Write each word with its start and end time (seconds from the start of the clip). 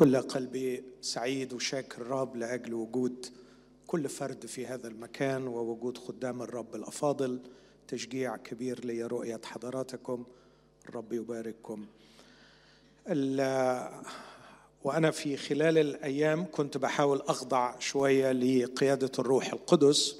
كل 0.00 0.16
قلبي 0.16 0.82
سعيد 1.00 1.52
وشاكر 1.52 2.02
الرب 2.02 2.36
لأجل 2.36 2.74
وجود 2.74 3.26
كل 3.86 4.08
فرد 4.08 4.46
في 4.46 4.66
هذا 4.66 4.88
المكان 4.88 5.46
ووجود 5.46 5.98
خدام 5.98 6.42
الرب 6.42 6.74
الأفاضل 6.74 7.40
تشجيع 7.88 8.36
كبير 8.36 8.84
لي 8.84 9.02
رؤية 9.02 9.40
حضراتكم. 9.44 10.24
الرب 10.88 11.12
يبارككم. 11.12 11.86
وأنا 14.84 15.10
في 15.10 15.36
خلال 15.36 15.78
الأيام 15.78 16.46
كنت 16.52 16.78
بحاول 16.78 17.20
أخضع 17.20 17.78
شوية 17.78 18.32
لقيادة 18.32 19.12
الروح 19.18 19.52
القدس 19.52 20.16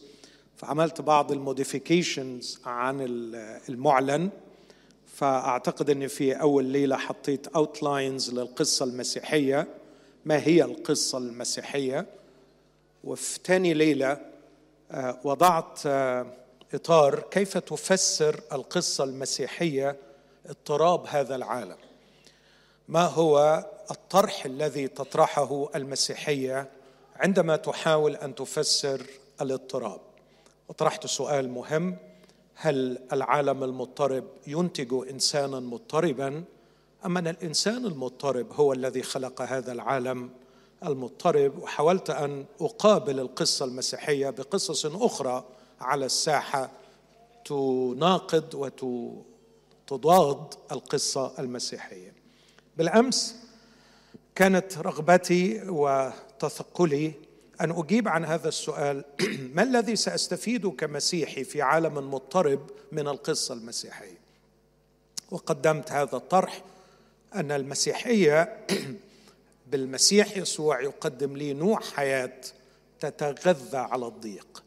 فعملت 0.57 1.01
بعض 1.01 1.33
الموديفيكيشنز 1.33 2.59
عن 2.65 2.97
المعلن. 3.69 4.31
فأعتقد 5.21 5.91
إني 5.91 6.09
في 6.09 6.33
أول 6.33 6.65
ليلة 6.65 6.97
حطيت 6.97 7.47
اوتلاينز 7.47 8.35
للقصة 8.35 8.85
المسيحية. 8.85 9.69
ما 10.25 10.47
هي 10.47 10.65
القصة 10.65 11.19
المسيحية؟ 11.19 12.07
وفي 13.05 13.39
ثاني 13.45 13.75
ليلة 13.75 14.19
آه، 14.91 15.21
وضعت 15.25 15.81
آه، 15.87 16.27
إطار 16.75 17.21
كيف 17.21 17.59
تفسر 17.59 18.41
القصة 18.53 19.05
المسيحية 19.05 19.97
اضطراب 20.47 21.07
هذا 21.07 21.35
العالم. 21.35 21.79
ما 22.89 23.07
هو 23.07 23.65
الطرح 23.91 24.45
الذي 24.45 24.89
تطرحه 24.89 25.69
المسيحية 25.75 26.71
عندما 27.17 27.57
تحاول 27.57 28.17
أن 28.17 28.35
تفسر 28.35 29.03
الاضطراب؟ 29.41 30.01
وطرحت 30.69 31.07
سؤال 31.07 31.51
مهم. 31.51 32.10
هل 32.63 32.99
العالم 33.13 33.65
المضطرب 33.65 34.25
ينتج 34.47 34.95
إنسانا 35.11 35.61
مضطربا 35.61 36.45
أم 37.07 37.17
أن 37.17 37.27
الإنسان 37.29 37.87
المضطرب 37.87 38.53
هو 38.53 38.73
الذي 38.73 39.03
خلق 39.03 39.43
هذا 39.43 39.73
العالم 39.73 40.31
المضطرب؟ 40.85 41.59
وحاولت 41.59 42.11
أن 42.11 42.45
أقابل 42.61 43.21
القصة 43.21 43.65
المسيحية 43.65 44.31
بقصص 44.31 44.87
أخرى 44.87 45.45
على 45.81 46.07
الساحة 46.07 46.71
تناقض 47.45 48.55
وتضاد 49.91 50.55
القصة 50.73 51.33
المسيحية. 51.39 52.15
بالأمس 52.77 53.37
كانت 54.35 54.79
رغبتي 54.79 55.63
وتثقلي 55.69 57.13
أن 57.61 57.71
أجيب 57.71 58.09
عن 58.09 58.25
هذا 58.25 58.49
السؤال 58.49 59.05
ما 59.55 59.63
الذي 59.63 59.97
سأستفيد 59.97 60.67
كمسيحي 60.67 61.45
في 61.45 61.63
عالم 61.63 62.11
مضطرب 62.15 62.71
من 62.93 63.09
القصة 63.09 63.55
المسيحية؟ 63.55 64.19
وقدمت 65.31 65.93
هذا 65.93 66.17
الطرح 66.17 66.63
أن 67.35 67.53
المسيحية 67.53 68.67
بالمسيح 69.71 70.37
يسوع 70.37 70.81
يقدم 70.81 71.37
لي 71.37 71.53
نوع 71.53 71.81
حياة 71.81 72.41
تتغذى 73.01 73.79
على 73.79 74.07
الضيق 74.07 74.63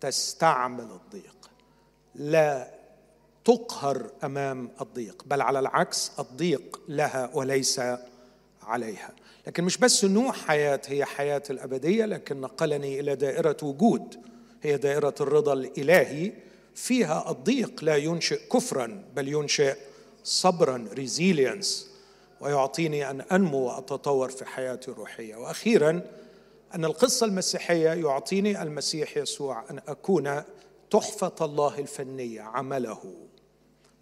تستعمل 0.00 0.84
الضيق 0.84 1.50
لا 2.14 2.70
تقهر 3.44 4.10
أمام 4.24 4.70
الضيق 4.80 5.22
بل 5.26 5.42
على 5.42 5.58
العكس 5.58 6.12
الضيق 6.18 6.80
لها 6.88 7.30
وليس 7.34 7.80
عليها. 8.62 9.10
لكن 9.46 9.64
مش 9.64 9.78
بس 9.78 10.04
نوع 10.04 10.32
حياة 10.32 10.80
هي 10.86 11.04
حياة 11.04 11.42
الأبدية 11.50 12.04
لكن 12.04 12.40
نقلني 12.40 13.00
إلى 13.00 13.16
دائرة 13.16 13.56
وجود. 13.62 14.16
هي 14.62 14.76
دائرة 14.76 15.14
الرضا 15.20 15.52
الإلهي. 15.52 16.32
فيها 16.74 17.30
الضيق 17.30 17.84
لا 17.84 17.96
ينشئ 17.96 18.48
كفرا 18.48 19.04
بل 19.16 19.28
ينشئ 19.28 19.76
صبرا 20.24 20.88
ريزيلينس. 20.92 21.90
ويعطيني 22.40 23.10
أن 23.10 23.20
أنمو 23.20 23.58
وأتطور 23.58 24.28
في 24.28 24.44
حياتي 24.44 24.90
الروحية. 24.90 25.36
وأخيرا 25.36 26.02
أن 26.74 26.84
القصة 26.84 27.26
المسيحية 27.26 27.90
يعطيني 27.90 28.62
المسيح 28.62 29.16
يسوع 29.16 29.64
أن 29.70 29.80
أكون 29.88 30.42
تحفة 30.90 31.34
الله 31.40 31.78
الفنية 31.78 32.40
عمله. 32.40 33.14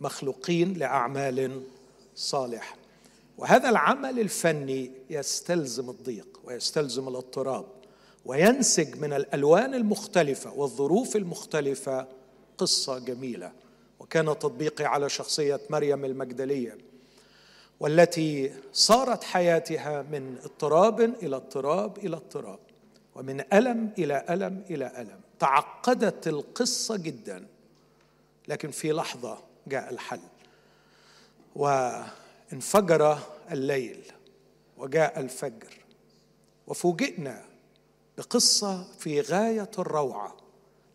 مخلوقين 0.01 0.73
لأعمال 0.73 1.63
صالحة. 2.15 2.78
وهذا 3.39 3.69
العمل 3.69 4.21
الفني 4.21 4.93
يستلزم 5.11 5.91
الضيق 5.91 6.41
ويستلزم 6.45 7.09
الاضطراب 7.09 7.67
وينسج 8.25 8.97
من 8.97 9.13
الألوان 9.13 9.75
المختلفة 9.75 10.53
والظروف 10.53 11.17
المختلفة 11.17 12.07
قصة 12.59 12.99
جميلة. 12.99 13.53
وكان 14.01 14.27
تطبيقي 14.27 14.85
على 14.85 15.09
شخصية 15.09 15.61
مريم 15.71 16.05
المجدلية 16.05 16.79
والتي 17.81 18.55
صارت 18.73 19.25
حياتها 19.25 20.03
من 20.03 20.39
اضطراب 20.45 21.01
إلى 21.01 21.37
اضطراب 21.37 21.99
إلى 21.99 22.17
اضطراب 22.17 22.59
ومن 23.15 23.45
ألم 23.53 23.91
إلى 23.99 24.25
ألم 24.31 24.65
إلى 24.71 24.93
ألم. 24.99 25.21
تعقدت 25.39 26.29
القصة 26.29 26.97
جدا 26.97 27.47
لكن 28.49 28.71
في 28.71 28.93
لحظة 28.93 29.39
جاء 29.67 29.91
الحل. 29.91 30.21
انفجر 32.53 33.19
الليل 33.53 34.13
وجاء 34.77 35.21
الفجر 35.21 35.75
وفوجئنا 36.67 37.45
بقصة 38.19 38.85
في 38.99 39.21
غاية 39.21 39.71
الروعة. 39.79 40.37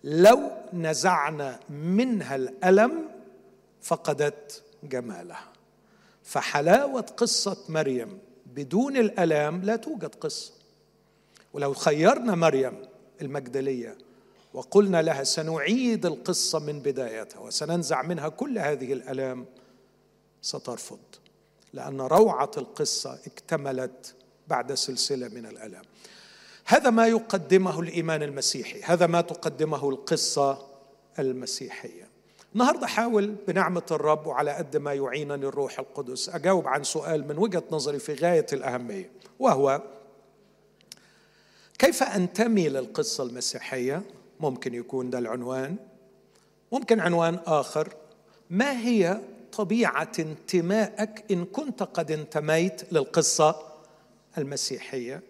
لو 0.03 0.51
نزعنا 0.73 1.59
منها 1.69 2.35
الألم 2.35 3.09
فقدت 3.81 4.63
جمالها. 4.83 5.47
فحلاوة 6.23 7.01
قصة 7.01 7.57
مريم 7.69 8.19
بدون 8.45 8.97
الألام 8.97 9.61
لا 9.63 9.75
توجد 9.75 10.15
قصة. 10.15 10.53
ولو 11.53 11.73
خيرنا 11.73 12.35
مريم 12.35 12.85
المجدلية 13.21 13.97
وقلنا 14.53 15.01
لها 15.01 15.23
سنعيد 15.23 16.05
القصة 16.05 16.59
من 16.59 16.79
بدايتها 16.79 17.39
وسننزع 17.39 18.01
منها 18.01 18.29
كل 18.29 18.59
هذه 18.59 18.93
الألام 18.93 19.45
سترفض. 20.41 20.99
لأن 21.73 22.01
روعة 22.01 22.51
القصة 22.57 23.19
اكتملت 23.27 24.15
بعد 24.47 24.73
سلسلة 24.73 25.27
من 25.27 25.45
الآلام 25.45 25.83
هذا 26.65 26.89
ما 26.89 27.07
يقدمه 27.07 27.79
الإيمان 27.79 28.23
المسيحي 28.23 28.81
هذا 28.83 29.07
ما 29.07 29.21
تقدمه 29.21 29.89
القصة 29.89 30.67
المسيحية. 31.19 32.07
النهارده 32.53 32.87
حاول 32.87 33.35
بنعمة 33.47 33.83
الرب 33.91 34.27
وعلى 34.27 34.51
قد 34.51 34.77
ما 34.77 34.93
يعينني 34.93 35.45
الروح 35.45 35.79
القدس 35.79 36.29
أجاوب 36.29 36.67
عن 36.67 36.83
سؤال 36.83 37.27
من 37.27 37.37
وجهة 37.37 37.63
نظري 37.71 37.99
في 37.99 38.13
غاية 38.13 38.45
الأهمية 38.53 39.11
وهو 39.39 39.81
كيف 41.79 42.03
أنتمي 42.03 42.69
للقصة 42.69 43.23
المسيحية؟ 43.23 44.01
ممكن 44.39 44.73
يكون 44.73 45.09
ده 45.09 45.19
العنوان. 45.19 45.75
ممكن 46.71 46.99
عنوان 46.99 47.39
آخر 47.45 47.93
ما 48.49 48.79
هي 48.79 49.21
طبيعة 49.57 50.11
انتمائك 50.19 51.23
إن 51.31 51.45
كنت 51.45 51.83
قد 51.83 52.11
انتميت 52.11 52.93
للقصة 52.93 53.55
المسيحية. 54.37 55.21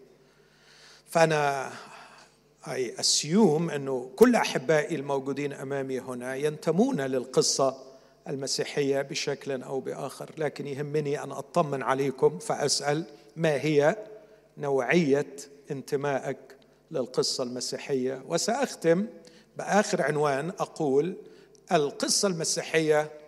فأنا 1.09 1.71
اي 2.67 2.99
اسيوم 2.99 3.69
أنه 3.69 4.11
كل 4.15 4.35
أحبائي 4.35 4.95
الموجودين 4.95 5.53
أمامي 5.53 5.99
هنا 5.99 6.35
ينتمون 6.35 7.01
للقصة 7.01 7.77
المسيحية 8.27 9.01
بشكل 9.01 9.63
أو 9.63 9.79
بآخر 9.79 10.31
لكن 10.37 10.67
يهمني 10.67 11.23
أن 11.23 11.31
أطمن 11.31 11.83
عليكم 11.83 12.39
فأسأل 12.39 13.05
ما 13.35 13.53
هي 13.53 13.95
نوعية 14.57 15.35
انتمائك 15.71 16.37
للقصة 16.91 17.43
المسيحية. 17.43 18.23
وسأختم 18.27 19.07
بآخر 19.57 20.01
عنوان 20.01 20.49
أقول 20.49 21.15
القصة 21.71 22.27
المسيحية 22.27 23.22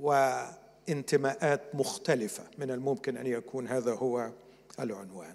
وانتماءات 0.00 1.60
مختلفة 1.74 2.42
من 2.58 2.70
الممكن 2.70 3.16
أن 3.16 3.26
يكون 3.26 3.68
هذا 3.68 3.94
هو 3.94 4.30
العنوان. 4.80 5.34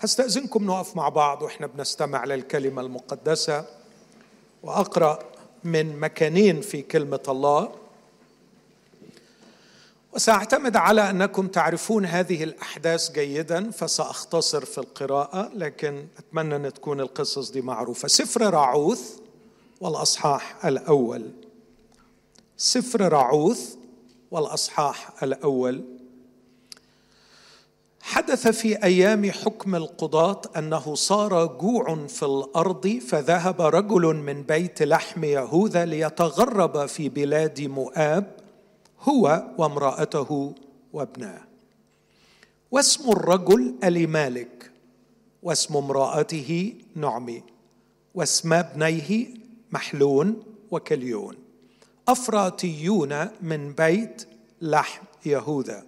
هستأذنكم 0.00 0.64
نقف 0.64 0.96
مع 0.96 1.08
بعض 1.08 1.42
وإحنا 1.42 1.66
بنستمع 1.66 2.24
للكلمة 2.24 2.82
المقدسة. 2.82 3.64
وأقرأ 4.62 5.18
من 5.64 6.00
مكانين 6.00 6.60
في 6.60 6.82
كلمة 6.82 7.22
الله. 7.28 7.72
وسأعتمد 10.12 10.76
على 10.76 11.10
أنكم 11.10 11.48
تعرفون 11.48 12.06
هذه 12.06 12.44
الأحداث 12.44 13.12
جيدا 13.12 13.70
فسأختصر 13.70 14.64
في 14.64 14.78
القراءة 14.78 15.50
لكن 15.54 16.06
أتمنى 16.18 16.56
أن 16.56 16.72
تكون 16.72 17.00
القصص 17.00 17.50
دي 17.50 17.60
معروفة. 17.60 18.08
سفر 18.08 18.50
راعوث 18.54 19.18
والأصحاح 19.80 20.66
الأول. 20.66 21.30
سفر 22.56 23.12
راعوث 23.12 23.74
والأصحاح 24.34 25.22
الأول. 25.22 25.84
حدث 28.00 28.48
في 28.48 28.84
أيام 28.84 29.30
حكم 29.30 29.74
القضاة 29.74 30.40
أنه 30.56 30.94
صار 30.94 31.46
جوع 31.46 32.06
في 32.06 32.24
الأرض 32.24 32.88
فذهب 32.88 33.60
رجل 33.60 34.16
من 34.16 34.42
بيت 34.42 34.82
لحم 34.82 35.24
يهوذا 35.24 35.84
ليتغرب 35.84 36.86
في 36.86 37.08
بلاد 37.08 37.60
مؤاب 37.60 38.36
هو 39.00 39.44
وامرأته 39.58 40.54
وابناه. 40.92 41.40
واسم 42.70 43.10
الرجل 43.10 43.74
أليمالك 43.84 44.70
واسم 45.42 45.76
امرأته 45.76 46.74
نعمي 46.94 47.42
واسم 48.14 48.52
ابنيه 48.52 49.26
محلون 49.72 50.42
وكليون. 50.70 51.43
أفراطيون 52.08 53.28
من 53.40 53.72
بيت 53.72 54.28
لحم 54.62 55.02
يهوذا 55.26 55.84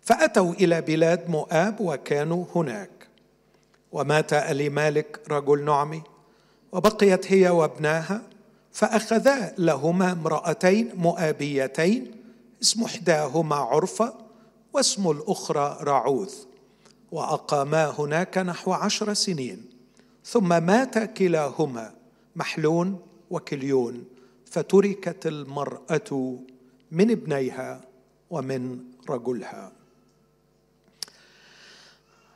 فأتوا 0.00 0.52
إلى 0.52 0.80
بلاد 0.80 1.30
مؤاب 1.30 1.80
وكانوا 1.80 2.44
هناك. 2.54 2.90
ومات 3.92 4.32
أليمالك 4.32 5.20
رجل 5.30 5.64
نعمي 5.64 6.02
وبقيت 6.72 7.32
هي 7.32 7.48
وابناها 7.48 8.22
فأخذا 8.72 9.54
لهما 9.58 10.12
امرأتين 10.12 10.92
مؤابيتين 10.96 12.10
اسم 12.62 12.84
إحداهما 12.84 13.56
عرفة 13.56 14.14
واسم 14.72 15.10
الأخرى 15.10 15.78
رعوث. 15.80 16.44
وأقاما 17.12 17.94
هناك 17.98 18.38
نحو 18.38 18.72
عشر 18.72 19.14
سنين 19.14 19.64
ثم 20.24 20.62
مات 20.62 20.98
كلاهما 20.98 21.92
محلون 22.36 23.00
وكليون. 23.30 24.04
فتركت 24.56 25.26
المرأة 25.26 26.38
من 26.90 27.10
ابنيها 27.10 27.80
ومن 28.30 28.78
رجلها. 29.08 29.72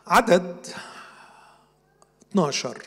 عدد 0.07 0.67
12 2.33 2.83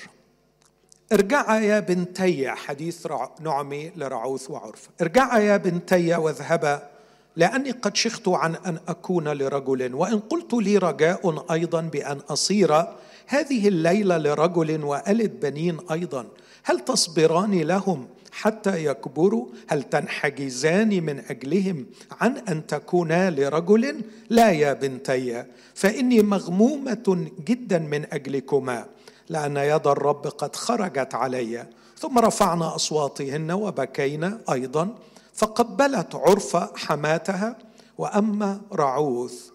ارجعا 1.13 1.59
يا 1.59 1.79
بنتي 1.79 2.49
حديث 2.49 3.07
نعمي 3.39 3.91
لرعوث 3.95 4.49
وعرف. 4.49 4.89
ارجعا 5.01 5.39
يا 5.39 5.57
بنتي 5.57 6.15
واذهبا 6.15 6.89
لأني 7.35 7.71
قد 7.71 7.95
شخت 7.95 8.27
عن 8.27 8.55
أن 8.55 8.79
أكون 8.87 9.27
لرجل 9.27 9.95
وإن 9.95 10.19
قلت 10.19 10.53
لي 10.53 10.77
رجاء 10.77 11.45
أيضا 11.53 11.81
بأن 11.81 12.17
أصير 12.17 12.85
هذه 13.27 13.67
الليلة 13.67 14.17
لرجل 14.17 14.83
وألد 14.83 15.39
بنين 15.39 15.79
أيضا. 15.91 16.27
هل 16.63 16.79
تصبران 16.79 17.61
لهم؟ 17.61 18.07
حتى 18.33 18.85
يكبروا 18.85 19.47
هل 19.67 19.83
تنحجزان 19.83 21.03
من 21.03 21.19
أجلهم 21.19 21.85
عن 22.21 22.37
أن 22.37 22.67
تكونا 22.67 23.29
لرجل؟ 23.29 24.01
لا 24.29 24.51
يا 24.51 24.73
بنتي 24.73 25.45
فإني 25.75 26.21
مغمومة 26.21 27.27
جدا 27.45 27.79
من 27.79 28.13
أجلكما 28.13 28.85
لأن 29.29 29.57
يد 29.57 29.87
الرب 29.87 30.27
قد 30.27 30.55
خرجت 30.55 31.15
علي 31.15 31.67
ثم 31.97 32.19
رفعنا 32.19 32.75
أصواتهن 32.75 33.51
وبكينا 33.51 34.39
أيضا 34.51 34.95
فقبلت 35.33 36.15
عرفه 36.15 36.71
حماتها 36.75 37.57
وأما 37.97 38.61
رعوث 38.73 39.49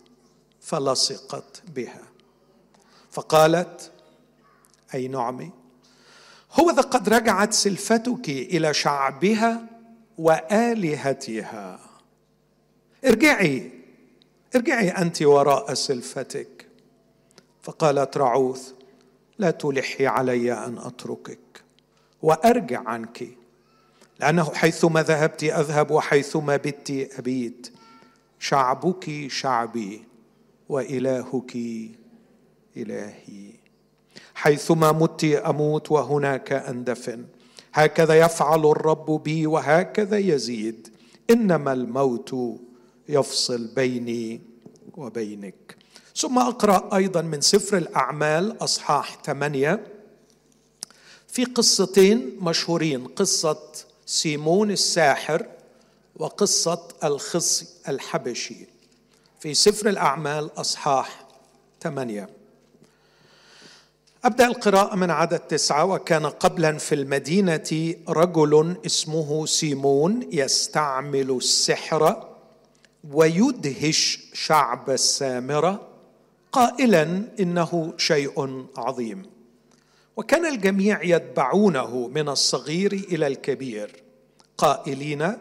فلصقت 0.60 1.62
بها. 1.74 2.02
فقالت 3.10 3.90
أي 4.94 5.08
نعمي 5.08 5.50
هو 6.60 6.70
ذا 6.70 6.82
قد 6.82 7.08
رجعت 7.08 7.52
سلفتك 7.52 8.28
إلى 8.28 8.74
شعبها 8.74 9.66
وآلهتها. 10.18 11.80
ارجعي 13.04 13.70
ارجعي 14.56 14.88
أنت 14.90 15.22
وراء 15.22 15.74
سلفتك. 15.74 16.66
فقالت 17.62 18.16
رعوث 18.16 18.72
لا 19.38 19.50
تلحي 19.50 20.06
علي 20.06 20.52
أن 20.52 20.78
أتركك 20.78 21.62
وأرجع 22.22 22.88
عنك 22.88 23.28
لأنه 24.20 24.54
حيثما 24.54 25.02
ذهبت 25.02 25.44
أذهب 25.44 25.90
وحيثما 25.90 26.56
بت 26.56 27.08
أبيت. 27.18 27.72
شعبك 28.38 29.26
شعبي 29.28 30.04
وإلهك 30.68 31.56
إلهي. 32.76 33.57
حيثما 34.38 34.92
مت 34.92 35.24
أموت 35.24 35.90
وهناك 35.90 36.52
أندفن. 36.52 37.24
هكذا 37.74 38.14
يفعل 38.14 38.66
الرب 38.66 39.22
بي 39.22 39.46
وهكذا 39.46 40.18
يزيد. 40.18 40.88
إنما 41.30 41.72
الموت 41.72 42.34
يفصل 43.08 43.66
بيني 43.66 44.40
وبينك. 44.96 45.76
ثم 46.16 46.38
أقرأ 46.38 46.96
أيضا 46.96 47.22
من 47.22 47.40
سفر 47.40 47.76
الأعمال 47.76 48.62
أصحاح 48.62 49.18
ثمانية 49.24 49.86
في 51.28 51.44
قصتين 51.44 52.38
مشهورين 52.40 53.06
قصة 53.06 53.62
سيمون 54.06 54.70
الساحر 54.70 55.46
وقصة 56.16 56.88
الخصي 57.04 57.66
الحبشي. 57.88 58.66
في 59.40 59.54
سفر 59.54 59.88
الأعمال 59.88 60.50
أصحاح 60.56 61.26
ثمانية. 61.82 62.37
أبدأ 64.24 64.46
القراءة 64.46 64.96
من 64.96 65.10
عدد 65.10 65.38
تسعة 65.38 65.84
وكان 65.84 66.26
قبلا 66.26 66.78
في 66.78 66.94
المدينة 66.94 67.94
رجل 68.08 68.76
اسمه 68.86 69.46
سيمون 69.46 70.28
يستعمل 70.32 71.30
السحر 71.30 72.28
ويدهش 73.12 74.18
شعب 74.32 74.90
السامرة 74.90 75.88
قائلا 76.52 77.22
إنه 77.40 77.94
شيء 77.96 78.66
عظيم. 78.76 79.22
وكان 80.16 80.46
الجميع 80.46 81.02
يتبعونه 81.02 82.10
من 82.14 82.28
الصغير 82.28 82.92
إلى 82.92 83.26
الكبير 83.26 84.02
قائلين 84.58 85.32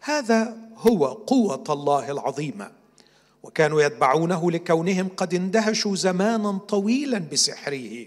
هذا 0.00 0.56
هو 0.76 1.06
قوة 1.06 1.64
الله 1.70 2.10
العظيمة. 2.10 2.70
وكانوا 3.44 3.82
يتبعونه 3.82 4.50
لكونهم 4.50 5.08
قد 5.16 5.34
اندهشوا 5.34 5.96
زمانا 5.96 6.58
طويلا 6.68 7.18
بسحره. 7.18 8.06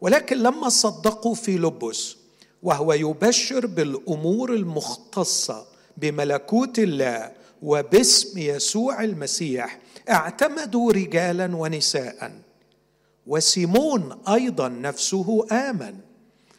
ولكن 0.00 0.36
لما 0.36 0.68
صدقوا 0.68 1.34
في 1.34 1.58
لبس 1.58 2.16
وهو 2.62 2.92
يبشر 2.92 3.66
بالأمور 3.66 4.52
المختصة 4.54 5.66
بملكوت 5.96 6.78
الله 6.78 7.32
وباسم 7.62 8.38
يسوع 8.38 9.04
المسيح 9.04 9.78
اعتمدوا 10.10 10.92
رجالا 10.92 11.56
ونساء. 11.56 12.32
وسيمون 13.26 14.18
أيضا 14.28 14.68
نفسه 14.68 15.46
آمن. 15.52 15.94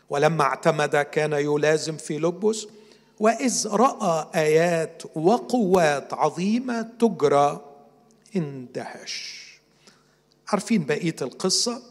ولما 0.10 0.44
اعتمد 0.44 0.96
كان 0.96 1.34
يلازم 1.34 1.98
في 1.98 2.18
لبس 2.20 2.68
وإذ 3.20 3.68
رأى 3.68 4.28
آيات 4.36 5.04
وقوات 5.16 6.14
عظيمة 6.14 6.82
تجرى 7.00 7.67
اندهش. 8.36 9.48
عارفين 10.48 10.86
بقية 10.86 11.16
القصة؟ 11.22 11.82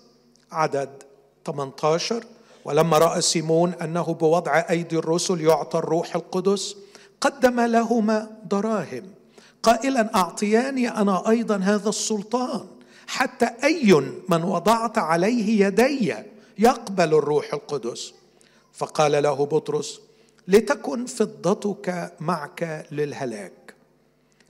عدد 0.53 1.03
18 1.47 2.25
ولما 2.65 2.99
رأى 2.99 3.21
سيمون 3.21 3.73
أنه 3.73 4.15
بوضع 4.15 4.65
أيدي 4.71 4.97
الرسل 4.99 5.41
يعطى 5.41 5.79
الروح 5.79 6.17
القدس 6.17 6.77
قدم 7.21 7.61
لهما 7.61 8.31
دراهم. 8.51 9.15
قائلا 9.63 10.15
أعطياني 10.15 10.89
أنا 10.89 11.29
أيضا 11.29 11.57
هذا 11.57 11.89
السلطان. 11.89 12.67
حتى 13.07 13.51
أي 13.65 13.93
من 14.29 14.43
وضعت 14.43 14.99
عليه 14.99 15.67
يدي 15.67 16.15
يقبل 16.59 17.15
الروح 17.15 17.55
القدس. 17.55 18.13
فقال 18.73 19.23
له 19.23 19.47
بطرس 19.47 20.01
لتكن 20.49 21.07
فضتك 21.07 22.13
معك 22.21 22.87
للهلاك. 22.93 23.66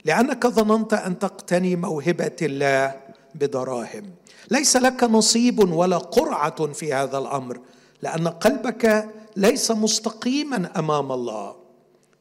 لأنك 0.05 0.47
ظننت 0.47 0.93
أن 0.93 1.19
تقتني 1.19 1.75
موهبة 1.75 2.35
الله 2.41 3.01
بدراهم. 3.35 4.11
ليس 4.51 4.77
لك 4.77 5.03
نصيب 5.03 5.73
ولا 5.73 5.97
قرعة 5.97 6.73
في 6.73 6.93
هذا 6.93 7.17
الأمر 7.17 7.59
لأن 8.01 8.27
قلبك 8.27 9.09
ليس 9.35 9.71
مستقيما 9.71 10.71
أمام 10.79 11.11
الله. 11.11 11.55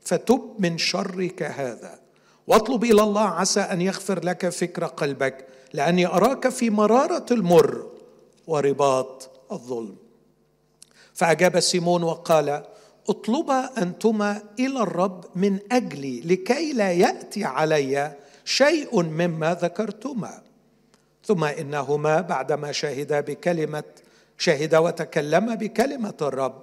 فتب 0.01 0.55
من 0.59 0.79
شرك 0.79 1.43
هذا. 1.43 1.99
واطلب 2.47 2.85
إلى 2.85 3.03
الله 3.03 3.29
عسى 3.29 3.61
أن 3.61 3.81
يغفر 3.81 4.25
لك 4.25 4.49
فكر 4.49 4.85
قلبك 4.85 5.47
لأني 5.73 6.07
أراك 6.07 6.49
في 6.49 6.71
مرارة 6.71 7.27
المر 7.31 7.91
ورباط 8.47 9.31
الظلم. 9.53 9.97
فأجاب 11.15 11.61
سيمون 11.61 12.03
وقال 12.03 12.65
اطلبا 13.09 13.83
انتما 13.83 14.43
إلى 14.59 14.83
الرب 14.83 15.25
من 15.35 15.59
اجلي 15.73 16.21
لكي 16.21 16.73
لا 16.73 16.93
يأتي 16.93 17.45
علي 17.45 18.13
شيء 18.45 19.03
مما 19.03 19.55
ذكرتما. 19.55 20.43
ثم 21.25 21.45
انهما 21.45 22.21
بعدما 22.21 22.73
شهدا 22.73 23.21
بكلمة 23.21 23.85
شهدا 24.39 24.79
وتكلما 24.79 25.55
بكلمة 25.55 26.15
الرب 26.23 26.63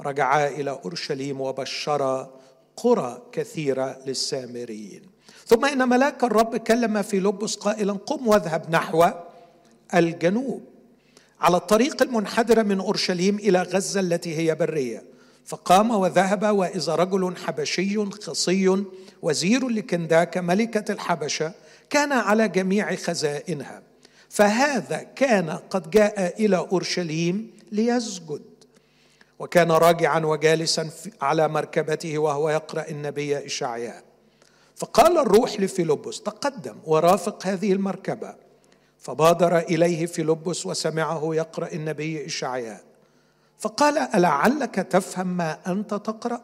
رجعا 0.00 0.48
إلى 0.48 0.70
أورشليم 0.70 1.40
وبشرا 1.40 2.30
قرى 2.76 3.22
كثيرة 3.32 3.98
للسامريين 4.06 5.02
ثم 5.46 5.64
إن 5.64 5.88
ملاك 5.88 6.24
الرب 6.24 6.56
كلم 6.56 7.02
في 7.02 7.20
لبس 7.20 7.54
قائلا 7.54 7.92
قم 7.92 8.28
واذهب 8.28 8.70
نحو 8.70 9.06
الجنوب. 9.94 10.64
على 11.40 11.56
الطريق 11.56 12.02
المنحدرة 12.02 12.62
من 12.62 12.80
أورشليم 12.80 13.36
إلى 13.36 13.62
غزة 13.62 14.00
التي 14.00 14.36
هي 14.36 14.54
برية. 14.54 15.09
فقام 15.50 15.90
وذهب 15.90 16.42
وإذا 16.56 16.94
رجل 16.94 17.36
حبشي 17.36 18.04
خصي 18.10 18.84
وزير 19.22 19.68
لكنداك 19.68 20.38
ملكة 20.38 20.92
الحبشة 20.92 21.52
كان 21.90 22.12
على 22.12 22.48
جميع 22.48 22.96
خزائنها 22.96 23.82
فهذا 24.28 25.02
كان 25.16 25.50
قد 25.50 25.90
جاء 25.90 26.44
إلى 26.44 26.56
أورشليم 26.56 27.50
ليسجد. 27.72 28.42
وكان 29.38 29.72
راجعا 29.72 30.20
وجالسا 30.20 30.90
على 31.20 31.48
مركبته 31.48 32.18
وهو 32.18 32.50
يقرأ 32.50 32.88
النبي 32.90 33.46
إشعياء. 33.46 34.02
فقال 34.76 35.18
الروح 35.18 35.60
لفيلبس 35.60 36.20
تقدم 36.20 36.76
ورافق 36.84 37.46
هذه 37.46 37.72
المركبة. 37.72 38.34
فبادر 38.98 39.58
إليه 39.58 40.06
فيلبس 40.06 40.66
وسمعه 40.66 41.34
يقرأ 41.34 41.72
النبي 41.72 42.26
إشعياء. 42.26 42.89
فقال 43.60 43.98
ألعلك 43.98 44.74
تفهم 44.74 45.26
ما 45.36 45.58
أنت 45.66 45.90
تقرأ? 45.90 46.40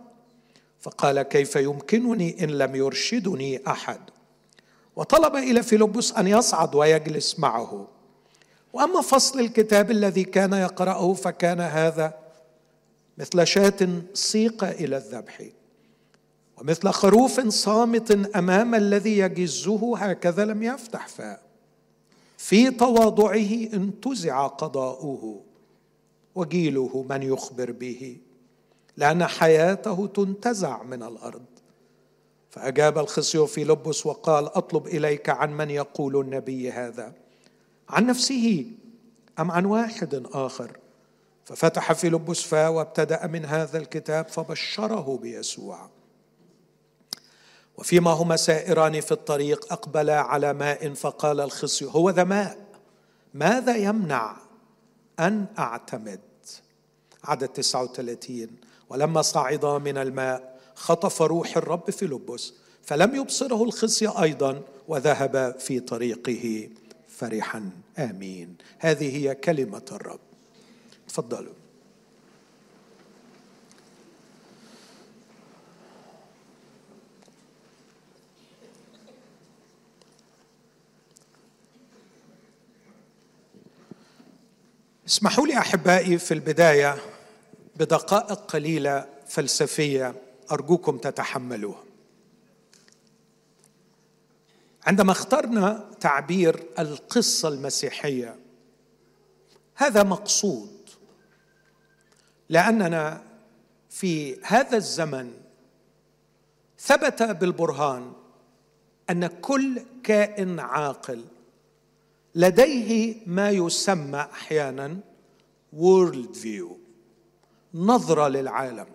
فقال 0.81 1.23
كيف 1.23 1.57
يمكنني 1.57 2.45
إن 2.45 2.49
لم 2.49 2.75
يرشدني 2.75 3.61
أحد؟ 3.67 4.01
وطلب 4.97 5.37
إلى 5.37 5.63
فيلبس 5.63 6.13
أن 6.13 6.27
يصعد 6.27 6.75
ويجلس 6.75 7.39
معه. 7.39 7.89
وأما 8.73 9.01
فصل 9.01 9.41
الكتاب 9.41 9.91
الذي 9.91 10.25
كان 10.25 10.53
يقرأه 10.53 11.15
فكان 11.15 11.61
هذا 11.61 12.15
مثل 13.19 13.47
شاة 13.47 14.03
سيق 14.15 14.65
إلى 14.65 14.97
الذبح 14.97 15.43
ومثل 16.57 16.89
خروف 16.89 17.49
صامت 17.49 18.37
أمام 18.37 18.75
الذي 18.75 19.19
يجزه 19.19 19.97
هكذا 19.97 20.45
لم 20.45 20.63
يفتح 20.63 21.09
فاه. 21.09 21.39
في 22.39 22.71
تواضعه 22.71 23.69
انتزع 23.75 24.47
قضاؤه. 24.47 25.46
وجيله 26.37 27.07
من 27.11 27.23
يخبر 27.23 27.73
به 27.73 28.19
لأن 28.97 29.27
حياته 29.27 30.07
تنتزع 30.07 30.83
من 30.83 31.03
الأرض. 31.03 31.45
فأجاب 32.51 32.99
الخصي 32.99 33.47
في 33.47 33.65
لبس 33.65 34.07
وقال 34.07 34.45
أطلب 34.45 34.87
إليك 34.87 35.29
عن 35.29 35.57
من 35.57 35.71
يقول 35.71 36.21
النبي 36.21 36.73
هذا. 36.73 37.13
عن 37.89 38.07
نفسه 38.07 38.67
أم 39.39 39.51
عن 39.51 39.65
واحد 39.65 40.27
آخر؟ 40.33 40.79
ففتح 41.45 41.93
في 41.93 42.09
لبس 42.09 42.43
فا 42.43 42.69
وابتدأ 42.69 43.27
من 43.27 43.45
هذا 43.45 43.79
الكتاب 43.79 44.29
فبشره 44.29 45.19
بيسوع. 45.23 45.91
وفيما 47.79 48.11
هما 48.11 48.37
سائران 48.37 49.01
في 49.01 49.13
الطريق 49.13 49.73
أقبلا 49.73 50.21
على 50.21 50.53
ماء 50.53 50.93
فقال 50.95 51.41
الخصي 51.41 51.85
هو 51.85 52.11
ذا 52.11 52.25
ماء. 52.25 52.59
ماذا 53.35 53.77
يمنع 53.77 54.46
أن 55.21 55.47
أعتمد. 55.59 56.21
عدد 57.25 57.49
39 57.49 58.49
ولما 58.89 59.23
صعدا 59.23 59.79
من 59.79 59.99
الماء 59.99 60.61
خطف 60.75 61.23
روح 61.23 61.57
الرب 61.57 61.91
في 61.91 62.07
لبس 62.07 62.53
فلم 62.83 63.17
يبصره 63.17 63.65
الخصي 63.65 64.09
أيضا 64.09 64.63
وذهب 64.89 65.57
في 65.59 65.81
طريقه 65.81 66.69
فرحا. 67.09 67.71
آمين. 67.99 68.57
هذه 68.79 69.17
هي 69.17 69.35
كلمة 69.35 69.85
الرب. 69.93 70.21
تفضلوا. 71.09 71.66
اسمحوا 85.07 85.47
لي 85.47 85.59
أحبائي 85.59 86.19
في 86.19 86.35
البداية 86.35 86.97
بدقائق 87.77 88.33
قليلة 88.33 89.07
فلسفية 89.29 90.15
أرجوكم 90.53 90.99
تتحملوها. 90.99 91.83
عندما 94.87 95.13
اخترنا 95.13 95.91
تعبير 96.01 96.67
القصة 96.79 97.49
المسيحية 97.49 98.37
هذا 99.75 100.03
مقصود 100.03 100.91
لأننا 102.49 103.23
في 103.91 104.41
هذا 104.43 104.77
الزمن 104.77 105.33
ثبت 106.79 107.23
بالبرهان 107.23 108.13
أن 109.11 109.27
كل 109.27 109.83
كائن 110.05 110.61
عاقل 110.61 111.25
لديه 112.37 113.17
ما 113.27 113.51
يسمى 113.51 114.19
أحيانا 114.19 115.01
worldview 115.73 116.79
نظرة 117.75 118.29
للعالم. 118.29 118.87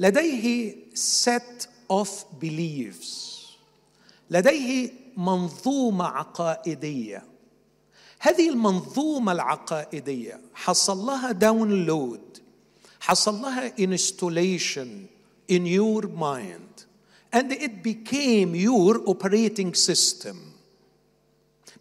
لديه 0.00 0.74
set 0.94 1.66
of 1.92 2.08
beliefs. 2.40 3.36
لديه 4.30 4.90
منظومة 5.16 6.04
عقائدية. 6.04 7.24
هذه 8.18 8.48
المنظومة 8.48 9.32
العقائدية 9.32 10.40
حصل 10.54 10.98
لها 10.98 11.32
download 11.32 12.38
حصل 13.00 13.42
لها 13.42 13.72
installation 13.76 15.08
in 15.48 15.66
your 15.66 16.08
mind 16.08 16.84
and 17.32 17.52
it 17.52 17.82
became 17.82 18.54
your 18.54 19.00
operating 19.06 19.74
system. 19.74 20.45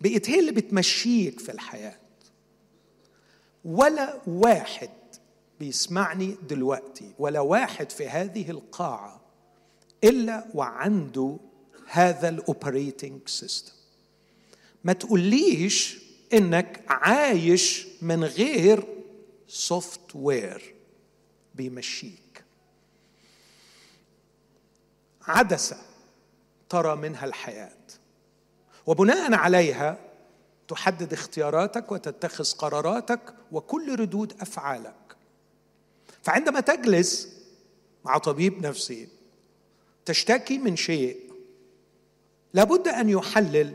بقت 0.01 0.29
هي 0.29 0.39
اللي 0.39 0.51
بتمشيك 0.51 1.39
في 1.39 1.51
الحياة. 1.51 1.97
ولا 3.65 4.21
واحد 4.27 4.89
بيسمعني 5.59 6.37
دلوقتي 6.49 7.13
ولا 7.19 7.39
واحد 7.39 7.91
في 7.91 8.09
هذه 8.09 8.51
القاعة 8.51 9.21
إلا 10.03 10.47
وعنده 10.53 11.37
هذا 11.87 12.29
ال 12.29 12.39
operating 12.39 13.27
system 13.27 13.73
ما 14.83 14.93
تقوليش 14.93 15.97
إنك 16.33 16.83
عايش 16.87 17.87
من 18.01 18.23
غير 18.23 18.83
software 19.47 20.75
بيمشيك. 21.55 22.43
عدسة 25.21 25.77
ترى 26.69 26.95
منها 26.95 27.25
الحياة. 27.25 27.74
وبناء 28.87 29.33
عليها 29.33 29.97
تحدد 30.67 31.13
اختياراتك 31.13 31.91
وتتخذ 31.91 32.51
قراراتك 32.51 33.21
وكل 33.51 33.99
ردود 33.99 34.33
أفعالك. 34.41 34.95
فعندما 36.23 36.59
تجلس 36.59 37.35
مع 38.05 38.17
طبيب 38.17 38.65
نفسي 38.65 39.07
تشتكي 40.05 40.57
من 40.57 40.75
شيء 40.75 41.17
لابد 42.53 42.87
أن 42.87 43.09
يحلل 43.09 43.73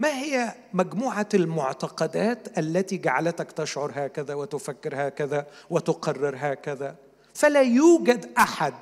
ما 0.00 0.08
هي 0.08 0.54
مجموعة 0.72 1.28
المعتقدات 1.34 2.58
التي 2.58 2.96
جعلتك 2.96 3.52
تشعر 3.52 3.92
هكذا 3.94 4.34
وتفكر 4.34 5.08
هكذا 5.08 5.46
وتقرر 5.70 6.36
هكذا. 6.38 6.96
فلا 7.34 7.62
يوجد 7.62 8.30
أحد 8.38 8.74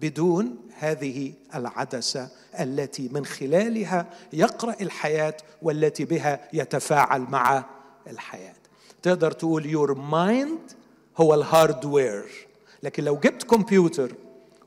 بدون 0.00 0.56
هذه 0.78 1.32
العدسة 1.54 2.28
التي 2.60 3.08
من 3.12 3.26
خلالها 3.26 4.06
يقرأ 4.32 4.76
الحياة 4.80 5.36
والتي 5.62 6.04
بها 6.04 6.48
يتفاعل 6.52 7.20
مع 7.20 7.64
الحياة. 8.06 8.54
تقدر 9.02 9.30
تقول 9.30 9.66
your 9.66 9.94
mind 9.94 10.72
هو 11.16 11.34
ال 11.34 11.46
hardware 11.46 12.46
لكن 12.82 13.04
لو 13.04 13.16
جبت 13.16 13.42
كمبيوتر 13.42 14.14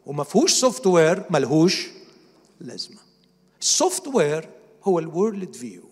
وما 0.05 0.23
فيهوش 0.23 0.53
software 0.53 1.23
ملهوش 1.29 1.87
لازمة. 2.59 2.97
ال 3.61 4.07
software 4.07 4.49
هو 4.83 4.99
ال 4.99 5.55
worldview 5.55 5.83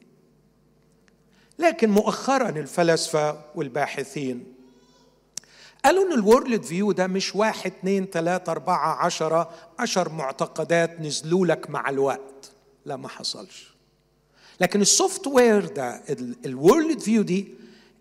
لكن 1.60 1.90
مؤخرا 1.90 2.50
الفلاسفة 2.50 3.42
والباحثين 3.56 4.55
قالوا 5.86 6.04
إن 6.08 6.14
ال 6.14 6.64
worldview 6.64 6.92
ده 6.92 7.08
مش 7.08 7.36
واحد 7.36 7.72
اثنين 7.80 8.06
ثلاثة 8.06 8.52
أربعة 8.52 9.06
عشرة 9.06 9.50
عشر 9.80 10.10
معتقدات 10.10 11.02
نزلوا 11.02 11.46
لك 11.48 11.70
مع 11.70 11.90
الوقت. 11.90 12.52
لا 12.86 12.96
ما 12.96 13.08
حصلش. 13.08 13.76
لكن 14.62 14.82
ال 14.82 15.28
software 15.28 15.66
ده 15.66 16.02
ال 16.46 17.00
worldview 17.00 17.22
دي 17.22 17.48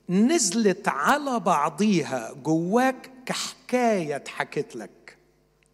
نزلت 0.08 0.88
على 0.88 1.40
بعضيها 1.40 2.32
جواك 2.32 3.10
كحكاية 3.26 4.16
اتحكت 4.16 4.76
لك 4.76 5.16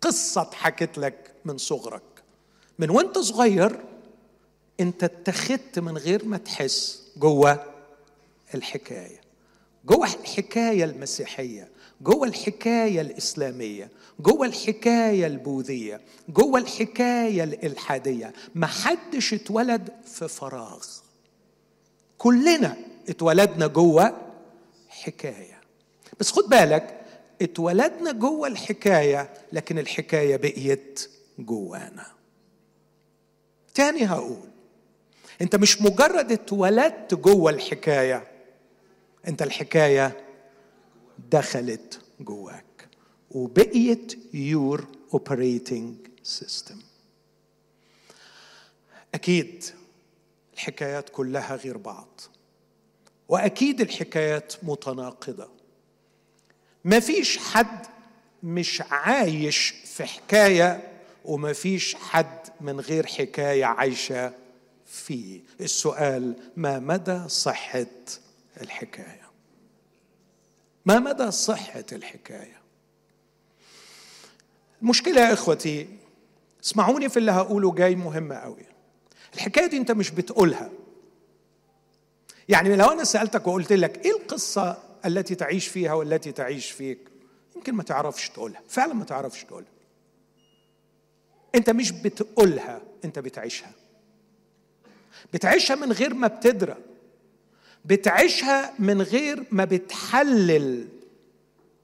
قصة 0.01 0.43
اتحكت 0.43 0.99
لك 0.99 1.33
من 1.45 1.59
صغرك. 1.59 2.03
من 2.79 2.91
وانت 2.91 3.19
صغير 3.19 3.81
انت 4.81 5.05
اتخذت 5.05 5.79
من 5.79 5.99
غير 5.99 6.25
ما 6.25 6.37
تحس 6.37 7.03
جوه 7.17 7.65
الحكاية. 8.55 9.21
جوه 9.85 10.07
الحكاية 10.07 10.85
المسيحية. 10.85 11.70
جوه 12.01 12.27
الحكاية 12.27 13.01
الإسلامية 13.01 13.89
جوه 14.21 14.47
الحكاية 14.47 15.27
البوذية 15.27 16.01
جوه 16.29 16.59
الحكاية 16.61 17.45
الإلحادية 17.45 18.33
ما 18.55 18.67
حدش 18.67 19.35
اتولد 19.35 19.91
في 20.05 20.29
فراغ. 20.29 20.87
كلنا 22.19 22.77
اتولدنا 23.09 23.67
جوه 23.67 24.17
حكاية. 24.89 25.61
بس 26.21 26.31
خد 26.33 26.45
بالك 26.49 27.01
اتولدنا 27.43 28.13
جوه 28.13 28.49
الحكاية 28.49 29.31
لكن 29.53 29.79
الحكاية 29.79 30.37
بقيت 30.37 31.11
جوانا. 31.39 32.07
تاني 33.75 34.07
هقول 34.07 34.49
انت 35.43 35.57
مش 35.57 35.83
مجرد 35.83 36.33
اتولدت 36.33 37.15
جوه 37.15 37.51
الحكاية 37.51 38.25
انت 39.29 39.43
الحكاية 39.43 40.17
دخلت 41.31 42.01
جواك. 42.21 42.89
وبقيت 43.31 44.19
your 44.35 44.87
operating 45.15 45.97
system 46.23 46.79
أكيد 49.15 49.65
الحكايات 50.55 51.09
كلها 51.09 51.57
غير 51.57 51.77
بعض. 51.77 52.21
وأكيد 53.29 53.81
الحكايات 53.81 54.55
متناقضة. 54.63 55.49
ما 56.85 57.01
فيش 57.01 57.39
حد 57.39 57.87
مش 58.43 58.83
عايش 58.91 59.75
في 59.85 60.05
حكاية 60.05 60.93
وما 61.25 61.53
فيش 61.53 61.95
حد 61.95 62.39
من 62.61 62.81
غير 62.81 63.07
حكاية 63.07 63.65
عايشة 63.65 64.33
فيه. 64.87 65.41
السؤال 65.61 66.35
ما 66.57 66.79
مدى 66.79 67.29
صحة 67.29 67.87
الحكاية؟ 68.61 69.20
ما 70.91 70.99
مدى 70.99 71.31
صحة 71.31 71.85
الحكاية؟ 71.93 72.61
المشكلة 74.83 75.21
يا 75.21 75.33
إخوتي 75.33 75.89
اسمعوني 76.65 77.09
في 77.09 77.17
اللي 77.17 77.33
هقوله 77.33 77.75
جاي 77.75 77.95
مهم 77.97 78.33
قوي 78.33 78.65
الحكاية 79.35 79.67
دي 79.67 79.77
أنت 79.77 79.91
مش 79.91 80.11
بتقولها. 80.11 80.71
يعني 82.49 82.77
لو 82.77 82.87
أنا 82.87 83.05
سألتك 83.05 83.47
وقلت 83.47 83.73
لك 83.73 84.05
إيه 84.05 84.11
القصة 84.13 84.83
التي 85.07 85.35
تعيش 85.35 85.69
فيها 85.69 85.93
والتي 85.93 86.33
تعيش 86.33 86.71
فيك؟ 86.71 86.99
يمكن 87.57 87.75
ما 87.75 87.83
تعرفش 87.83 88.29
تقولها. 88.29 88.63
فعلا 88.69 88.95
ما 88.95 89.05
تعرفش 89.05 89.45
تقولها. 89.45 89.71
أنت 91.55 91.71
مش 91.71 91.91
بتقولها 91.91 92.81
أنت 93.05 93.19
بتعيشها. 93.19 93.73
بتعيشها 95.33 95.77
من 95.77 95.93
غير 95.93 96.15
ما 96.15 96.27
بتدرى 96.27 96.77
بتعيشها 97.85 98.73
من 98.79 99.03
غير 99.03 99.45
ما 99.51 99.65
بتحلل. 99.65 100.89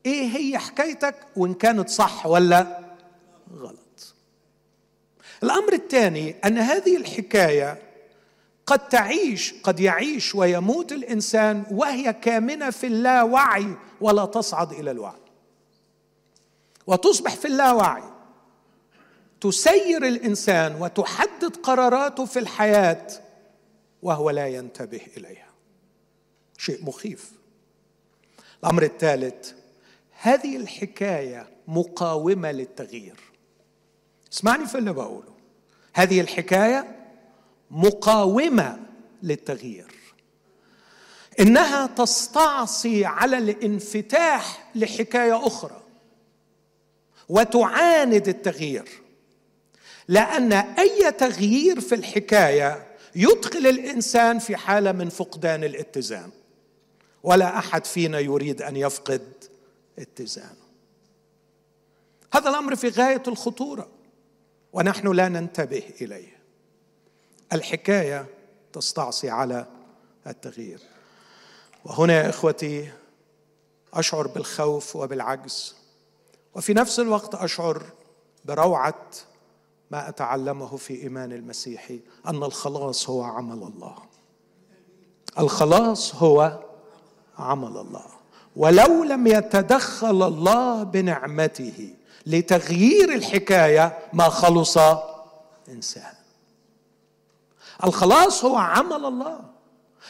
إيه 0.06 0.36
هي 0.36 0.58
حكايتك؟ 0.58 1.14
وإن 1.36 1.54
كانت 1.54 1.88
صح 1.88 2.26
ولا 2.26 2.80
غلط. 3.52 4.14
الأمر 5.42 5.72
الثاني 5.72 6.36
أن 6.44 6.58
هذه 6.58 6.96
الحكاية 6.96 7.82
قد 8.66 8.88
تعيش 8.88 9.54
قد 9.62 9.80
يعيش 9.80 10.34
ويموت 10.34 10.92
الإنسان 10.92 11.64
وهي 11.70 12.12
كامنة 12.12 12.70
في 12.70 12.86
اللاوعي 12.86 13.76
ولا 14.00 14.24
تصعد 14.26 14.72
إلى 14.72 14.90
الوعي. 14.90 15.20
وتصبح 16.86 17.34
في 17.34 17.44
اللاوعي. 17.44 18.02
تسير 19.40 20.06
الإنسان 20.06 20.82
وتحدد 20.82 21.56
قراراته 21.56 22.24
في 22.24 22.38
الحياة 22.38 23.06
وهو 24.02 24.30
لا 24.30 24.48
ينتبه 24.48 25.00
إليها. 25.16 25.46
شيء 26.58 26.84
مخيف. 26.84 27.32
الأمر 28.64 28.82
الثالث 28.82 29.52
هذه 30.20 30.56
الحكاية 30.56 31.48
مقاومة 31.68 32.52
للتغيير. 32.52 33.20
اسمعني 34.32 34.66
في 34.66 34.78
اللي 34.78 34.92
بقوله. 34.92 35.34
هذه 35.94 36.20
الحكاية 36.20 36.96
مقاومة 37.70 38.80
للتغيير. 39.22 39.94
إنها 41.40 41.86
تستعصي 41.86 43.04
على 43.04 43.38
الانفتاح 43.38 44.70
لحكاية 44.74 45.46
أخرى 45.46 45.82
وتعاند 47.28 48.28
التغيير. 48.28 48.88
لأن 50.08 50.52
أي 50.52 51.12
تغيير 51.12 51.80
في 51.80 51.94
الحكاية 51.94 52.86
يدخل 53.14 53.66
الإنسان 53.66 54.38
في 54.38 54.56
حالة 54.56 54.92
من 54.92 55.08
فقدان 55.08 55.64
الاتزان. 55.64 56.30
ولا 57.22 57.58
أحد 57.58 57.84
فينا 57.84 58.18
يريد 58.18 58.62
أن 58.62 58.76
يفقد 58.76 59.32
اتزانه. 59.98 60.66
هذا 62.34 62.50
الأمر 62.50 62.76
في 62.76 62.88
غاية 62.88 63.22
الخطورة 63.28 63.88
ونحن 64.72 65.08
لا 65.12 65.28
ننتبه 65.28 65.82
إليه. 66.00 66.36
الحكاية 67.52 68.26
تستعصي 68.72 69.30
على 69.30 69.66
التغيير. 70.26 70.80
وهنا 71.84 72.12
يا 72.12 72.28
إخوتي 72.28 72.92
أشعر 73.94 74.26
بالخوف 74.26 74.96
وبالعجز 74.96 75.74
وفي 76.54 76.74
نفس 76.74 77.00
الوقت 77.00 77.34
أشعر 77.34 77.82
بروعة 78.44 79.04
ما 79.90 80.08
أتعلمه 80.08 80.76
في 80.76 81.02
إيمان 81.02 81.32
المسيحي 81.32 82.00
أن 82.26 82.42
الخلاص 82.42 83.10
هو 83.10 83.22
عمل 83.22 83.62
الله. 83.62 83.96
الخلاص 85.38 86.14
هو 86.14 86.65
عمل 87.38 87.76
الله. 87.76 88.04
ولو 88.56 89.04
لم 89.04 89.26
يتدخل 89.26 90.22
الله 90.22 90.82
بنعمته 90.82 91.94
لتغيير 92.26 93.14
الحكاية 93.14 93.98
ما 94.12 94.28
خلص 94.28 94.78
إنسان. 95.68 96.12
الخلاص 97.84 98.44
هو 98.44 98.56
عمل 98.56 99.04
الله. 99.04 99.40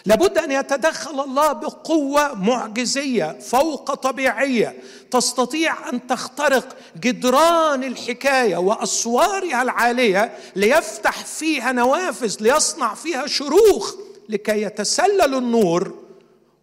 لابد 0.05 0.39
أن 0.39 0.51
يتدخل 0.51 1.21
الله 1.21 1.53
بقوة 1.53 2.35
معجزية 2.35 3.39
فوق 3.41 3.95
طبيعية 3.95 4.77
تستطيع 5.11 5.89
أن 5.89 6.07
تخترق 6.07 6.77
جدران 6.97 7.85
الحكاية 7.85 8.57
وأسوارها 8.57 9.63
العالية 9.63 10.37
ليفتح 10.57 11.25
فيها 11.25 11.73
نوافذ 11.73 12.37
ليصنع 12.41 12.95
فيها 12.95 13.27
شروخ 13.27 13.95
لكي 14.29 14.63
يتسلل 14.63 15.35
النور 15.35 15.95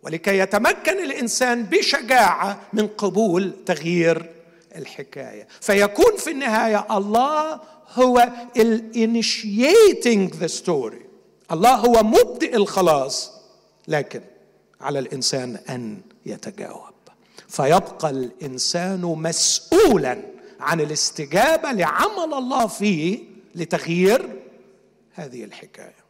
ولكي 0.04 0.38
يتمكن 0.38 1.04
الإنسان 1.04 1.64
بشجاعة 1.64 2.62
من 2.74 2.88
قبول 2.88 3.54
تغيير 3.66 4.30
الحكاية. 4.76 5.48
فيكون 5.62 6.18
في 6.18 6.32
النهاية 6.32 6.98
الله 6.98 7.60
هو 7.94 8.30
ال 8.58 8.74
initiating 8.74 10.34
the 10.36 10.48
story 10.48 11.06
الله 11.52 11.76
هو 11.76 12.04
مبدئ 12.04 12.56
الخلاص 12.56 13.32
لكن 13.88 14.22
على 14.82 15.00
الإنسان 15.00 15.58
أن 15.70 16.02
يتجاوب. 16.26 16.94
فيبقى 17.48 18.10
الإنسان 18.10 19.02
مسؤولا 19.02 20.22
عن 20.60 20.82
الاستجابة 20.82 21.72
لعمل 21.72 22.34
الله 22.34 22.68
فيه 22.68 23.20
لتغيير 23.56 24.30
هذه 25.14 25.44
الحكاية. 25.44 26.03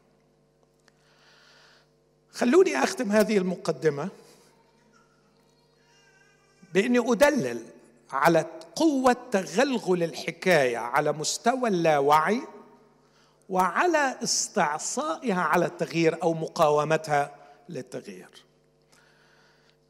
خلوني 2.34 2.84
أختم 2.84 3.12
هذه 3.12 3.38
المقدمة 3.38 4.10
بإني 6.74 7.00
أدلل 7.00 7.62
على 8.12 8.46
قوة 8.76 9.18
تغلغل 9.32 10.04
الحكاية 10.04 10.78
على 10.78 11.12
مستوى 11.12 11.70
اللاوعي 11.70 12.42
وعلى 13.50 14.18
استعصائها 14.24 15.42
على 15.42 15.66
التغيير 15.66 16.24
أو 16.24 16.34
مقاومتها 16.34 17.36
للتغيير. 17.70 18.30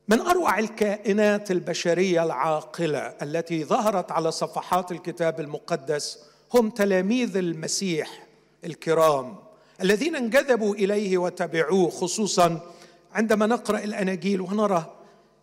من 0.07 0.19
أروع 0.19 0.59
الكائنات 0.59 1.51
البشرية 1.51 2.23
العاقلة 2.23 2.99
التي 2.99 3.63
ظهرت 3.63 4.11
على 4.11 4.31
صفحات 4.31 4.91
الكتاب 4.91 5.39
المقدس 5.39 6.19
هم 6.53 6.69
تلاميذ 6.69 7.37
المسيح 7.37 8.27
الكرام 8.65 9.42
الذين 9.81 10.15
انجذبوا 10.15 10.75
إليه 10.75 11.17
وتبعوه 11.17 11.89
خصوصا 11.89 12.73
عندما 13.13 13.45
نقرأ 13.45 13.79
الأناجيل 13.79 14.41
ونرى 14.41 14.95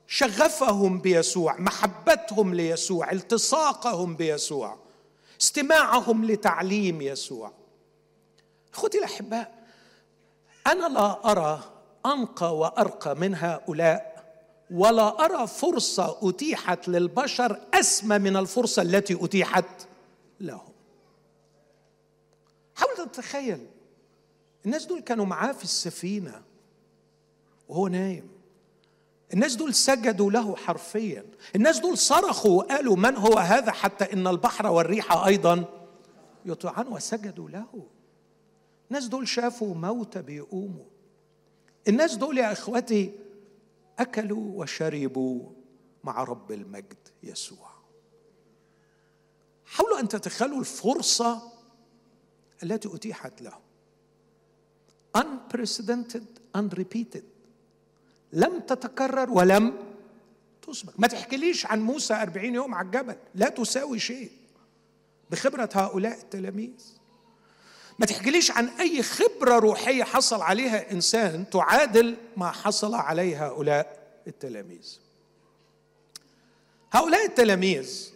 شغفهم 0.06 0.98
بيسوع 0.98 1.56
محبتهم 1.58 2.54
ليسوع 2.54 3.12
التصاقهم 3.12 4.16
بيسوع 4.16 4.78
استماعهم 5.40 6.24
لتعليم 6.24 7.02
يسوع. 7.02 7.52
أخوتي 8.74 8.98
الأحباء 8.98 9.64
أنا 10.66 10.88
لا 10.88 11.30
أرى 11.30 11.62
أنقى 12.06 12.56
وأرقى 12.56 13.14
من 13.14 13.34
هؤلاء 13.34 14.10
ولا 14.70 15.24
أرى 15.24 15.46
فرصة 15.46 16.18
أتيحت 16.22 16.88
للبشر 16.88 17.60
أسمى 17.74 18.18
من 18.18 18.36
الفرصة 18.36 18.82
التي 18.82 19.24
أتيحت 19.24 19.86
لهم. 20.40 20.72
حاول 22.74 22.96
تتخيل 22.96 23.66
الناس 24.66 24.86
دول 24.86 25.00
كانوا 25.00 25.26
معاه 25.26 25.52
في 25.52 25.64
السفينة 25.64 26.42
وهو 27.68 27.88
نايم. 27.88 28.28
الناس 29.32 29.54
دول 29.54 29.74
سجدوا 29.74 30.30
له 30.30 30.56
حرفيا. 30.56 31.26
الناس 31.56 31.78
دول 31.78 31.98
صرخوا 31.98 32.62
وقالوا 32.62 32.96
من 32.96 33.16
هو 33.16 33.38
هذا 33.38 33.72
حتى 33.72 34.12
إن 34.12 34.26
البحر 34.26 34.66
والريح 34.66 35.12
أيضا 35.12 35.64
يطيعان 36.44 36.88
وسجدوا 36.88 37.50
له. 37.50 37.86
الناس 38.90 39.06
دول 39.06 39.28
شافوا 39.28 39.74
موتى 39.74 40.22
بيقوموا. 40.22 40.84
الناس 41.88 42.14
دول 42.14 42.38
يا 42.38 42.52
اخوتي 42.52 43.12
أكلوا 43.98 44.60
وشربوا 44.60 45.50
مع 46.04 46.24
رب 46.24 46.52
المجد 46.52 47.08
يسوع. 47.22 47.70
حاولوا 49.64 50.00
أن 50.00 50.08
تتخيلوا 50.08 50.60
الفرصة 50.60 51.52
التي 52.62 52.94
أتيحت 52.94 53.42
لهم. 53.42 53.60
Unprecedented 55.18 56.24
unrepeated. 56.56 57.24
لم 58.32 58.60
تتكرر 58.60 59.30
ولم 59.30 59.78
تسبق. 60.62 60.92
ما 60.98 61.06
تحكيليش 61.06 61.66
عن 61.66 61.80
موسى 61.80 62.14
أربعين 62.14 62.54
يوم 62.54 62.74
على 62.74 62.86
الجبل. 62.86 63.16
لا 63.34 63.48
تساوي 63.48 63.98
شيء 63.98 64.30
بخبرة 65.30 65.68
هؤلاء 65.74 66.18
التلاميذ. 66.20 67.00
ما 67.98 68.06
تحكيليش 68.06 68.50
عن 68.50 68.68
أي 68.68 69.02
خبرة 69.02 69.58
روحية 69.58 70.04
حصل 70.04 70.42
عليها 70.42 70.92
إنسان 70.92 71.50
تعادل 71.50 72.16
ما 72.36 72.50
حصل 72.50 72.94
عليه 72.94 73.46
هؤلاء 73.46 74.00
التلاميذ. 74.26 74.98
هؤلاء 76.92 77.26
التلاميذ 77.26 78.09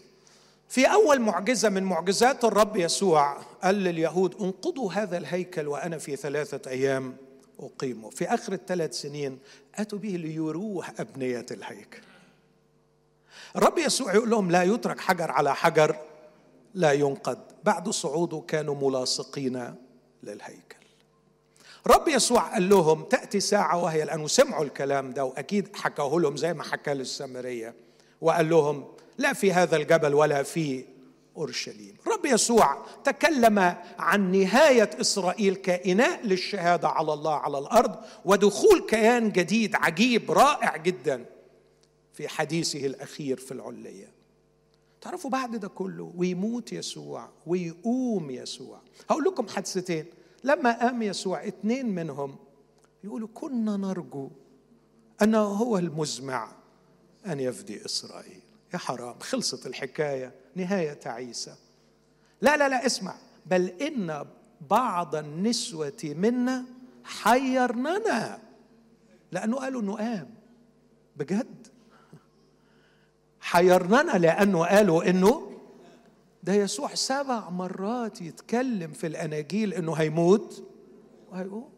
في 0.75 0.87
أول 0.87 1.21
معجزة 1.21 1.69
من 1.69 1.83
معجزات 1.83 2.45
الرب 2.45 2.77
يسوع 2.77 3.33
قال 3.63 3.75
لليهود 3.75 4.43
انقضوا 4.43 4.93
هذا 4.93 5.17
الهيكل 5.17 5.69
وأنا 5.69 5.99
في 5.99 6.17
ثلاثة 6.17 6.71
أيام 6.71 7.17
أقيمه. 7.61 8.11
في 8.11 8.35
آخر 8.35 8.53
الثلاث 8.53 9.01
سنين 9.01 9.39
أتوا 9.75 9.99
به 9.99 10.09
ليروه 10.09 10.87
أبنية 10.99 11.47
الهيكل. 11.51 12.01
الرب 13.57 13.79
يسوع 13.79 14.15
يقول 14.15 14.31
لهم 14.31 14.51
لا 14.51 14.63
يترك 14.63 15.01
حجر 15.01 15.31
على 15.31 15.55
حجر 15.55 15.97
لا 16.75 16.93
ينقض. 16.93 17.39
بعد 17.65 17.89
صعوده 17.89 18.43
كانوا 18.49 18.89
ملاصقين 18.89 19.75
للهيكل. 20.23 20.77
رب 21.87 22.09
يسوع 22.09 22.53
قال 22.53 22.69
لهم 22.69 23.03
تأتي 23.03 23.41
ساعة 23.41 23.83
وهي 23.85 24.03
الآن. 24.03 24.21
وسمعوا 24.21 24.65
الكلام 24.65 25.11
ده 25.11 25.25
وأكيد 25.25 25.77
حكاه 25.77 26.19
لهم 26.19 26.37
زي 26.37 26.55
ما 26.55 26.63
حكى 26.63 26.95
للسامرية. 26.95 27.75
وقال 28.21 28.51
لهم 28.51 28.94
لا 29.19 29.33
في 29.33 29.53
هذا 29.53 29.77
الجبل 29.77 30.15
ولا 30.15 30.43
في 30.43 30.85
أورشليم. 31.37 31.97
رب 32.07 32.27
يسوع 32.27 32.87
تكلم 33.05 33.59
عن 33.99 34.33
نهاية 34.33 34.91
إسرائيل 35.01 35.55
كاناء 35.55 36.27
للشهادة 36.27 36.89
على 36.89 37.13
الله 37.13 37.35
على 37.35 37.59
الأرض 37.59 37.97
ودخول 38.25 38.81
كيان 38.89 39.33
جديد 39.33 39.75
عجيب 39.75 40.31
رائع 40.31 40.77
جدا 40.77 41.25
في 42.13 42.29
حديثه 42.29 42.87
الأخير 42.87 43.37
في 43.37 43.53
العليه 43.53 44.15
تعرفوا 45.01 45.31
بعد 45.31 45.57
ده 45.57 45.69
كله 45.69 46.13
ويموت 46.17 46.73
يسوع 46.73 47.29
ويقوم 47.47 48.31
يسوع. 48.31 48.81
هقول 49.11 49.25
لكم 49.25 49.49
حادثتين. 49.49 50.07
لما 50.45 50.81
قام 50.81 51.03
يسوع 51.03 51.47
اثنين 51.47 51.95
منهم 51.95 52.37
يقولوا 53.05 53.29
كنا 53.35 53.77
نرجو 53.77 54.31
أنه 55.23 55.39
هو 55.43 55.79
المزمع 55.79 56.53
أن 57.27 57.41
يفدي 57.41 57.85
إسرائيل. 57.87 58.41
يا 58.75 58.79
حرام 58.79 59.19
خلصت 59.19 59.67
الحكاية 59.67 60.35
نهاية 60.55 60.93
تعيسة. 60.93 61.57
لا 62.41 62.57
لا 62.57 62.69
لا 62.69 62.87
اسمع. 62.87 63.15
بل 63.47 63.67
إن 63.69 64.27
بعض 64.71 65.17
النسوة 65.17 66.03
منا 66.05 66.65
حيرننا 67.05 68.39
لأنه 69.33 69.57
قالوا 69.57 69.81
إنه 69.83 69.97
قام. 69.97 70.35
بجد؟ 71.17 71.67
حيرننا 73.41 74.13
لأنه 74.19 74.65
قالوا 74.65 75.11
إنه 75.11 75.51
ده 76.43 76.53
يسوع 76.53 76.95
سبع 76.95 77.51
مرات 77.51 78.23
يتكلم 78.23 78.93
في 78.93 79.07
الأناجيل 79.07 79.75
إنه 79.75 79.93
هيموت. 79.93 80.69
وهيقوم. 81.31 81.71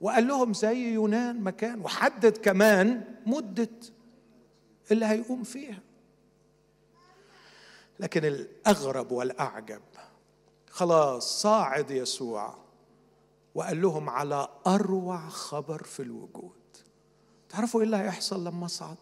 وقال 0.00 0.26
لهم 0.28 0.54
زي 0.54 0.92
يونان 0.92 1.40
مكان 1.40 1.80
وحدد 1.80 2.36
كمان 2.36 3.04
مدة 3.26 3.68
اللي 4.90 5.06
هيقوم 5.06 5.44
فيها. 5.44 5.80
لكن 8.00 8.24
الأغرب 8.24 9.12
والأعجب 9.12 9.82
خلاص 10.70 11.42
صاعد 11.42 11.90
يسوع 11.90 12.54
وقال 13.54 13.82
لهم 13.82 14.10
على 14.10 14.48
أروع 14.66 15.28
خبر 15.28 15.82
في 15.82 16.02
الوجود. 16.02 16.52
تعرفوا 17.48 17.80
إيه 17.80 17.86
اللي 17.86 17.96
هيحصل 17.96 18.44
لما 18.44 18.66
صعد 18.66 18.96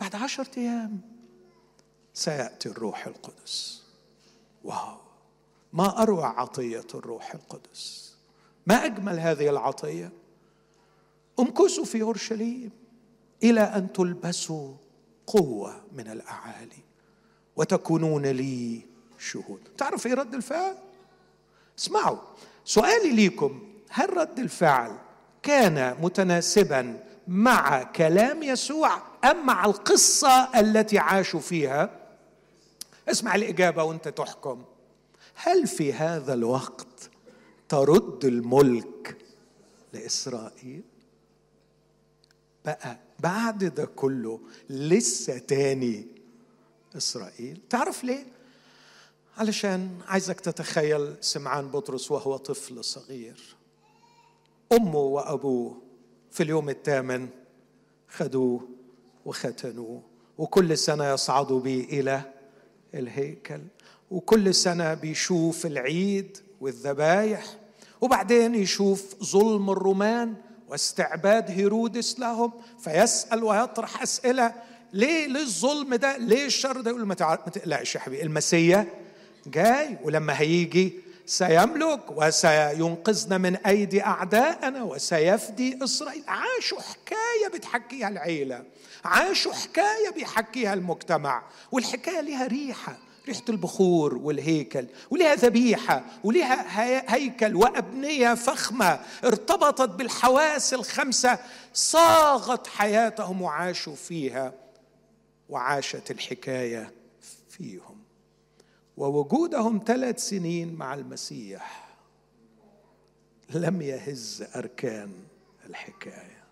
بعد 0.00 0.14
عشرة 0.16 0.58
أيام 0.58 1.00
سيأتي 2.14 2.68
الروح 2.68 3.06
القدس. 3.06 3.82
واو! 4.64 4.96
ما 5.72 6.02
أروع 6.02 6.40
عطية 6.40 6.86
الروح 6.94 7.34
القدس. 7.34 8.14
ما 8.66 8.74
أجمل 8.84 9.20
هذه 9.20 9.48
العطية؟ 9.50 10.12
امكثوا 11.40 11.84
في 11.84 12.02
أورشليم. 12.02 12.70
إلى 13.42 13.60
أن 13.60 13.92
تلبسوا 13.92 14.74
قوة 15.26 15.80
من 15.92 16.08
الأعالي 16.10 16.82
وتكونون 17.56 18.26
لي 18.26 18.80
شهود. 19.18 19.60
تعرف 19.78 20.06
إيه 20.06 20.14
رد 20.14 20.34
الفعل؟ 20.34 20.74
اسمعوا 21.78 22.18
سؤالي 22.64 23.12
ليكم 23.12 23.62
هل 23.90 24.16
رد 24.16 24.38
الفعل 24.38 24.98
كان 25.42 25.96
متناسبا 26.02 27.04
مع 27.28 27.82
كلام 27.82 28.42
يسوع 28.42 29.02
أم 29.24 29.46
مع 29.46 29.64
القصة 29.64 30.60
التي 30.60 30.98
عاشوا 30.98 31.40
فيها؟ 31.40 31.90
اسمع 33.08 33.34
الإجابة 33.34 33.84
وأنت 33.84 34.08
تحكم. 34.08 34.64
هل 35.34 35.66
في 35.66 35.92
هذا 35.92 36.34
الوقت 36.34 37.10
ترد 37.68 38.24
الملك 38.24 39.16
لإسرائيل؟ 39.92 40.82
بقى 42.64 42.98
بعد 43.22 43.64
ده 43.64 43.84
كله 43.84 44.40
لسه 44.70 45.38
تاني 45.38 46.06
إسرائيل 46.96 47.60
تعرف 47.70 48.04
ليه؟ 48.04 48.26
علشان 49.36 49.98
عايزك 50.08 50.40
تتخيل 50.40 51.16
سمعان 51.20 51.68
بطرس 51.68 52.10
وهو 52.10 52.36
طفل 52.36 52.84
صغير 52.84 53.56
أمه 54.72 54.98
وأبوه 54.98 55.82
في 56.30 56.42
اليوم 56.42 56.68
الثامن 56.70 57.28
خدوه 58.08 58.68
وختنوه 59.24 60.02
وكل 60.38 60.78
سنة 60.78 61.12
يصعدوا 61.12 61.60
به 61.60 61.86
إلى 61.90 62.32
الهيكل 62.94 63.60
وكل 64.10 64.54
سنة 64.54 64.94
بيشوف 64.94 65.66
العيد 65.66 66.38
والذبايح 66.60 67.44
وبعدين 68.00 68.54
يشوف 68.54 69.24
ظلم 69.24 69.70
الرومان 69.70 70.34
واستعباد 70.72 71.50
هيرودس 71.50 72.18
لهم 72.18 72.52
فيسأل 72.80 73.44
ويطرح 73.44 74.02
أسئلة. 74.02 74.54
ليه؟ 74.92 75.26
ليه 75.26 75.40
الظلم 75.40 75.94
ده؟ 75.94 76.16
ليه 76.16 76.46
الشر 76.46 76.80
ده؟ 76.80 76.90
يقول 76.90 77.06
ما 77.06 77.14
تقلقش 77.14 77.94
يا 77.94 78.00
حبيبي 78.00 78.22
المسيا 78.22 78.86
جاي 79.46 79.98
ولما 80.02 80.40
هيجي 80.40 81.00
سيملك 81.26 82.00
وسينقذنا 82.10 83.38
من 83.38 83.56
أيدي 83.56 84.02
اعدائنا 84.02 84.82
وسيفدي 84.82 85.84
إسرائيل. 85.84 86.24
عاشوا 86.28 86.80
حكاية 86.80 87.48
بتحكيها 87.54 88.08
العيلة 88.08 88.64
عاشوا 89.04 89.52
حكاية 89.52 90.10
بيحكيها 90.14 90.74
المجتمع 90.74 91.42
والحكاية 91.72 92.20
لها 92.20 92.46
ريحة. 92.46 92.96
ريحة 93.28 93.42
البخور 93.48 94.14
والهيكل 94.14 94.86
ولها 95.10 95.34
ذبيحة 95.34 96.04
ولها 96.24 97.14
هيكل 97.14 97.56
وأبنية 97.56 98.34
فخمة 98.34 99.00
ارتبطت 99.24 99.88
بالحواس 99.88 100.74
الخمسة 100.74 101.38
صاغت 101.72 102.66
حياتهم 102.66 103.42
وعاشوا 103.42 103.94
فيها 103.94 104.54
وعاشت 105.48 106.10
الحكاية 106.10 106.92
فيهم 107.48 108.02
ووجودهم 108.96 109.80
ثلاث 109.86 110.28
سنين 110.28 110.74
مع 110.74 110.94
المسيح 110.94 111.88
لم 113.54 113.82
يهز 113.82 114.44
أركان 114.56 115.12
الحكاية. 115.66 116.42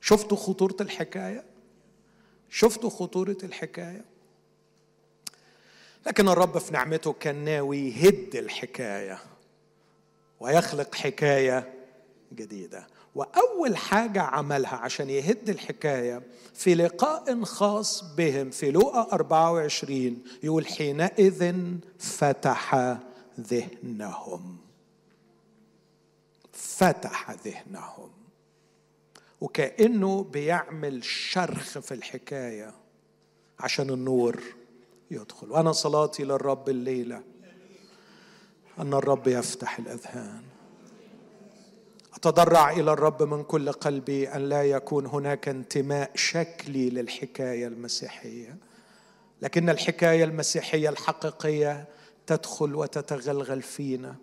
شفتوا 0.00 0.36
خطورة 0.36 0.76
الحكاية؟ 0.80 1.44
شفتوا 2.50 2.90
خطورة 2.90 3.36
الحكاية؟ 3.42 4.04
لكن 6.06 6.28
الرب 6.28 6.58
في 6.58 6.72
نعمته 6.72 7.12
كان 7.12 7.44
ناوي 7.44 7.78
يهد 7.78 8.36
الحكاية 8.36 9.18
ويخلق 10.40 10.94
حكاية 10.94 11.74
جديدة. 12.32 12.86
وأول 13.14 13.76
حاجة 13.76 14.22
عملها 14.22 14.76
عشان 14.76 15.10
يهد 15.10 15.48
الحكاية 15.48 16.22
في 16.54 16.74
لقاء 16.74 17.44
خاص 17.44 18.14
بهم 18.14 18.50
في 18.50 18.70
لوقا 18.70 19.12
24 19.12 20.18
يقول 20.42 20.66
حينئذ 20.66 21.54
فتح 21.98 22.96
ذهنهم. 23.40 24.56
فتح 26.52 27.30
ذهنهم. 27.30 28.10
وكأنه 29.40 30.22
بيعمل 30.22 31.04
شرخ 31.04 31.78
في 31.78 31.94
الحكاية 31.94 32.74
عشان 33.60 33.90
النور 33.90 34.40
يدخل. 35.10 35.50
وأنا 35.50 35.72
صلاتي 35.72 36.24
للرب 36.24 36.68
الليلة. 36.68 37.22
أن 38.78 38.94
الرب 38.94 39.28
يفتح 39.28 39.78
الأذهان. 39.78 40.42
أتضرع 42.14 42.70
إلى 42.70 42.92
الرب 42.92 43.22
من 43.22 43.42
كل 43.42 43.72
قلبي 43.72 44.28
أن 44.28 44.48
لا 44.48 44.62
يكون 44.62 45.06
هناك 45.06 45.48
انتماء 45.48 46.10
شكلي 46.14 46.90
للحكاية 46.90 47.66
المسيحية. 47.66 48.56
لكن 49.42 49.70
الحكاية 49.70 50.24
المسيحية 50.24 50.88
الحقيقية 50.88 51.88
تدخل 52.26 52.74
وتتغلغل 52.74 53.62
فينا 53.62 54.16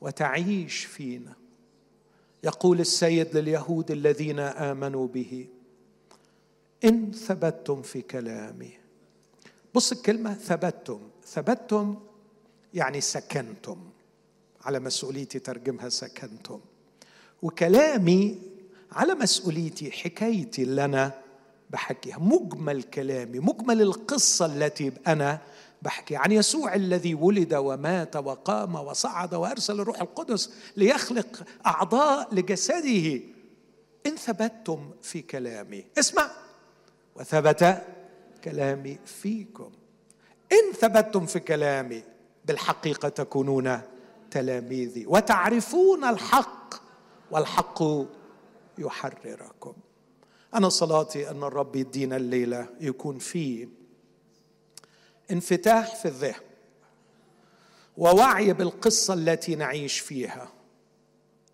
وتعيش 0.00 0.84
فينا. 0.84 1.32
يقول 2.44 2.80
السيد 2.80 3.36
لليهود 3.36 3.90
الذين 3.90 4.38
آمنوا 4.38 5.08
به 5.08 5.46
إن 6.84 7.12
ثبتتم 7.12 7.82
في 7.82 8.02
كلامي 8.02 8.83
بص 9.74 9.92
الكلمة 9.92 10.34
ثبتتم. 10.34 11.00
ثبتتم 11.26 11.96
يعني 12.74 13.00
سكنتم. 13.00 13.76
على 14.64 14.80
مسؤوليتي 14.80 15.38
ترجمها 15.38 15.88
سكنتم. 15.88 16.60
وكلامي 17.42 18.38
على 18.92 19.14
مسؤوليتي 19.14 19.90
حكايتي 19.90 20.62
اللي 20.62 20.84
أنا 20.84 21.12
بحكيها. 21.70 22.18
مجمل 22.18 22.82
كلامي 22.82 23.38
مجمل 23.38 23.82
القصة 23.82 24.46
التي 24.46 24.92
أنا 25.06 25.40
بحكي 25.82 26.16
عن 26.16 26.32
يسوع 26.32 26.74
الذي 26.74 27.14
ولد 27.14 27.54
ومات 27.54 28.16
وقام 28.16 28.74
وصعد 28.74 29.34
وأرسل 29.34 29.80
الروح 29.80 30.00
القدس 30.00 30.50
ليخلق 30.76 31.42
أعضاء 31.66 32.34
لجسده. 32.34 33.20
إن 34.06 34.16
ثبتتم 34.16 34.90
في 35.02 35.22
كلامي. 35.22 35.84
اسمع. 35.98 36.30
وثبت 37.16 37.82
كلامي 38.44 38.98
فيكم. 39.06 39.72
إن 40.52 40.72
ثبتتم 40.72 41.26
في 41.26 41.40
كلامي 41.40 42.02
بالحقيقة 42.44 43.08
تكونون 43.08 43.80
تلاميذي 44.30 45.06
وتعرفون 45.06 46.04
الحق 46.04 46.74
والحق 47.30 47.82
يحرركم. 48.78 49.72
أنا 50.54 50.68
صلاتي 50.68 51.30
أن 51.30 51.42
الرب 51.42 51.76
يدينا 51.76 52.16
الليلة 52.16 52.68
يكون 52.80 53.18
فيه 53.18 53.68
انفتاح 55.30 55.96
في 55.96 56.08
الذهن 56.08 56.44
ووعي 57.96 58.52
بالقصة 58.52 59.14
التي 59.14 59.54
نعيش 59.54 59.98
فيها 59.98 60.52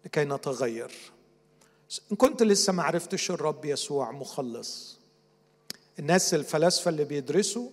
لكي 0.04 0.24
نتغير. 0.24 0.92
إن 2.12 2.16
كنت 2.16 2.42
لسه 2.42 2.72
ما 2.72 2.82
عرفتش 2.82 3.30
الرب 3.30 3.64
يسوع 3.64 4.10
مخلص 4.10 4.99
الناس 5.98 6.34
الفلاسفة 6.34 6.88
اللي 6.88 7.04
بيدرسوا 7.04 7.68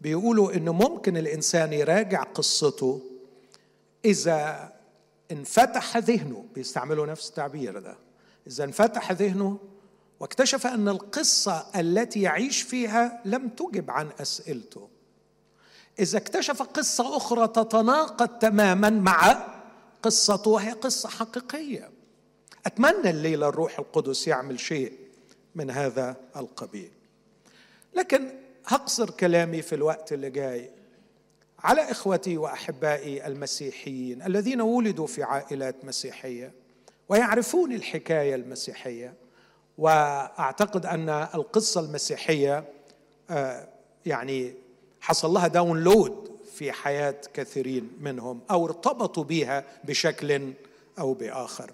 بيقولوا 0.00 0.52
انه 0.52 0.72
ممكن 0.72 1.16
الإنسان 1.16 1.72
يراجع 1.72 2.22
قصته 2.22 3.00
إذا 4.04 4.72
انفتح 5.32 5.96
ذهنه 5.96 6.44
بيستعملوا 6.54 7.06
نفس 7.06 7.28
التعبير 7.28 7.78
ده 7.78 7.96
إذا 8.46 8.64
انفتح 8.64 9.12
ذهنه 9.12 9.58
واكتشف 10.20 10.66
أن 10.66 10.88
القصة 10.88 11.66
التي 11.76 12.22
يعيش 12.22 12.62
فيها 12.62 13.22
لم 13.24 13.48
تجب 13.48 13.90
عن 13.90 14.10
أسئلته. 14.20 14.88
إذا 15.98 16.18
اكتشف 16.18 16.62
قصة 16.62 17.16
أخرى 17.16 17.48
تتناقض 17.48 18.28
تماما 18.28 18.90
مع 18.90 19.46
قصته 20.02 20.50
وهي 20.50 20.70
قصة 20.70 21.08
حقيقية. 21.08 21.90
أتمنى 22.66 23.10
الليلة 23.10 23.48
الروح 23.48 23.78
القدس 23.78 24.28
يعمل 24.28 24.60
شيء 24.60 24.92
من 25.54 25.70
هذا 25.70 26.16
القبيل. 26.36 26.90
لكن 27.94 28.28
هقصر 28.66 29.10
كلامي 29.10 29.62
في 29.62 29.74
الوقت 29.74 30.12
اللي 30.12 30.30
جاي. 30.30 30.70
على 31.58 31.90
إخوتي 31.90 32.36
وأحبائي 32.36 33.26
المسيحيين 33.26 34.22
الذين 34.22 34.60
ولدوا 34.60 35.06
في 35.06 35.22
عائلات 35.22 35.84
مسيحية 35.84 36.52
ويعرفون 37.08 37.72
الحكاية 37.72 38.34
المسيحية 38.34 39.14
وأعتقد 39.78 40.86
أن 40.86 41.08
القصة 41.08 41.80
المسيحية 41.80 42.64
آه، 43.30 43.68
يعني 44.06 44.54
حصل 45.00 45.30
لها 45.30 45.46
download 45.48 46.38
في 46.54 46.72
حياة 46.72 47.20
كثيرين 47.34 47.90
منهم 48.00 48.40
أو 48.50 48.66
ارتبطوا 48.66 49.24
بها 49.24 49.64
بشكل 49.84 50.52
أو 50.98 51.14
بآخر. 51.14 51.72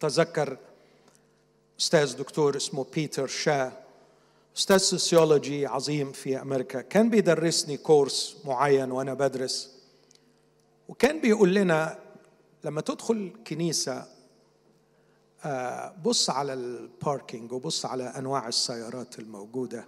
تذكر 0.00 0.56
أستاذ 1.80 2.16
دكتور 2.16 2.56
اسمه 2.56 2.86
بيتر 2.94 3.26
شا 3.26 3.83
أستاذ 4.56 4.76
sociology 4.76 5.66
عظيم 5.66 6.12
في 6.12 6.42
أمريكا 6.42 6.80
كان 6.80 7.10
بيدرسني 7.10 7.76
course 7.76 8.36
معين 8.44 8.90
وأنا 8.90 9.14
بدرس. 9.14 9.70
وكان 10.88 11.20
بيقول 11.20 11.54
لنا 11.54 11.98
لما 12.64 12.80
تدخل 12.80 13.32
كنيسة 13.46 14.06
آه، 15.44 15.94
بص 16.04 16.30
على 16.30 16.52
ال 16.52 16.65
parking 16.65 17.52
وبص 17.52 17.86
على 17.86 18.04
أنواع 18.04 18.48
السيارات 18.48 19.18
الموجودة 19.18 19.86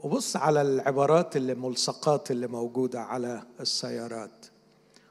وبص 0.00 0.36
على 0.36 0.62
العبارات 0.62 1.36
اللي 1.36 1.54
ملصقات 1.54 2.30
اللي 2.30 2.46
موجودة 2.46 3.00
على 3.00 3.42
السيارات. 3.60 4.46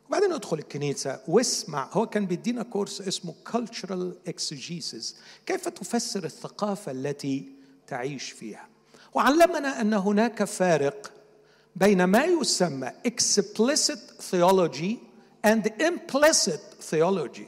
وبعدين 0.08 0.34
ادخل 0.34 0.60
الكنيسة 0.60 1.20
واسمع 1.28 1.90
هو 1.92 2.06
كان 2.08 2.26
بيدينا 2.26 2.64
course 2.63 3.02
اسمه 3.02 3.34
cultural 3.50 4.30
exegesis 4.30 5.16
كيف 5.46 5.70
تفسر 5.70 6.24
الثقافة 6.24 6.92
التي 6.92 7.61
تعيش 7.91 8.32
فيها. 8.32 8.67
وعلمنا 9.13 9.82
أن 9.82 9.93
هناك 9.93 10.43
فارق 10.43 11.12
بين 11.75 12.04
ما 12.04 12.23
يسمى 12.25 12.91
explicit 13.08 13.99
theology 14.32 14.95
and 15.47 15.63
implicit 15.82 16.62
theology. 16.91 17.47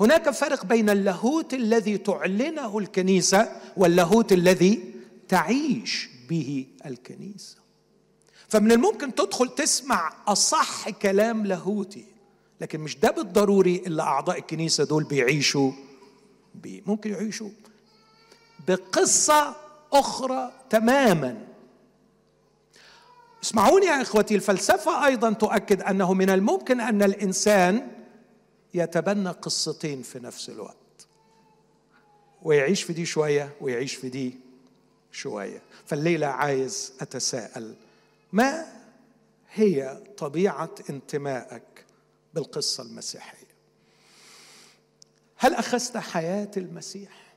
هناك 0.00 0.30
فرق 0.30 0.64
بين 0.64 0.90
اللاهوت 0.90 1.54
الذي 1.54 1.98
تعلنه 1.98 2.78
الكنيسة 2.78 3.60
واللاهوت 3.76 4.32
الذي 4.32 4.94
تعيش 5.28 6.08
به 6.28 6.66
الكنيسة. 6.86 7.56
فمن 8.48 8.72
الممكن 8.72 9.14
تدخل 9.14 9.48
تسمع 9.54 10.12
أصح 10.26 10.90
كلام 10.90 11.46
لاهوتي 11.46 12.04
لكن 12.60 12.80
مش 12.80 12.96
ده 12.98 13.10
بالضروري 13.10 13.82
اللي 13.86 14.02
أعضاء 14.02 14.38
الكنيسة 14.38 14.84
دول 14.84 15.04
بيعيشوا 15.04 15.72
بيه. 16.54 16.82
ممكن 16.86 17.10
يعيشوا 17.10 17.48
بقصة 18.68 19.56
أخرى 19.92 20.52
تماما. 20.70 21.46
اسمعوني 23.44 23.86
يا 23.86 24.02
إخوتي 24.02 24.34
الفلسفة 24.34 25.06
أيضا 25.06 25.32
تؤكد 25.32 25.82
أنه 25.82 26.14
من 26.14 26.30
الممكن 26.30 26.80
أن 26.80 27.02
الإنسان 27.02 27.90
يتبنى 28.74 29.28
قصتين 29.30 30.02
في 30.02 30.18
نفس 30.18 30.48
الوقت 30.48 30.76
ويعيش 32.42 32.82
في 32.82 32.92
دي 32.92 33.06
شوية 33.06 33.52
ويعيش 33.60 33.94
في 33.94 34.08
دي 34.08 34.34
شوية. 35.12 35.62
فالليلة 35.86 36.26
عايز 36.26 36.92
أتساءل 37.00 37.74
ما 38.32 38.66
هي 39.52 39.98
طبيعة 40.18 40.74
انتمائك 40.90 41.84
بالقصة 42.34 42.82
المسيحية؟ 42.82 43.50
هل 45.36 45.54
أخذت 45.54 45.96
حياة 45.96 46.50
المسيح؟ 46.56 47.29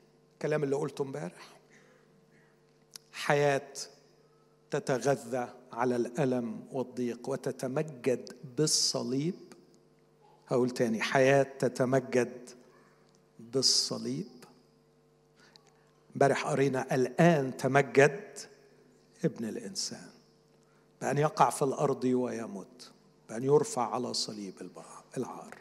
الكلام 0.43 0.63
اللي 0.63 0.75
قلته 0.75 1.01
امبارح. 1.01 1.57
حياة 3.13 3.73
تتغذى 4.71 5.53
على 5.73 5.95
الألم 5.95 6.67
والضيق 6.71 7.29
وتتمجد 7.29 8.35
بالصليب. 8.57 9.35
هقول 10.47 10.69
تاني 10.69 11.01
حياة 11.01 11.43
تتمجد 11.43 12.49
بالصليب. 13.39 14.27
امبارح 16.15 16.47
قرينا 16.47 16.95
الآن 16.95 17.57
تمجد 17.57 18.37
ابن 19.25 19.45
الإنسان 19.45 20.09
بأن 21.01 21.17
يقع 21.17 21.49
في 21.49 21.61
الأرض 21.61 22.03
ويموت 22.03 22.91
بأن 23.29 23.43
يرفع 23.43 23.93
على 23.93 24.13
صليب 24.13 24.69
العار. 25.17 25.57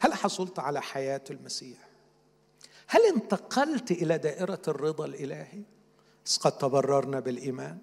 هل 0.00 0.14
حصلت 0.14 0.58
على 0.58 0.82
حياة 0.82 1.24
المسيح؟ 1.30 1.83
هل 2.86 3.00
انتقلت 3.14 3.90
إلى 3.90 4.18
دائرة 4.18 4.62
الرضا 4.68 5.04
الإلهي؟ 5.04 5.62
قد 6.40 6.58
تبررنا 6.58 7.20
بالإيمان. 7.20 7.78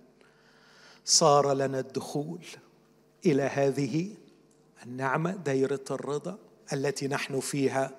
صار 1.05 1.53
لنا 1.53 1.79
الدخول 1.79 2.45
إلى 3.25 3.43
هذه 3.43 4.15
النعمة 4.83 5.31
دائرة 5.31 5.85
الرضا 5.91 6.37
التي 6.73 7.07
نحن 7.07 7.39
فيها 7.39 7.95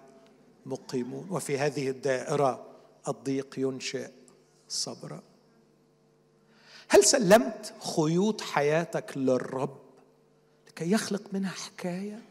مقيمون. 0.66 1.26
وفي 1.30 1.58
هذه 1.58 1.90
الدائرة 1.90 2.66
الضيق 3.08 3.54
ينشئ 3.58 4.10
صبرا. 4.68 5.22
هل 6.88 7.04
سلمت 7.04 7.74
خيوط 7.96 8.40
حياتك 8.40 9.16
للرب 9.16 9.78
لكي 10.68 10.90
يخلق 10.90 11.22
منها 11.32 11.50
حكاية؟ 11.50 12.22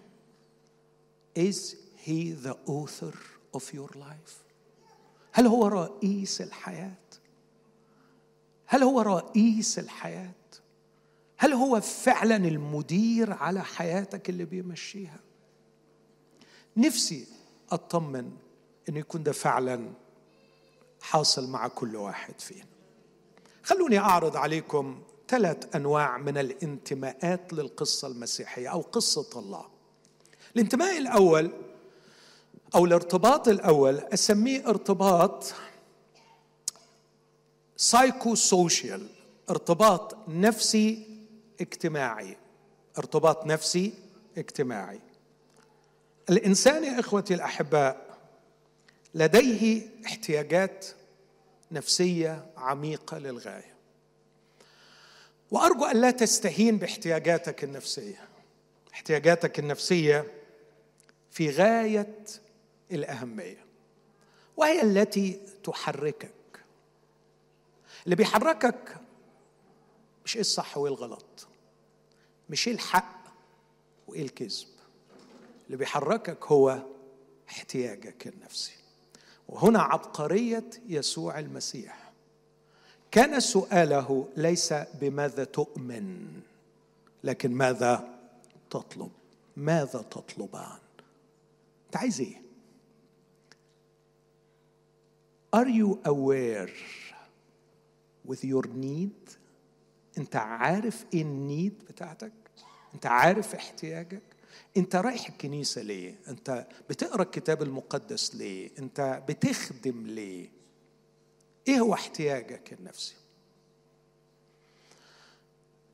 Is 1.35 1.75
he 2.05 2.33
the 2.33 2.55
author 2.67 3.15
of 3.53 3.73
your 3.73 3.89
life? 3.95 4.40
هل 5.31 5.47
هو 5.47 5.67
رئيس 5.67 6.41
الحياة؟ 6.41 6.95
هل 8.65 8.83
هو 8.83 9.01
رئيس 9.01 9.79
الحياة؟ 9.79 10.31
هل 11.37 11.53
هو 11.53 11.81
فعلا 11.81 12.35
المدير 12.35 13.33
على 13.33 13.63
حياتك 13.63 14.29
اللي 14.29 14.45
بيمشيها؟ 14.45 15.19
نفسي 16.77 17.27
أطمن 17.71 18.31
انه 18.89 18.99
يكون 18.99 19.23
ده 19.23 19.31
فعلا 19.31 19.89
حاصل 21.01 21.49
مع 21.49 21.67
كل 21.67 21.95
واحد 21.95 22.41
فينا. 22.41 22.65
خلوني 23.63 23.99
أعرض 23.99 24.37
عليكم 24.37 25.01
ثلاث 25.27 25.75
أنواع 25.75 26.17
من 26.17 26.37
الانتماءات 26.37 27.53
للقصة 27.53 28.07
المسيحية 28.07 28.67
أو 28.67 28.81
قصة 28.81 29.39
الله. 29.39 29.65
الانتماء 30.55 30.97
الأول 30.97 31.51
أو 32.75 32.85
الارتباط 32.85 33.47
الأول 33.47 33.97
أسميه 33.97 34.67
ارتباط 34.67 35.53
psychosocial 37.77 39.07
ارتباط 39.49 40.17
نفسي 40.27 41.07
اجتماعي 41.61 42.37
ارتباط 42.97 43.45
نفسي 43.45 43.93
اجتماعي. 44.37 44.99
الإنسان 46.29 46.83
يا 46.83 46.99
إخوتي 46.99 47.33
الأحباء 47.33 48.17
لديه 49.15 49.89
احتياجات 50.05 50.85
نفسية 51.71 52.45
عميقة 52.57 53.17
للغاية. 53.17 53.75
وأرجو 55.51 55.85
أن 55.85 56.01
لا 56.01 56.11
تستهين 56.11 56.77
باحتياجاتك 56.77 57.63
النفسية. 57.63 58.27
احتياجاتك 58.93 59.59
النفسية 59.59 60.31
في 61.31 61.49
غاية 61.49 62.15
الأهمية 62.91 63.65
وهي 64.57 64.81
التي 64.81 65.41
تحركك. 65.63 66.31
اللي 68.05 68.15
بيحركك 68.15 68.97
مش 70.25 70.35
إيه 70.35 70.41
الصح 70.41 70.77
وإيه 70.77 70.93
الغلط 70.93 71.47
مش 72.49 72.67
إيه 72.67 72.73
الحق 72.73 73.21
وإيه 74.07 74.21
الكذب. 74.21 74.67
اللي 75.65 75.77
بيحركك 75.77 76.45
هو 76.45 76.81
احتياجك 77.49 78.27
النفسي. 78.27 78.73
وهنا 79.49 79.81
عبقرية 79.81 80.69
يسوع 80.87 81.39
المسيح. 81.39 82.11
كان 83.11 83.39
سؤاله 83.39 84.27
ليس 84.37 84.73
بماذا 84.73 85.43
تؤمن 85.43 86.27
لكن 87.23 87.51
ماذا 87.51 88.19
تطلب؟ 88.69 89.11
ماذا 89.57 90.01
تطلبان؟ 90.01 90.79
أنت 91.85 91.97
عايز 91.97 92.21
إيه؟ 92.21 92.41
Are 95.53 95.67
you 95.67 95.99
aware 96.05 96.69
with 98.25 98.43
your 98.43 98.65
need? 98.67 99.37
انت 100.17 100.35
عارف 100.35 101.05
إيه 101.13 101.21
النيد 101.21 101.83
بتاعتك؟ 101.89 102.31
انت 102.93 103.05
عارف 103.05 103.55
احتياجك؟ 103.55 104.21
انت 104.77 104.95
رايح 104.95 105.29
الكنيسة 105.29 105.81
ليه؟ 105.81 106.15
انت 106.27 106.67
بتقرأ 106.89 107.21
الكتاب 107.21 107.61
المقدس 107.61 108.35
ليه؟ 108.35 108.69
انت 108.79 109.23
بتخدم 109.29 110.07
ليه؟ 110.07 110.49
إيه 111.67 111.79
هو 111.79 111.93
احتياجك 111.93 112.73
النفسي؟ 112.73 113.15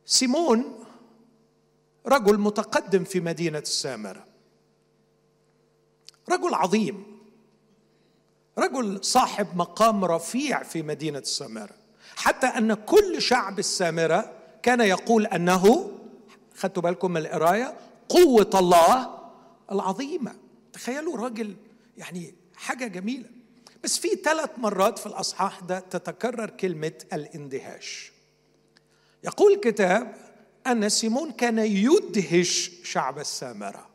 سيمون 0.06 0.84
رجل 2.06 2.40
متقدم 2.40 3.04
في 3.04 3.20
مدينة 3.20 3.60
السامرة. 3.60 4.28
رجل 6.30 6.54
عظيم. 6.54 7.17
رجل 8.58 9.04
صاحب 9.04 9.48
مقام 9.56 10.06
رفيع 10.06 10.64
في 10.64 10.82
مدينة 10.82 11.20
السامرة. 11.20 11.76
حتى 12.16 12.48
أن 12.48 12.74
كل 12.74 13.22
شعب 13.22 13.60
السامرة 13.60 14.32
كان 14.64 14.82
يقول 14.82 15.26
أنه 15.26 15.92
خدتوا 16.56 16.84
بالكم 16.84 17.12
من 17.12 17.22
القراية 17.22 17.74
قوة 18.10 18.50
الله 18.54 19.20
العظيمة. 19.72 20.36
تخيلوا 20.74 21.18
راجل 21.18 21.56
يعني 21.98 22.36
حاجة 22.56 22.88
جميلة. 22.88 23.30
بس 23.84 23.98
في 23.98 24.10
ثلاث 24.24 24.50
مرات 24.58 25.00
في 25.00 25.06
الأصحاح 25.06 25.60
ده 25.60 25.80
تتكرر 25.80 26.50
كلمة 26.50 26.92
الاندهاش. 27.14 28.12
يقول 29.24 29.54
الكتاب 29.54 30.16
أن 30.68 30.90
سيمون 30.90 31.32
كان 31.32 31.60
يدهش 31.60 32.72
شعب 32.84 33.20
السامرة. 33.20 33.88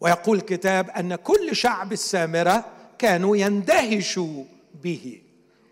ويقول 0.00 0.38
الكتاب 0.38 0.90
أن 0.90 1.14
كل 1.14 1.56
شعب 1.56 1.92
السامرة 1.92 2.64
كانوا 2.98 3.36
يندهشوا 3.36 4.44
به. 4.82 5.22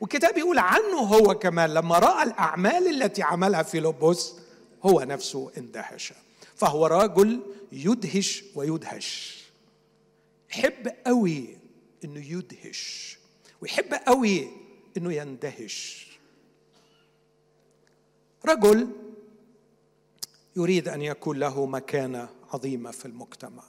والكتاب 0.00 0.38
يقول 0.38 0.58
عنه 0.58 0.96
هو 0.98 1.35
كمان 1.35 1.74
لما 1.74 1.98
رأى 1.98 2.22
الأعمال 2.22 3.02
التي 3.02 3.22
عملها 3.22 3.62
في 3.62 3.80
لبس 3.80 4.32
هو 4.82 5.00
نفسه 5.00 5.50
اندهش. 5.58 6.12
فهو 6.56 6.87
رجل 6.87 7.40
يدهش 7.72 8.44
ويدهش. 8.54 9.38
يحب 10.50 10.88
قوي 11.06 11.58
إنه 12.04 12.32
يدهش. 12.32 13.18
ويحب 13.61 13.94
قوي 14.06 14.48
إنه 14.96 15.12
يندهش. 15.12 16.06
رجل 18.44 18.88
يريد 20.56 20.88
أن 20.88 21.02
يكون 21.02 21.38
له 21.38 21.66
مكانة 21.66 22.28
عظيمة 22.52 22.90
في 22.90 23.06
المجتمع. 23.06 23.62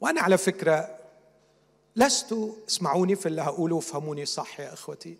وأنا 0.00 0.20
على 0.20 0.38
فكرة 0.38 1.01
لست 1.96 2.34
اسمعوني 2.68 3.16
في 3.16 3.26
اللي 3.26 3.42
هقوله 3.42 3.76
وفهموني 3.76 4.26
صح 4.26 4.60
يا 4.60 4.72
إخوتي. 4.72 5.18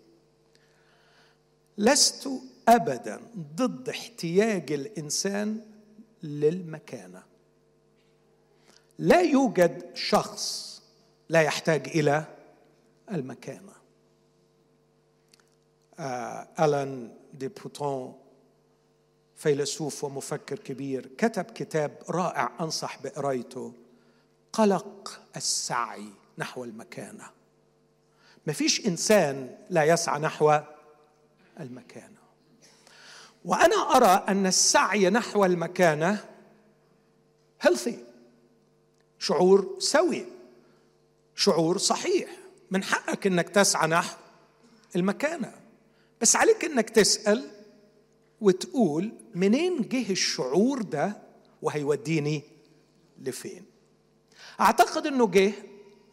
لست 1.77 2.29
ابدا 2.67 3.21
ضد 3.55 3.89
احتياج 3.89 4.71
الإنسان 4.71 5.61
للمكانة. 6.23 7.23
لا 8.99 9.21
يوجد 9.21 9.95
شخص 9.95 10.73
لا 11.29 11.41
يحتاج 11.41 11.87
إلى 11.87 12.25
المكانة. 13.11 13.73
آه 15.99 16.47
ألان 16.59 17.17
دي 17.33 17.47
بوتون 17.47 18.19
فيلسوف 19.35 20.03
ومفكر 20.03 20.59
كبير 20.59 21.07
كتب 21.17 21.43
كتاب 21.45 21.97
رائع 22.09 22.51
أنصح 22.59 23.03
بقرايته. 23.03 23.73
قلق 24.53 25.21
السعي. 25.35 26.09
نحو 26.37 26.63
المكانة. 26.63 27.29
مفيش 28.47 28.87
إنسان 28.87 29.57
لا 29.69 29.83
يسعى 29.83 30.19
نحو 30.19 30.59
المكانة. 31.59 32.23
وأنا 33.45 33.75
أرى 33.75 34.25
أن 34.27 34.45
السعي 34.45 35.09
نحو 35.09 35.45
المكانة 35.45 36.25
healthy 37.61 38.05
شعور 39.19 39.75
سوي 39.79 40.25
شعور 41.35 41.77
صحيح. 41.77 42.29
من 42.71 42.83
حقك 42.83 43.27
إنك 43.27 43.49
تسعى 43.49 43.87
نحو 43.87 44.17
المكانة. 44.95 45.53
بس 46.21 46.35
عليك 46.35 46.65
إنك 46.65 46.89
تسأل 46.89 47.49
وتقول 48.41 49.11
منين 49.35 49.81
جه 49.81 50.11
الشعور 50.11 50.81
ده 50.81 51.17
وهيوديني 51.61 52.41
لفين. 53.21 53.65
أعتقد 54.59 55.07
إنه 55.07 55.27
جه 55.27 55.53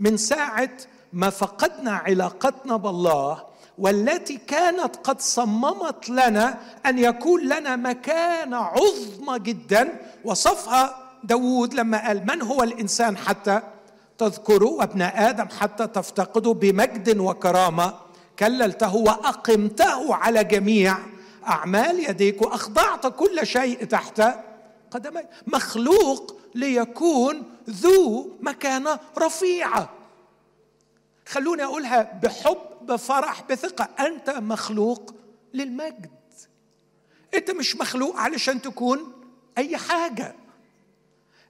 من 0.01 0.17
ساعة 0.17 0.71
ما 1.13 1.31
فقدنا 1.31 1.93
علاقتنا 1.93 2.77
بالله 2.77 3.43
والتي 3.79 4.37
كانت 4.37 4.97
قد 4.97 5.21
صممت 5.21 6.09
لنا 6.09 6.59
أن 6.87 6.99
يكون 6.99 7.41
لنا 7.45 7.77
مكانة 7.77 8.57
عظمى 8.57 9.39
جدا. 9.39 10.01
وصفها 10.25 10.97
داود 11.25 11.75
لما 11.75 12.07
قال 12.07 12.27
من 12.29 12.43
هو 12.43 12.63
الإنسان 12.63 13.17
حتى 13.17 13.63
تذكره 14.19 14.67
وابن 14.67 15.03
آدم 15.03 15.49
حتى 15.61 15.87
تفتقده 15.87 16.53
بمجد 16.53 17.19
وكرامة. 17.19 17.95
كللته 18.39 18.97
وأقمته 18.97 20.15
على 20.15 20.45
جميع 20.45 20.99
أعمال 21.47 22.11
يديك 22.11 22.43
وأخضعت 22.43 23.07
كل 23.07 23.47
شيء 23.47 23.85
تحت 23.85 24.23
قدمي 24.91 25.23
مخلوق 25.47 26.40
ليكون 26.55 27.57
ذو 27.71 28.37
مكانة 28.41 28.99
رفيعة. 29.19 29.91
خلوني 31.29 31.65
أقولها 31.65 32.21
بحب 32.23 32.59
بفرح 32.83 33.43
بثقة. 33.43 33.89
أنت 34.07 34.31
مخلوق 34.31 35.15
للمجد. 35.55 36.11
أنت 37.35 37.51
مش 37.51 37.77
مخلوق 37.77 38.17
علشان 38.17 38.63
تكون 38.63 39.13
أي 39.59 39.77
حاجة. 39.77 40.35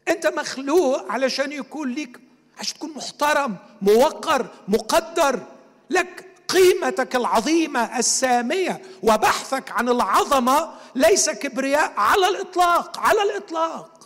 أنت 0.08 0.26
مخلوق 0.26 1.12
علشان 1.12 1.52
يكون 1.52 1.90
ليك 1.90 2.20
عشان 2.58 2.74
تكون 2.74 2.90
محترم 2.90 3.56
موقر 3.82 4.46
مقدر. 4.68 5.46
لك 5.90 6.26
قيمتك 6.48 7.16
العظيمة 7.16 7.98
السامية 7.98 8.82
وبحثك 9.02 9.70
عن 9.70 9.88
العظمة 9.88 10.74
ليس 10.94 11.30
كبرياء 11.30 11.92
على 11.96 12.28
الإطلاق 12.28 12.98
على 12.98 13.22
الإطلاق. 13.22 13.99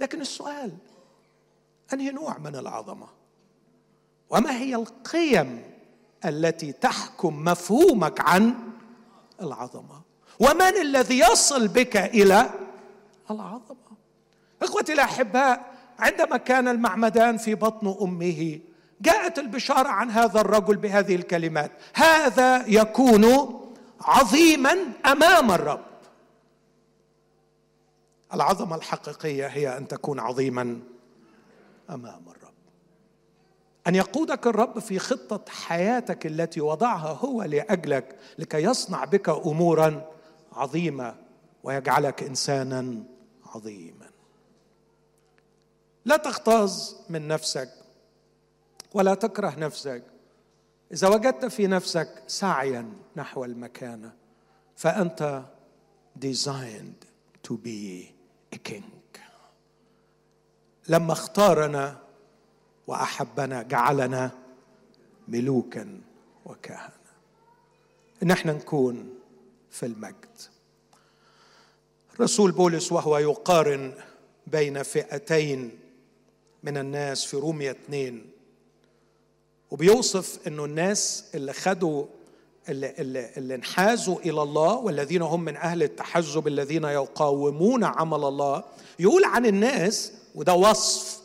لكن 0.00 0.20
السؤال 0.20 0.72
أنهي 1.92 2.10
نوع 2.10 2.38
من 2.38 2.56
العظمة؟ 2.56 3.06
وما 4.30 4.58
هي 4.58 4.74
القيم 4.74 5.62
التي 6.24 6.72
تحكم 6.72 7.44
مفهومك 7.44 8.20
عن 8.20 8.54
العظمة؟ 9.42 10.02
ومن 10.40 10.76
الذي 10.80 11.18
يصل 11.18 11.68
بك 11.68 11.96
إلى 11.96 12.50
العظمة؟ 13.30 13.76
إخوتي 14.62 14.92
الأحباء 14.92 15.74
عندما 15.98 16.36
كان 16.36 16.68
المعمدان 16.68 17.36
في 17.36 17.54
بطن 17.54 17.96
أمه 18.02 18.58
جاءت 19.00 19.38
البشارة 19.38 19.88
عن 19.88 20.10
هذا 20.10 20.40
الرجل 20.40 20.76
بهذه 20.76 21.14
الكلمات 21.14 21.72
هذا 21.94 22.66
يكون 22.66 23.54
عظيما 24.00 24.76
أمام 25.06 25.50
الرب. 25.50 25.87
العظمة 28.34 28.76
الحقيقية 28.76 29.46
هي 29.46 29.76
أن 29.76 29.88
تكون 29.88 30.20
عظيما 30.20 30.80
أمام 31.90 32.28
الرب. 32.28 32.52
أن 33.86 33.94
يقودك 33.94 34.46
الرب 34.46 34.78
في 34.78 34.98
خطة 34.98 35.52
حياتك 35.52 36.26
التي 36.26 36.60
وضعها 36.60 37.12
هو 37.12 37.42
لأجلك 37.42 38.18
لكي 38.38 38.62
يصنع 38.62 39.04
بك 39.04 39.28
امورا 39.28 40.10
عظيمة 40.52 41.14
ويجعلك 41.62 42.22
انسانا 42.22 43.02
عظيما. 43.46 44.10
لا 46.04 46.16
تغتاظ 46.16 46.94
من 47.08 47.28
نفسك 47.28 47.70
ولا 48.94 49.14
تكره 49.14 49.54
نفسك. 49.58 50.02
إذا 50.92 51.08
وجدت 51.08 51.44
في 51.44 51.66
نفسك 51.66 52.22
سعيا 52.26 52.92
نحو 53.16 53.44
المكانة 53.44 54.12
فأنت 54.76 55.42
designed 56.20 57.06
to 57.42 57.56
be 57.56 58.17
king. 58.68 58.82
لما 60.88 61.12
اختارنا 61.12 61.98
وأحبنا 62.86 63.62
جعلنا 63.62 64.30
ملوكا 65.28 66.00
وكهنه 66.44 66.92
ان 68.22 68.30
إحنا 68.30 68.52
نكون 68.52 69.14
في 69.70 69.86
المجد. 69.86 70.28
رسول 72.20 72.52
بولس 72.52 72.92
وهو 72.92 73.18
يقارن 73.18 73.94
بين 74.46 74.82
فئتين 74.82 75.78
من 76.62 76.76
الناس 76.76 77.24
في 77.24 77.36
رومية 77.36 77.70
اثنين 77.70 78.30
وبيوصف 79.70 80.46
إنه 80.46 80.64
الناس 80.64 81.24
اللي 81.34 81.52
خدوا 81.52 82.06
اللي, 82.68 82.94
اللي, 83.36 83.54
انحازوا 83.54 84.18
إلى 84.18 84.42
الله 84.42 84.76
والذين 84.76 85.22
هم 85.22 85.44
من 85.44 85.56
أهل 85.56 85.82
التحزب 85.82 86.46
الذين 86.46 86.84
يقاومون 86.84 87.84
عمل 87.84 88.24
الله 88.24 88.64
يقول 88.98 89.24
عن 89.24 89.46
الناس 89.46 90.12
وده 90.34 90.54
وصف 90.54 91.22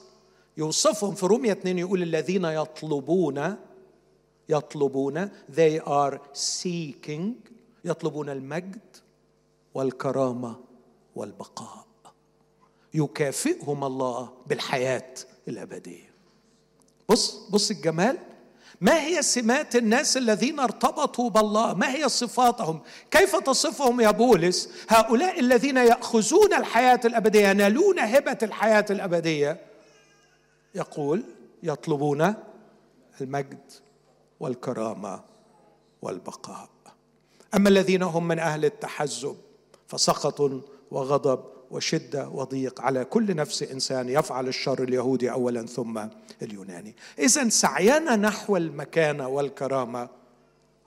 يوصفهم 0.57 1.15
في 1.15 1.25
رومية 1.25 1.51
2 1.51 1.79
يقول 1.79 2.03
الذين 2.03 2.45
يطلبون 2.45 3.55
يطلبون 4.49 5.29
they 5.55 5.79
are 5.85 6.17
seeking 6.33 7.21
يطلبون 7.85 8.29
المجد 8.29 8.79
والكرامة 9.73 10.55
والبقاء. 11.15 11.85
يكافئهم 12.93 13.83
الله 13.83 14.29
بالحياة 14.47 15.13
الأبدية. 15.47 16.13
بص 17.09 17.49
بص 17.49 17.71
الجمال 17.71 18.17
ما 18.83 19.01
هي 19.01 19.21
سمات 19.21 19.75
الناس 19.75 20.17
الذين 20.17 20.59
ارتبطوا 20.59 21.29
بالله؟ 21.29 21.73
ما 21.73 21.95
هي 21.95 22.09
صفاتهم؟ 22.09 22.81
كيف 23.11 23.35
تصفهم 23.35 24.01
يا 24.01 24.11
بولس؟ 24.11 24.69
هؤلاء 24.89 25.39
الذين 25.39 25.77
يأخذون 25.77 26.53
الحياة 26.53 26.99
الأبدية 27.05 27.47
ينالون 27.47 27.99
هبة 27.99 28.37
الحياة 28.43 28.85
الأبدية. 28.89 29.61
يقول 30.75 31.23
يطلبون 31.63 32.33
المجد 33.21 33.71
والكرامة 34.39 35.21
والبقاء. 36.01 36.69
أما 37.55 37.69
الذين 37.69 38.03
هم 38.03 38.27
من 38.27 38.39
أهل 38.39 38.65
التحزب 38.65 39.37
فسخط 39.87 40.51
وغضب 40.91 41.52
وشدة 41.73 42.29
وضيق 42.29 42.81
على 42.81 43.05
كل 43.05 43.35
نفس 43.35 43.63
إنسان 43.63 44.09
يفعل 44.09 44.47
الشر 44.47 44.83
اليهودي 44.83 45.31
اولا 45.31 45.65
ثم 45.65 46.07
اليوناني. 46.41 46.95
اذا 47.19 47.49
سعينا 47.49 48.15
نحو 48.15 48.57
المكانه 48.57 49.27
والكرامة. 49.27 50.09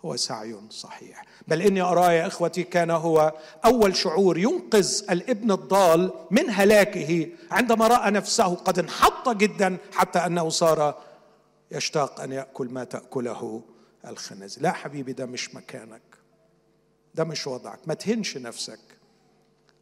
هو 0.04 0.16
سعي 0.16 0.56
صحيح. 0.70 1.24
بل 1.48 1.62
إني 1.62 1.80
أرى 1.80 2.14
يا 2.14 2.26
إخوتي 2.26 2.62
كان 2.62 2.90
هو 2.90 3.32
أول 3.64 3.96
شعور 3.96 4.38
ينقذ 4.38 5.02
الابن 5.10 5.50
الضال 5.50 6.12
من 6.30 6.50
هلاكه 6.50 7.28
عندما 7.50 7.86
رأى 7.88 8.10
نفسه 8.10 8.54
قد 8.54 8.78
انحط 8.78 9.28
جدا 9.28 9.76
حتى 9.92 10.18
أنه 10.18 10.48
صار 10.48 11.02
يشتاق 11.70 12.20
أن 12.20 12.32
يأكل 12.32 12.66
ما 12.66 12.84
تأكله 12.84 13.62
الخنازير. 14.06 14.62
لا 14.62 14.72
حبيبي 14.72 15.12
ده 15.12 15.26
مش 15.26 15.54
مكانك. 15.54 16.02
ده 17.14 17.24
مش 17.24 17.46
وضعك. 17.46 17.78
ما 17.86 17.94
تهنش 17.94 18.36
نفسك. 18.36 18.95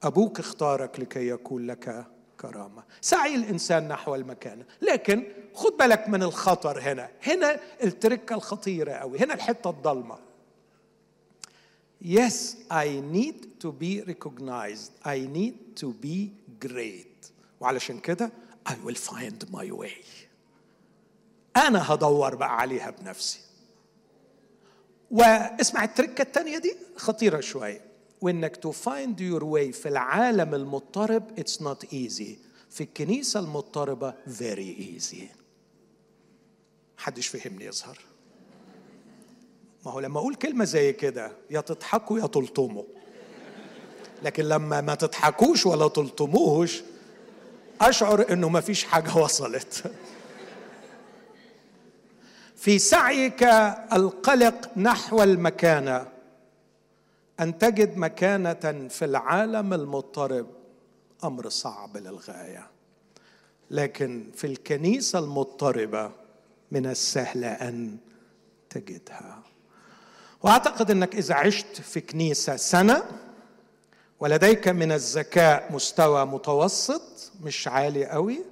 أبوك 0.05 0.39
اختارك 0.39 1.01
لكي 1.01 1.29
يكون 1.29 1.67
لك 1.67 2.07
كرامة 2.41 2.83
سعي 3.01 3.35
الإنسان 3.35 3.89
نحو 3.89 4.15
المكانه 4.15 4.65
لكن 4.83 5.25
خد 5.55 5.73
بالك 5.77 6.09
من 6.09 6.23
الخطر 6.23 6.81
هنا 6.81 7.09
هنا 7.23 7.61
التركة 7.85 8.35
الخطيرة 8.35 8.93
قوي 8.93 9.19
هنا 9.19 9.35
الحتة 9.35 9.71
الضلمة 9.71 10.19
Yes, 12.05 12.57
I 12.71 12.87
need 13.17 13.39
to 13.63 13.73
be 13.73 14.03
recognized. 14.13 14.91
I 15.05 15.19
need 15.39 15.55
to 15.81 15.87
be 16.07 16.33
great. 16.67 17.31
وعلشان 17.61 17.99
كده 18.01 18.31
I 18.69 18.73
will 18.87 18.97
find 19.11 19.51
my 19.53 19.71
way. 19.83 20.05
أنا 21.57 21.93
هدور 21.95 22.35
بقى 22.35 22.57
عليها 22.61 22.91
بنفسي. 22.91 23.41
واسمع 25.11 25.85
التركة 25.85 26.23
الثانية 26.23 26.59
دي 26.59 26.77
خطيرة 26.97 27.41
شوية. 27.41 27.81
وإنك 28.25 28.57
to 28.57 28.71
find 28.71 29.21
your 29.21 29.45
way 29.45 29.73
في 29.73 29.89
العالم 29.89 30.55
المضطرب 30.55 31.39
it's 31.39 31.63
not 31.63 31.93
easy 31.93 32.37
في 32.71 32.83
الكنيسة 32.83 33.41
المضطربة 33.41 34.15
very 34.29 34.77
easy 34.79 35.29
محدش 36.99 37.27
فهمني 37.27 37.65
يظهر. 37.65 37.99
ما 39.87 39.93
هو 39.93 40.01
لما 40.01 40.19
أقول 40.19 40.35
كلمة 40.35 40.65
زي 40.65 40.93
كده 40.93 41.33
يا 41.51 41.61
تضحكوا 41.61 42.19
يا 42.19 42.27
تلطموا. 42.27 42.85
لكن 44.23 44.45
لما 44.45 44.81
ما 44.81 44.95
تضحكوش 44.95 45.67
ولا 45.67 45.89
تلطموش 45.89 46.83
أشعر 47.81 48.33
إنه 48.33 48.49
ما 48.49 48.61
فيش 48.61 48.85
حاجة 48.85 49.17
وصلت. 49.25 49.93
في 52.57 52.79
سعيك 52.79 53.43
القلق 53.93 54.79
نحو 54.79 55.23
المكانة. 55.23 56.14
أن 57.41 57.59
تجد 57.59 57.97
مكانة 57.97 58.89
في 58.89 59.05
العالم 59.05 59.75
المضطرب. 59.75 60.47
أمر 61.25 61.49
صعب 61.49 61.97
للغاية. 61.97 62.71
لكن 63.71 64.31
في 64.35 64.47
الكنيسة 64.47 65.19
المضطربة 65.19 66.13
من 66.71 66.87
السهل 66.87 67.45
أن 67.45 67.97
تجدها. 68.71 69.43
وأعتقد 70.43 70.91
أنك 70.91 71.15
إذا 71.15 71.35
عشت 71.35 71.81
في 71.81 72.01
كنيسة 72.01 72.57
سنة 72.57 73.03
ولديك 74.21 74.69
من 74.69 74.93
الذكاء 74.93 75.73
مستوى 75.73 76.27
متوسط 76.27 77.33
مش 77.43 77.69
عالي 77.69 78.07
قوي 78.07 78.45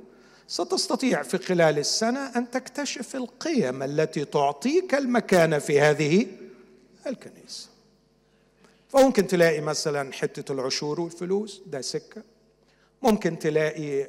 ستستطيع 0.46 1.22
في 1.22 1.38
خلال 1.38 1.78
السنة 1.78 2.20
أن 2.36 2.50
تكتشف 2.50 3.16
القيم 3.16 3.82
التي 3.82 4.24
تعطيك 4.24 4.94
المكانة 4.94 5.58
في 5.58 5.80
هذه 5.80 6.26
الكنيسة. 7.06 7.71
فممكن 8.92 9.26
تلاقي 9.26 9.60
مثلا 9.60 10.12
حتة 10.12 10.52
العشور 10.52 11.00
والفلوس 11.00 11.62
ده 11.66 11.80
سكة. 11.80 12.22
ممكن 13.02 13.38
تلاقي 13.38 14.06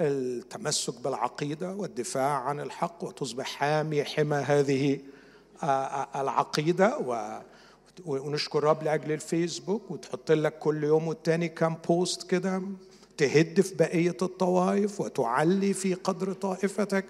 التمسك 0.00 1.00
بالعقيدة 1.00 1.74
والدفاع 1.74 2.40
عن 2.40 2.60
الحق 2.60 3.04
وتصبح 3.04 3.46
حامي 3.46 4.04
حمى 4.04 4.36
هذه 4.36 4.98
العقيدة 6.16 6.98
و 6.98 7.40
ونشكر 8.06 8.64
رب 8.64 8.82
لأجل 8.82 9.12
الفيسبوك 9.12 9.90
وتحط 9.90 10.32
لك 10.32 10.58
كل 10.58 10.84
يوم 10.84 11.08
والتاني 11.08 11.48
كام 11.48 11.76
بوست 11.88 12.30
كده 12.30 12.62
تهد 13.16 13.60
في 13.60 13.74
بقية 13.74 14.16
الطوائف 14.22 15.00
وتعلي 15.00 15.72
في 15.74 15.94
قدر 15.94 16.32
طائفتك 16.32 17.04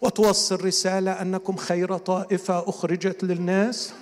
وتوصل 0.00 0.64
رسالة 0.64 1.22
أنكم 1.22 1.56
خير 1.56 1.96
طائفة 1.96 2.68
أخرجت 2.68 3.24
للناس. 3.24 3.92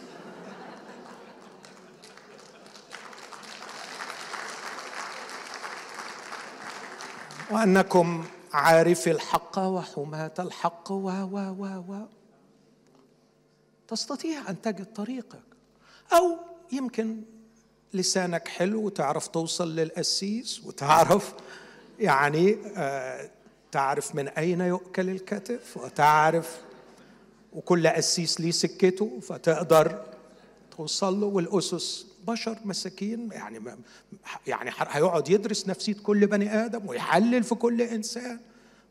وأنكم 7.55 8.25
عارفي 8.53 9.11
الحق 9.11 9.59
وحماة 9.59 10.33
الحق 10.39 10.93
و 10.93 11.09
و 11.09 11.39
و 11.59 11.65
و. 11.89 12.07
تستطيع 13.89 14.51
أن 14.51 14.63
تجد 14.63 14.93
طريقك. 14.95 15.43
أو 16.13 16.37
يمكن 16.73 17.23
لسانك 17.95 18.49
حلو 18.49 18.83
وتعرف 18.87 19.27
توصل 19.29 19.77
للقسيس 19.77 20.65
وتعرف 20.65 21.35
يعني 22.01 22.57
آه 22.77 23.31
تعرف 23.73 24.15
من 24.15 24.29
أين 24.29 24.61
يؤكل 24.61 25.11
الكتف 25.11 25.77
وتعرف 25.77 26.61
وكل 27.53 27.89
قسيس 27.89 28.41
ليه 28.41 28.51
سكته 28.51 29.21
فتقدر 29.21 30.05
توصل 30.77 31.21
له. 31.21 31.27
والأسس 31.27 32.07
بشر 32.27 32.59
مساكين 32.65 33.33
يعني 33.33 33.61
يعني 34.47 34.71
هيقعد 34.77 35.31
يدرس 35.31 35.69
نفسية 35.69 35.95
كل 35.95 36.27
بني 36.27 36.65
آدم 36.65 36.89
ويحلل 36.89 37.45
في 37.45 37.55
كل 37.55 37.83
إنسان 37.83 38.41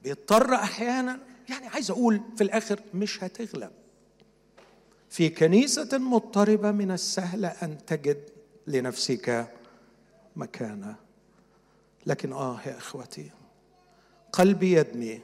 بيضطر 0.03 0.53
أحيانا 0.55 1.19
يعني 1.49 1.67
عايز 1.67 1.91
أقول 1.91 2.21
في 2.37 2.43
الآخر 2.43 2.79
مش 2.93 3.23
هتغلب. 3.23 3.71
في 5.09 5.29
كنيسة 5.29 5.97
مضطربة 5.97 6.71
من 6.71 6.91
السهل 6.91 7.45
أن 7.45 7.85
تجد 7.85 8.29
لنفسك 8.67 9.47
مكانة. 10.35 10.95
لكن 12.05 12.33
آه 12.33 12.59
يا 12.65 12.77
إخوتي 12.77 13.31
قلبي 14.31 14.73
يدمي 14.73 15.21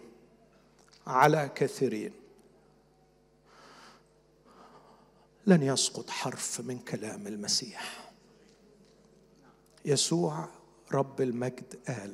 على 1.08 1.50
كثيرين. 1.56 2.12
لن 5.48 5.64
يسقط 5.64 6.10
حرف 6.10 6.62
من 6.62 6.80
كلام 6.80 7.28
المسيح. 7.28 7.99
يسوع 9.86 10.46
رب 10.92 11.22
المجد 11.22 11.80
قال 11.88 12.14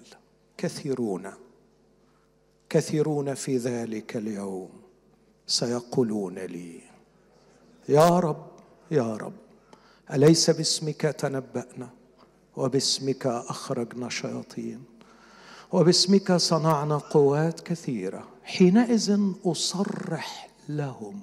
كثيرون 0.58 1.32
كثيرون 2.70 3.34
في 3.34 3.58
ذلك 3.58 4.18
اليوم 4.18 4.70
سيقولون 5.48 6.40
لي 6.40 6.82
يا 7.90 8.20
رب 8.20 8.48
يا 8.92 9.16
رب 9.18 9.34
أليس 10.14 10.50
باسمك 10.50 11.02
تنبأنا 11.02 11.90
وباسمك 12.58 13.26
أخرجنا 13.28 14.10
شياطين 14.10 14.84
وباسمك 15.72 16.32
صنعنا 16.32 16.98
قوات 16.98 17.60
كثيرة 17.60 18.28
حينئذ 18.44 19.20
أصرح 19.46 20.50
لهم 20.70 21.22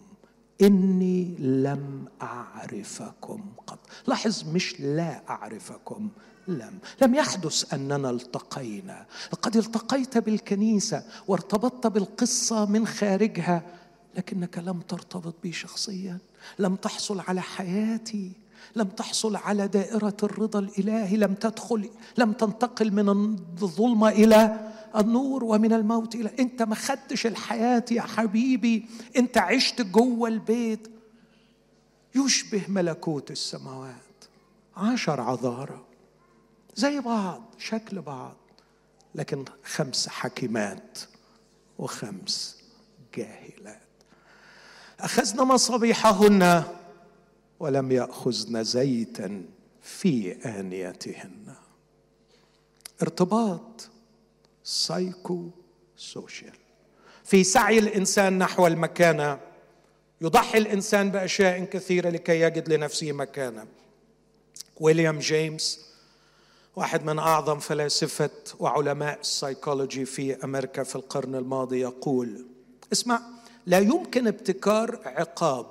إني 0.63 1.35
لم 1.39 2.05
أعرفكم 2.23 3.45
قط 3.67 3.79
لاحظ 4.07 4.45
مش 4.55 4.81
لا 4.81 5.23
أعرفكم 5.31 6.09
لم 6.49 6.79
لم 7.03 7.15
يحدث 7.15 7.75
أننا 7.75 8.11
التقينا. 8.11 9.07
لقد 9.33 9.57
التقيت 9.57 10.19
بالكنيسة 10.19 11.05
وارتبطت 11.29 11.87
بالقصة 11.87 12.65
من 12.67 12.87
خارجها 12.87 13.63
لكنك 14.17 14.59
لم 14.59 14.81
ترتبط 14.81 15.35
بي 15.43 15.53
شخصيا. 15.53 16.19
لم 16.59 16.77
تحصل 16.77 17.21
على 17.21 17.43
حياتي 17.43 18.33
لم 18.77 18.89
تحصل 18.89 19.37
على 19.37 19.69
دائرة 19.69 20.17
الرضا 20.23 20.59
الإلهي. 20.59 21.17
لم 21.17 21.35
تدخل 21.35 21.91
لم 22.19 22.33
تنتقل 22.33 22.93
من 22.93 23.09
الظلمة 23.09 24.09
إلى 24.09 24.71
النور 24.97 25.45
ومن 25.45 25.73
الموت 25.73 26.15
إلى. 26.15 26.31
أنت 26.39 26.63
ما 26.63 26.75
خدتش 26.75 27.27
الحياة 27.27 27.85
يا 27.91 28.03
حبيبي. 28.03 28.87
أنت 29.17 29.39
عشت 29.39 29.83
جوه 29.83 30.29
البيت. 30.29 30.89
يشبه 32.15 32.63
ملكوت 32.69 33.31
السماوات. 33.31 33.95
عشر 34.77 35.21
عذارى. 35.21 35.92
زي 36.75 37.01
بعض 37.01 37.43
شكل 37.59 38.01
بعض 38.01 38.37
لكن 39.15 39.45
خمس 39.65 40.09
حكيمات 40.09 40.99
وخمس 41.79 42.63
جاهلات. 43.17 43.83
أخذن 45.01 45.45
مصابيحهن 45.45 46.65
ولم 47.61 47.93
يأخذن 47.93 48.65
زيتا 48.65 49.45
في 49.83 50.33
آنيتهن. 50.33 51.55
ارتباط 53.03 53.89
psycho 54.65 55.51
social 55.97 56.57
في 57.25 57.45
سعي 57.45 57.79
الإنسان 57.79 58.39
نحو 58.39 58.67
المكانة 58.67 59.41
يضحي 60.21 60.59
الإنسان 60.59 61.11
بأشياء 61.11 61.65
كثيرة 61.65 62.11
لكي 62.11 62.41
يجد 62.41 62.73
لنفسه 62.73 63.13
مكانه 63.13 63.67
ويليام 64.81 65.19
جيمس 65.19 65.92
واحد 66.77 67.05
من 67.05 67.19
أعظم 67.19 67.59
فلاسفة 67.59 68.31
وعلماء 68.59 69.21
السايكولوجي 69.21 70.05
في 70.05 70.45
أمريكا 70.45 70.83
في 70.83 70.97
القرن 70.97 71.35
الماضي 71.35 71.81
يقول 71.81 72.47
اسمع 72.93 73.23
لا 73.67 73.79
يمكن 73.79 74.27
ابتكار 74.27 75.01
عقاب 75.05 75.67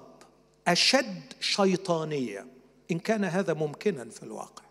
أشد 0.68 1.34
شيطانية 1.40 2.48
إن 2.92 3.00
كان 3.00 3.24
هذا 3.24 3.54
ممكنا 3.54 4.06
في 4.06 4.24
الواقع. 4.24 4.64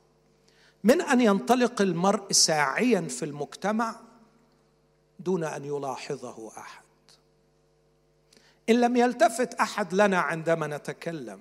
من 0.84 1.00
أن 1.00 1.20
ينطلق 1.20 1.82
المرء 1.82 2.32
ساعيا 2.32 3.00
في 3.00 3.24
المجتمع 3.24 3.96
دون 5.18 5.44
أن 5.44 5.64
يلاحظه 5.64 6.52
أحد. 6.58 6.82
إن 8.68 8.80
لم 8.80 8.96
يلتفت 8.96 9.54
أحد 9.54 9.94
لنا 9.94 10.20
عندما 10.20 10.66
نتكلم 10.66 11.40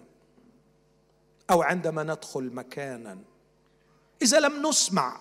أو 1.51 1.61
عندما 1.61 2.03
ندخل 2.03 2.53
مكانا 2.53 3.17
إذا 4.21 4.39
لم 4.39 4.67
نسمع 4.67 5.17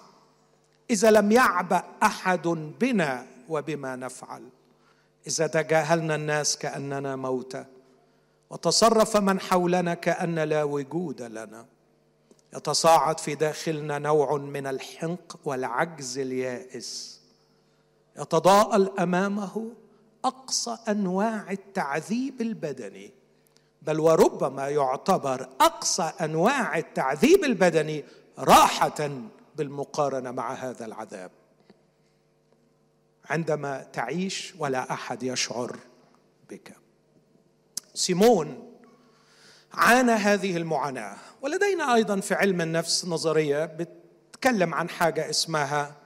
إذا 0.91 1.11
لم 1.11 1.33
يعبا 1.33 1.83
أحد 2.03 2.49
بنا 2.81 3.27
وبما 3.49 3.97
نفعل. 3.97 4.43
إذا 5.27 5.47
تجاهلنا 5.47 6.15
الناس 6.15 6.57
كأننا 6.57 7.17
موتى 7.17 7.65
وتصرف 8.51 9.17
من 9.17 9.41
حولنا 9.41 9.95
كأن 9.95 10.39
لا 10.39 10.63
وجود 10.63 11.23
لنا. 11.23 11.67
يتصاعد 12.55 13.21
في 13.21 13.35
داخلنا 13.35 13.99
نوع 13.99 14.37
من 14.37 14.67
الحنق 14.67 15.39
والعجز 15.45 16.19
اليائس. 16.19 17.21
يتضاءل 18.19 18.91
أمامه 18.99 19.71
أقصى 20.25 20.79
أنواع 20.89 21.51
التعذيب 21.51 22.41
البدني. 22.41 23.11
بل 23.83 24.01
وربما 24.01 24.69
يعتبر 24.69 25.49
أقصى 25.61 26.13
أنواع 26.21 26.79
التعذيب 26.79 27.45
البدني 27.45 28.05
راحة 28.39 29.11
بالمقارنة 29.57 30.30
مع 30.30 30.53
هذا 30.53 30.86
العذاب. 30.86 31.30
عندما 33.30 33.82
تعيش 33.93 34.55
ولا 34.59 34.93
أحد 34.93 35.22
يشعر 35.22 35.76
بك. 36.51 36.76
سيمون 37.95 38.72
عانى 39.72 40.12
هذه 40.12 40.57
المعاناة 40.57 41.16
ولدينا 41.43 41.95
أيضا 41.95 42.20
في 42.20 42.34
علم 42.34 42.61
النفس 42.61 43.05
نظرية 43.05 43.64
بتتكلم 43.64 44.74
عن 44.74 44.89
حاجة 44.89 45.30
اسمها 45.30 45.97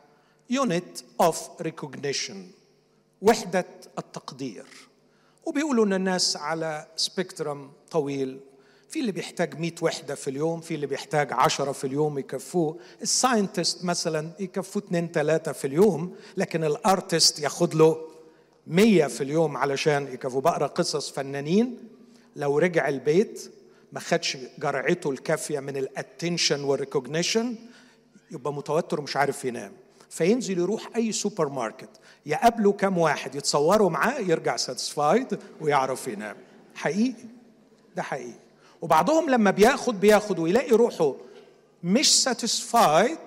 unit 0.53 1.23
of 1.23 1.37
recognition 1.63 2.37
وحدة 3.23 3.67
التقدير. 3.99 4.67
وبيقولوا 5.45 5.85
إن 5.85 5.93
الناس 5.93 6.37
على 6.37 6.87
spectrum 6.97 7.73
طويل 7.91 8.41
في 8.93 9.01
اللي 9.01 9.13
بيحتاج 9.13 9.61
100 9.61 9.73
وحدة 9.83 10.15
في 10.15 10.31
اليوم 10.31 10.61
في 10.61 10.75
اللي 10.75 10.87
بيحتاج 10.87 11.33
10 11.33 11.73
في 11.73 11.87
اليوم 11.87 12.19
يكفوه. 12.19 12.79
ال 13.03 13.11
scientist 13.11 13.85
مثلا 13.85 14.31
يكفوه 14.41 14.83
2 14.83 15.09
3 15.13 15.53
في 15.53 15.67
اليوم 15.67 16.17
لكن 16.37 16.65
ال 16.65 16.75
artist 16.75 17.39
ياخد 17.39 17.75
له 17.75 17.97
100 18.67 19.07
في 19.07 19.21
اليوم 19.25 19.57
علشان 19.57 20.09
يكفوه. 20.13 20.41
بقرأ 20.41 20.67
قصص 20.67 21.11
فنانين 21.11 21.79
لو 22.37 22.59
رجع 22.59 22.89
البيت 22.89 23.53
ما 23.93 24.01
خدش 24.01 24.37
جرعته 24.59 25.11
الكافية 25.11 25.61
من 25.61 25.77
ال 25.77 25.86
attention 25.86 26.65
وال 26.65 26.79
recognition 26.79 27.55
يبقى 28.31 28.53
متوتر 28.53 29.01
ومش 29.01 29.17
عارف 29.17 29.45
ينام. 29.45 29.73
فينزل 30.11 30.59
يروح 30.59 30.89
أي 30.97 31.13
سوبر 31.13 31.49
ماركت 31.49 31.91
يقابله 32.27 32.73
كم 32.73 32.99
واحد 32.99 33.35
يتصوروا 33.35 33.91
معاه 33.91 34.19
يرجع 34.21 34.57
satisfied 34.57 35.39
ويعرف 35.61 36.09
ينام. 36.09 36.37
حقيقي. 36.75 37.25
ده 37.97 38.03
حقيقي. 38.03 38.42
وبعضهم 38.83 39.31
لما 39.31 39.51
بياخد 39.51 40.01
بياخد 40.01 40.39
ويلاقي 40.39 40.71
روحه 40.71 41.15
مش 41.83 42.23
satisfied 42.23 43.19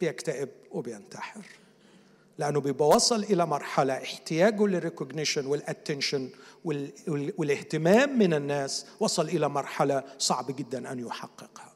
بيكتئب 0.00 0.48
وبينتحر. 0.70 1.40
لأنه 2.38 2.60
بيبقى 2.60 2.88
وصل 2.88 3.22
إلى 3.22 3.46
مرحلة 3.46 3.92
احتياجه 3.94 4.66
لل 4.66 4.78
recognition 4.78 5.46
وال 5.46 5.61
attention 5.61 6.30
والاهتمام 7.38 8.18
من 8.18 8.34
الناس 8.34 8.86
وصل 9.00 9.28
إلى 9.28 9.48
مرحلة 9.48 10.04
صعب 10.18 10.56
جدا 10.56 10.92
أن 10.92 10.98
يحققها. 10.98 11.72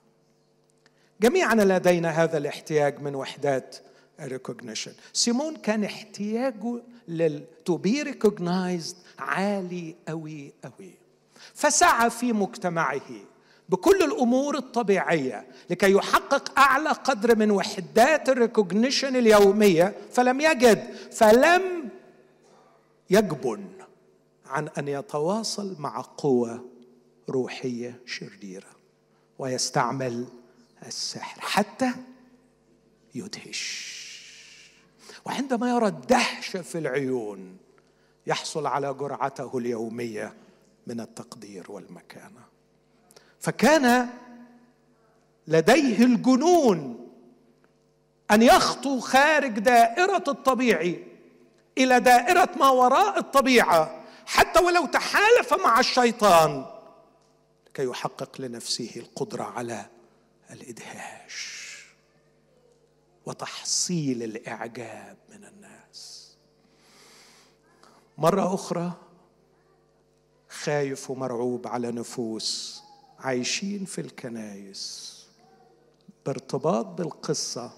جميعا 1.21 1.55
لدينا 1.55 2.09
هذا 2.09 2.39
الاحتياج 2.39 3.01
من 3.01 3.15
وحدات 3.15 3.77
ال 4.21 4.27
recognition 4.27 4.93
سيمون 5.13 5.57
كان 5.57 5.85
احتياجه 5.85 6.83
لل 7.09 7.45
to 7.65 7.77
be 7.77 8.03
recognized 8.03 8.97
عالي 9.19 9.97
قوي 10.09 10.53
قوي 10.65 11.00
فسعى 11.55 12.11
في 12.11 12.33
مجتمعه 12.33 13.31
بكل 13.69 14.03
الأمور 14.03 14.57
الطبيعية 14.57 15.47
لكي 15.71 15.93
يحقق 15.93 16.59
أعلى 16.59 16.89
قدر 16.89 17.39
من 17.39 17.51
وحدات 17.51 18.29
ال 18.29 18.36
recognition 18.36 19.17
اليومية 19.17 19.97
فلم 20.13 20.41
يجد 20.41 20.95
فلم 21.13 21.89
يجبن 23.11 23.67
عن 24.47 24.69
أن 24.79 24.89
يتواصل 24.89 25.77
مع 25.79 26.01
قوى 26.01 26.61
روحية 27.29 28.01
شريرة 28.07 28.71
ويستعمل 29.39 30.27
السحر 30.87 31.41
حتى 31.41 31.93
يدهش. 33.15 33.91
وعندما 35.27 35.71
يرى 35.71 35.87
الدهشه 35.87 36.63
في 36.63 36.79
العيون 36.79 37.57
يحصل 38.27 38.67
على 38.67 38.95
جرعته 38.95 39.59
اليومية 39.59 40.35
من 40.91 41.01
التقدير 41.01 41.73
والمكانة. 41.73 42.41
فكان 43.41 44.09
لديه 45.47 46.05
الجنون 46.05 47.09
أن 48.31 48.43
يخطو 48.43 49.01
خارج 49.01 49.59
دائرة 49.59 50.25
الطبيعي 50.29 51.05
إلى 51.79 52.01
دائرة 52.01 52.51
ما 52.57 52.69
وراء 52.69 53.19
الطبيعة 53.19 54.05
حتى 54.27 54.61
ولو 54.65 54.87
تحالف 54.87 55.55
مع 55.65 55.81
الشيطان 55.81 56.67
لكي 57.67 57.85
يحقق 57.85 58.41
لنفسه 58.41 58.91
القدرة 58.97 59.43
على 59.43 59.87
الإدهاش 60.51 61.61
وتحصيل 63.27 64.23
الإعجاب 64.23 65.17
من 65.29 65.45
الناس. 65.45 66.31
مرة 68.19 68.55
أخرى 68.55 68.93
خايف 70.63 71.11
ومرعوب 71.11 71.67
على 71.67 71.91
نفوس 71.91 72.83
عايشين 73.19 73.85
في 73.85 74.01
الكنايس. 74.01 75.17
بارتباط 76.27 76.87
بالقصة 76.87 77.71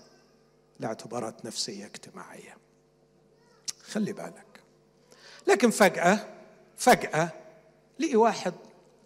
لاعتبارات 0.80 1.44
نفسية 1.44 1.86
اجتماعية. 1.86 2.56
خلي 3.82 4.12
بالك. 4.12 4.60
لكن 5.46 5.70
فجأة 5.70 6.26
فجأة 6.76 7.32
لقي 7.98 8.16
واحد 8.16 8.54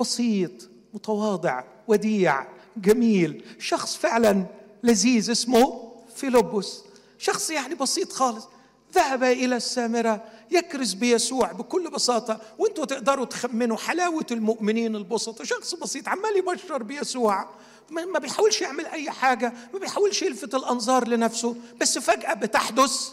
بسيط 0.00 0.68
متواضع 0.94 1.64
وديع 1.88 2.46
جميل 2.76 3.44
شخص 3.58 3.96
فعلا 3.96 4.46
لذيذ 4.82 5.30
اسمه 5.30 5.92
فيلبس. 6.14 6.82
شخص 7.18 7.50
يعني 7.50 7.74
بسيط 7.74 8.12
خالص. 8.12 8.48
ذهب 8.94 9.22
إلى 9.22 9.56
السامرة 9.56 10.24
يكرز 10.50 10.94
بيسوع 10.94 11.52
بكل 11.52 11.90
بساطة. 11.90 12.40
وانتوا 12.58 12.84
تقدروا 12.84 13.24
تخمنوا 13.24 13.76
حلاوة 13.76 14.26
المؤمنين 14.30 14.96
البسطة. 14.96 15.44
شخص 15.44 15.74
بسيط 15.74 16.08
عمال 16.08 16.36
يبشر 16.36 16.82
بيسوع. 16.82 17.48
ما 17.90 18.18
بيحاولش 18.18 18.60
يعمل 18.60 18.86
أي 18.86 19.10
حاجة 19.10 19.52
ما 19.72 19.78
بيحاولش 19.78 20.22
يلفت 20.22 20.54
الأنظار 20.54 21.08
لنفسه. 21.08 21.56
بس 21.80 21.98
فجأة 21.98 22.34
بتحدث 22.34 23.08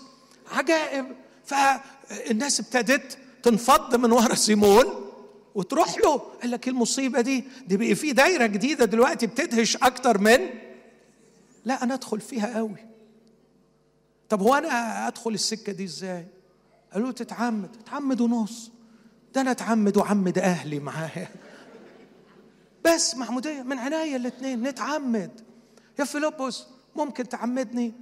عجائب. 0.52 1.06
فالناس 1.46 2.60
ابتدت 2.60 3.18
تنفض 3.44 3.96
من 3.96 4.12
ورا 4.12 4.36
سيمون 4.36 4.86
وتروح 5.56 5.98
له. 5.98 6.18
قال 6.18 6.52
لك 6.52 6.68
المصيبة 6.68 7.22
دي 7.22 7.44
دي 7.68 7.78
بقي 7.78 7.96
في 7.96 8.12
دايرة 8.12 8.46
جديدة 8.46 8.86
دلوقتي 8.86 9.28
بتدهش 9.28 9.76
أكتر 9.76 10.18
من؟ 10.18 10.50
لا 11.66 11.84
أنا 11.84 11.94
أدخل 11.94 12.22
فيها 12.22 12.58
قوي 12.58 12.93
طب 14.34 14.42
هو 14.42 14.56
أنا 14.56 15.08
أدخل 15.08 15.32
السكة 15.32 15.72
دي 15.72 15.84
إزاي؟ 15.84 16.28
قالوا 16.94 17.12
تتعمد 17.12 17.72
تتعمد 17.72 18.22
ونص. 18.22 18.72
ده 19.34 19.42
أنا 19.42 19.52
أتعمد 19.52 19.98
وعمد 19.98 20.38
أهلي 20.38 20.80
معايا. 20.80 21.28
بس 22.86 23.16
محمودية 23.16 23.62
من 23.62 23.80
عناية 23.80 24.16
الاثنين 24.16 24.64
نتعمد. 24.64 25.42
يا 26.00 26.04
فيلبس 26.04 26.64
ممكن 26.96 27.30
تعمدني؟ 27.30 27.94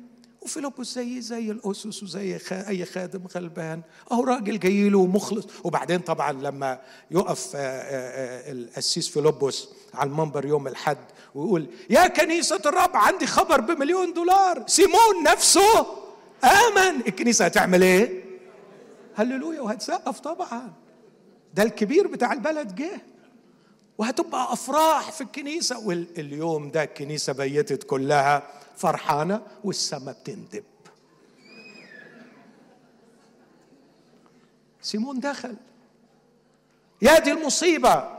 وفيلبس 0.41 0.95
زي 0.95 1.21
زي 1.21 1.51
الأسس 1.51 2.03
وزي 2.03 2.39
أي 2.51 2.86
خادم 2.86 3.27
غلبان. 3.36 3.82
أهو 4.11 4.23
راجل 4.23 4.59
جاي 4.59 4.89
له 4.89 5.05
مخلص. 5.05 5.45
وبعدين 5.63 5.99
طبعا 5.99 6.32
لما 6.32 6.82
يقف 7.11 7.55
آه، 7.55 7.59
آه، 7.59 8.49
آه، 8.49 8.51
القسيس 8.51 9.07
فيلبس 9.07 9.67
على 9.93 10.09
المنبر 10.09 10.45
يوم 10.45 10.67
الحد 10.67 11.05
ويقول 11.36 11.67
يا 11.89 12.07
كنيسة 12.07 12.61
الرب 12.65 12.95
عندي 12.95 13.27
خبر 13.27 13.61
بمليون 13.61 14.13
دولار. 14.13 14.63
سيمون 14.67 15.23
نفسه 15.25 16.01
آمن. 16.44 17.02
الكنيسة 17.08 17.46
هتعمل 17.46 17.84
إيه؟ 17.84 18.24
هللويا. 19.16 19.62
وهتسقف 19.62 20.20
طبعا. 20.20 20.74
ده 21.54 21.64
الكبير 21.64 22.08
بتاع 22.08 22.34
البلد 22.34 22.76
جه. 22.76 23.02
وهتبقى 23.98 24.54
أفراح 24.54 25.12
في 25.12 25.22
الكنيسة. 25.22 25.80
واليوم 25.88 26.72
ده 26.72 26.84
الكنيسة 26.84 27.34
بيتت 27.34 27.84
كلها 27.84 28.44
فرحانة 28.78 29.42
والسماء 29.64 30.16
بتندب. 30.20 30.64
سيمون 34.82 35.20
دخل. 35.20 35.56
يا 37.02 37.20
دي 37.20 37.32
المصيبة. 37.32 38.18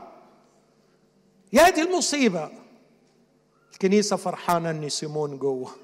يا 1.53 1.69
دي 1.69 1.81
المصيبة. 1.81 2.51
الكنيسة 3.73 4.15
فرحانة 4.15 4.69
ان 4.69 4.89
سيمون 4.89 5.37
جوه. 5.37 5.75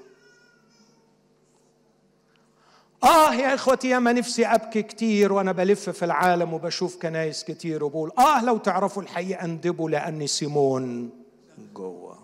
آه 3.04 3.34
يا 3.34 3.54
إخوتي 3.54 3.88
يا 3.88 3.98
ما 3.98 4.12
نفسي 4.12 4.46
أبكي 4.46 4.82
كتير 4.82 5.32
وأنا 5.32 5.52
بلف 5.52 5.90
في 5.90 6.04
العالم 6.04 6.54
وبشوف 6.54 7.02
كنايس 7.02 7.44
كتير 7.44 7.84
وبقول 7.84 8.12
آه 8.18 8.44
لو 8.44 8.58
تعرفوا 8.58 9.02
الحقيقة 9.02 9.44
أندبوا 9.44 9.90
لأني 9.90 10.26
سيمون 10.26 11.10
جوه. 11.74 12.18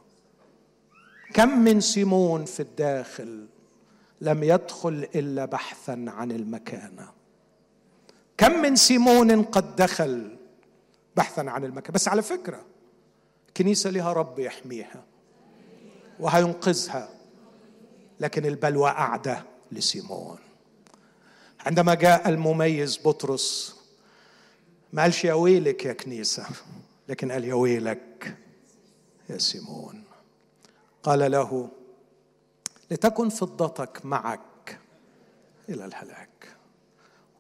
كم 1.35 1.59
من 1.59 1.81
سيمون 1.81 2.45
في 2.45 2.61
الداخل 2.61 3.47
لم 4.21 4.43
يدخل 4.43 5.09
إلا 5.15 5.45
بحثا 5.45 6.05
عن 6.09 6.31
المكانة. 6.31 7.09
كم 8.39 8.63
من 8.63 8.77
سيمون 8.77 9.43
قد 9.43 9.77
دخل 9.77 10.37
بحثا 11.17 11.41
عن 11.41 11.65
المكانة. 11.65 11.95
بس 11.95 12.09
على 12.09 12.23
فكرة 12.23 12.61
كنيسة 13.57 13.91
لها 13.91 14.13
رب 14.13 14.39
يحميها 14.39 15.05
وهينقذها 16.21 17.09
لكن 18.21 18.47
البلوى 18.47 18.91
قاعدة 18.91 19.45
لسيمون. 19.73 20.46
عندما 21.67 21.95
جاء 21.95 22.29
المميز 22.29 22.99
بطرس 23.05 23.77
ما 24.93 25.03
قالش 25.03 25.25
يا 25.25 25.35
ويلك 25.35 25.85
يا 25.85 25.93
كنيسة؟ 25.93 26.47
لكن 27.09 27.33
قال 27.33 27.45
يا 27.45 27.55
ويلك 27.55 28.37
يا 29.31 29.39
سيمون. 29.39 30.05
قال 31.03 31.31
له 31.31 31.69
لتكن 32.91 33.29
فضتك 33.29 34.05
معك 34.05 34.79
إلى 35.69 35.85
الهلاك. 35.85 36.57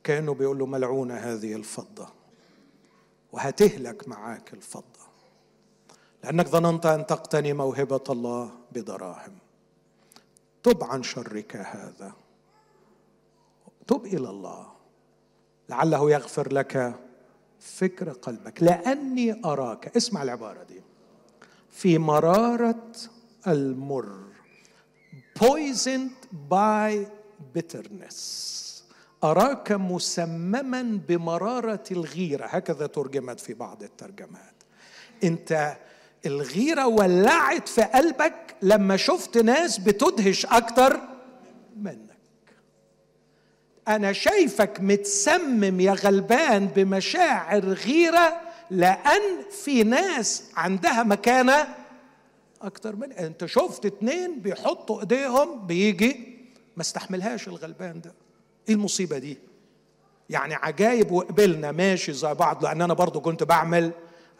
كأنه 0.04 0.34
بيقول 0.34 0.58
له 0.58 0.66
ملعونة 0.66 1.14
هذه 1.14 1.54
الفضة 1.54 2.08
وهتهلك 3.32 4.08
معاك 4.08 4.54
الفضة. 4.54 5.06
لأنك 6.24 6.48
ظننت 6.48 6.86
أن 6.86 7.06
تقتني 7.06 7.52
موهبة 7.52 8.04
الله 8.10 8.50
بدراهم. 8.72 9.38
تب 10.62 10.84
عن 10.84 11.02
شرك 11.02 11.56
هذا. 11.56 12.12
تب 13.86 14.06
إلى 14.06 14.30
الله. 14.30 14.66
لعله 15.68 16.10
يغفر 16.10 16.52
لك 16.52 16.94
فكر 17.60 18.10
قلبك. 18.12 18.62
لأني 18.62 19.40
أراك. 19.44 19.96
اسمع 19.96 20.22
العبارة 20.22 20.62
دي. 20.62 20.80
في 21.70 21.98
مرارة 21.98 22.92
المر. 23.46 24.26
Poisoned 25.38 26.26
by 26.50 27.06
bitterness. 27.54 28.46
أراك 29.24 29.72
مسمما 29.72 31.00
بمرارة 31.08 31.84
الغيرة. 31.90 32.46
هكذا 32.46 32.86
ترجمت 32.86 33.40
في 33.40 33.54
بعض 33.54 33.82
الترجمات. 33.82 34.54
أنت 35.24 35.76
الغيرة 36.26 36.86
ولعت 36.86 37.68
في 37.68 37.82
قلبك 37.82 38.56
لما 38.62 38.96
شفت 38.96 39.38
ناس 39.38 39.78
بتدهش 39.78 40.46
أكتر 40.46 41.00
منك. 41.76 42.05
أنا 43.88 44.12
شايفك 44.12 44.80
متسمم 44.80 45.80
يا 45.80 45.92
غلبان 45.92 46.66
بمشاعر 46.66 47.64
غيرة 47.64 48.40
لأن 48.70 49.22
في 49.50 49.82
ناس 49.82 50.44
عندها 50.56 51.02
مكانة 51.02 51.74
أكتر 52.62 52.96
من 52.96 53.12
أنت 53.12 53.46
شفت 53.46 53.86
اتنين 53.86 54.40
بيحطوا 54.40 55.00
إيديهم 55.00 55.66
بيجي 55.66 56.36
ما 56.76 56.82
استحملهاش 56.82 57.48
الغلبان 57.48 58.00
ده. 58.00 58.12
إيه 58.68 58.74
المصيبة 58.74 59.18
دي؟ 59.18 59.38
يعني 60.30 60.54
عجايب 60.54 61.12
وقبلنا 61.12 61.72
ماشي 61.72 62.12
زي 62.12 62.34
بعض 62.34 62.64
لأن 62.64 62.82
أنا 62.82 62.94
برضو 62.94 63.20
كنت 63.20 63.42
بعمل 63.42 63.90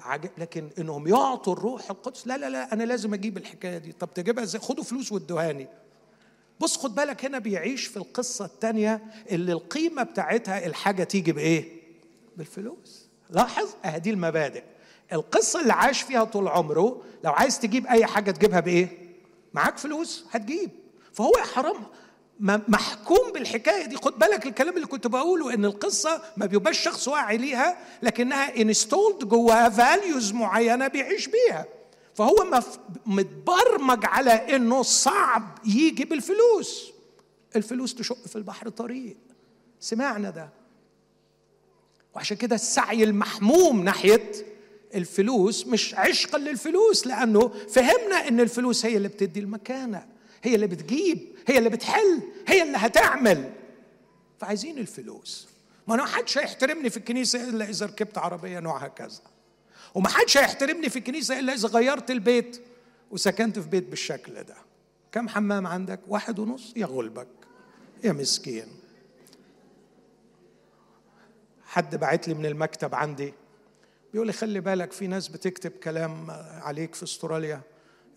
عجائب 0.01 0.33
لكن 0.39 0.69
إنهم 0.79 1.09
يعطوا 1.09 1.53
الروح 1.53 1.91
القدس. 1.91 2.27
لا 2.27 2.37
لا 2.39 2.51
لا 2.51 2.73
أنا 2.73 2.85
لازم 2.85 3.15
أجيب 3.15 3.37
الحكاية 3.37 3.79
دي. 3.79 3.93
طب 3.93 4.15
تجيبها 4.15 4.45
إزاي؟ 4.45 4.61
خدوا 4.61 4.85
فلوس 4.85 5.13
وادوهاني 5.13 5.67
بص 6.61 6.77
خد 6.79 6.95
بالك 6.95 7.25
هنا 7.25 7.39
بيعيش 7.39 7.87
في 7.87 7.97
القصة 7.97 8.45
الثانية 8.45 9.01
اللي 9.31 9.53
القيمة 9.53 10.03
بتاعتها 10.03 10.67
الحاجة 10.67 11.05
تيجي 11.05 11.33
بإيه؟ 11.33 11.65
بالفلوس. 12.37 13.07
لاحظ؟ 13.31 13.69
أهدي 13.85 14.11
المبادئ. 14.11 14.63
القصة 15.13 15.61
اللي 15.61 15.73
عاش 15.73 16.03
فيها 16.03 16.25
طول 16.25 16.49
عمره 16.49 17.03
لو 17.25 17.33
عايز 17.33 17.61
تجيب 17.61 17.87
أي 17.87 18.07
حاجة 18.07 18.31
تجيبها 18.31 18.61
بإيه؟ 18.61 18.89
معاك 19.55 19.79
فلوس 19.79 20.25
هتجيب. 20.31 20.71
فهو 21.13 21.33
يا 21.39 21.45
حرام 21.45 21.77
محكوم 22.69 23.33
بالحكاية 23.35 23.87
دي. 23.87 23.97
خد 23.97 24.19
بالك 24.19 24.47
الكلام 24.47 24.75
اللي 24.77 24.87
كنت 24.87 25.07
بقوله 25.07 25.55
إن 25.55 25.65
القصة 25.65 26.23
ما 26.37 26.47
بيبقاش 26.47 26.79
شخص 26.81 27.09
واعي 27.09 27.37
ليها 27.37 27.77
لكنها 28.03 28.63
installed 28.63 29.25
جواها 29.25 29.69
values 29.69 30.33
معينة 30.33 30.89
بيعيش 30.89 31.29
بيها. 31.29 31.67
فهو 32.17 32.63
متبرمج 33.07 34.05
على 34.05 34.31
إنه 34.31 34.83
صعب 34.83 35.59
يجي 35.65 36.05
بالفلوس. 36.05 36.93
الفلوس 37.57 37.95
تشق 37.95 38.27
في 38.27 38.37
البحر 38.37 38.69
طريق. 38.69 39.17
سمعنا 39.81 40.31
ده. 40.31 40.51
وعشان 42.15 42.37
كده 42.37 42.55
السعي 42.55 43.05
المحموم 43.05 43.85
ناحية 43.85 44.33
الفلوس 44.95 45.67
مش 45.67 45.95
عشقا 45.95 46.39
للفلوس 46.39 47.07
لأنه 47.07 47.49
فهمنا 47.49 48.29
إن 48.29 48.41
الفلوس 48.41 48.87
هي 48.87 48.97
اللي 48.97 49.09
بتدي 49.09 49.41
المكانة 49.41 50.07
هي 50.43 50.55
اللي 50.55 50.67
بتجيب 50.67 51.37
هي 51.47 51.59
اللي 51.59 51.69
بتحل 51.69 52.23
هي 52.49 52.63
اللي 52.63 52.79
هتعمل. 52.79 53.53
فعايزين 54.41 54.79
الفلوس. 54.79 55.49
ما 55.89 55.95
أنا 55.95 56.05
حدش 56.05 56.39
هيحترمني 56.39 56.91
في 56.91 56.97
الكنيسة 56.97 57.49
إلا 57.49 57.71
إذا 57.71 57.87
ركبت 57.87 58.19
عربية 58.19 58.61
نوعها 58.61 58.89
كذا. 58.89 59.21
وما 59.97 60.09
حدش 60.09 60.37
هيحترمني 60.37 60.89
في 60.89 60.99
الكنيسة 60.99 61.39
إلا 61.39 61.53
إذا 61.53 61.69
غيرت 61.69 62.11
البيت 62.11 62.63
وسكنت 63.11 63.59
في 63.59 63.69
بيت 63.69 63.89
بالشكل 63.89 64.33
ده. 64.43 64.55
كم 65.13 65.29
حمام 65.29 65.67
عندك؟ 65.67 66.01
واحد 66.09 66.39
ونص؟ 66.39 66.73
يا 66.77 66.87
غلبك 66.87 67.29
يا 68.05 68.13
مسكين. 68.13 68.67
حد 71.65 71.97
بعت 71.97 72.29
لي 72.29 72.35
من 72.35 72.47
المكتب 72.47 72.95
عندي 72.95 73.35
بيقول 74.13 74.27
لي 74.27 74.33
خلي 74.33 74.61
بالك 74.61 74.93
في 74.93 75.07
ناس 75.07 75.29
بتكتب 75.29 75.71
كلام 75.71 76.31
عليك 76.63 76.95
في 76.95 77.03
استراليا 77.03 77.61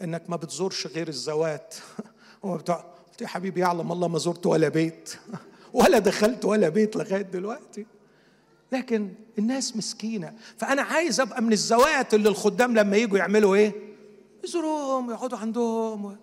إنك 0.02 0.30
ما 0.30 0.36
بتزورش 0.36 0.88
غير 0.88 1.08
الزوات. 1.08 1.76
هو 2.46 2.58
بتاع 2.58 2.76
قلت 3.10 3.22
يا 3.22 3.28
حبيبي 3.28 3.62
يعلم 3.62 3.92
الله 3.92 4.08
ما 4.08 4.18
زرت 4.18 4.46
ولا 4.46 4.70
بيت. 4.70 5.14
ولا 5.74 6.00
دخلت 6.00 6.46
ولا 6.46 6.70
بيت 6.70 6.96
لغاية 6.96 7.22
دلوقتي. 7.22 7.86
لكن 8.72 9.14
الناس 9.38 9.78
مسكينة. 9.78 10.34
فأنا 10.58 10.82
عايز 10.82 11.20
أبقى 11.20 11.42
من 11.42 11.52
الزوات 11.52 12.14
اللي 12.14 12.30
الخدام 12.30 12.78
لما 12.78 12.98
يجوا 12.98 13.18
يعملوا 13.18 13.56
إيه؟ 13.56 13.74
يزوروهم 14.44 15.12
يقعدوا 15.12 15.38
عندهم 15.38 16.18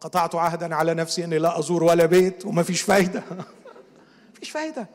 قطعت 0.00 0.34
عهدا 0.34 0.74
على 0.74 0.94
نفسي 0.94 1.24
إني 1.24 1.38
لا 1.38 1.58
أزور 1.58 1.84
ولا 1.84 2.06
بيت 2.06 2.46
وما 2.46 2.62
فيش 2.62 2.82
فايدة. 2.82 3.22
فيش 4.40 4.50
فايدة. 4.50 4.88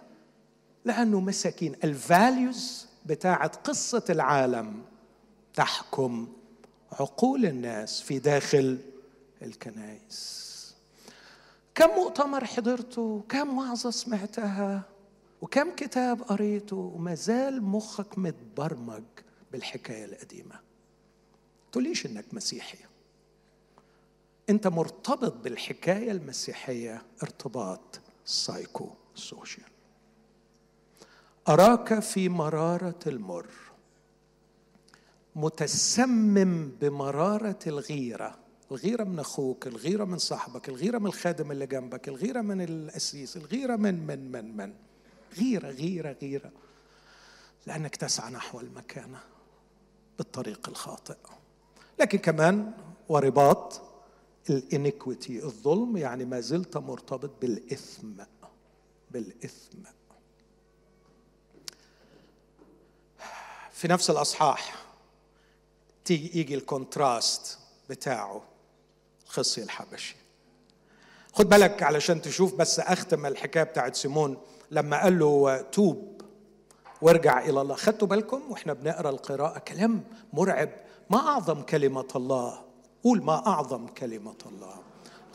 لأنه 0.86 1.20
مساكين. 1.20 1.76
الفاليوز 1.84 2.88
بتاعت 3.06 3.56
قصة 3.68 4.04
العالم 4.10 4.82
تحكم 5.54 6.28
عقول 6.92 7.46
الناس 7.46 8.02
في 8.02 8.20
داخل 8.20 8.78
الكنائس. 9.42 10.44
كم 11.76 11.90
مؤتمر 11.90 12.46
حضرته؟ 12.46 13.24
كم 13.30 13.58
وعظة 13.58 13.90
سمعتها؟ 13.90 14.93
وكم 15.44 15.76
كتاب 15.76 16.22
قريته 16.22 16.76
وما 16.76 17.16
زال 17.16 17.64
مخك 17.64 18.18
متبرمج 18.18 19.04
بالحكاية 19.52 20.06
القديمة. 20.06 20.60
تقوليش 21.72 22.06
إنك 22.06 22.26
مسيحي. 22.34 22.78
أنت 24.50 24.68
مرتبط 24.68 25.34
بالحكاية 25.34 26.12
المسيحية 26.12 27.02
ارتباط 27.24 28.00
psycho 28.26 28.90
social 29.16 29.68
أراك 31.48 32.00
في 32.00 32.30
مرارة 32.30 33.00
المر. 33.08 33.48
متسمم 35.36 36.72
بمرارة 36.82 37.60
الغيرة. 37.68 38.40
الغيرة 38.72 39.04
من 39.04 39.20
أخوك 39.20 39.68
الغيرة 39.68 40.06
من 40.06 40.18
صاحبك 40.18 40.70
الغيرة 40.70 40.98
من 40.98 41.06
الخادم 41.06 41.52
اللي 41.52 41.68
جنبك 41.68 42.08
الغيرة 42.08 42.42
من 42.42 42.62
الاسيس 42.62 43.38
الغيرة 43.38 43.76
من 43.76 44.08
من 44.08 44.32
من 44.32 44.58
من. 44.58 44.74
غيرة 45.34 45.70
غيرة 45.70 46.16
غيرة. 46.22 46.52
لأنك 47.68 47.96
تسعى 47.96 48.32
نحو 48.32 48.60
المكانه 48.60 49.20
بالطريق 50.18 50.70
الخاطئ. 50.70 51.18
لكن 52.00 52.18
كمان 52.18 52.72
ورباط 53.10 53.82
الإنيكويتي 54.50 55.44
الظلم 55.44 55.98
يعني 55.98 56.26
ما 56.26 56.40
زلت 56.40 56.78
مرتبط 56.78 57.32
بالإثم 57.42 58.24
بالإثم. 59.12 59.78
في 63.72 63.88
نفس 63.88 64.10
الأصحاح 64.10 64.86
تيجي 66.06 66.40
يجي 66.40 66.56
ال 66.56 66.67
contrast 66.67 67.60
بتاعه 67.90 68.44
الخصي 69.26 69.64
الحبشي. 69.64 70.16
خد 71.34 71.50
بالك 71.50 71.84
علشان 71.84 72.22
تشوف 72.22 72.56
بس 72.56 72.80
أختم 72.80 73.26
الحكاية 73.26 73.64
بتاعت 73.64 73.96
سيمون 73.96 74.38
لما 74.74 75.04
قال 75.04 75.20
له 75.20 75.62
توب 75.62 76.22
وارجع 77.02 77.40
إلى 77.40 77.62
الله. 77.62 77.76
خدتوا 77.76 78.08
بالكم؟ 78.08 78.42
وإحنا 78.50 78.74
بنقرأ 78.74 79.10
القراءة 79.10 79.60
كلام 79.60 80.04
مرعب. 80.34 80.70
ما 81.10 81.18
أعظم 81.18 81.62
كلمة 81.62 82.08
الله. 82.16 82.60
قول 83.04 83.24
ما 83.24 83.48
أعظم 83.48 83.88
كلمة 83.88 84.36
الله. 84.46 84.76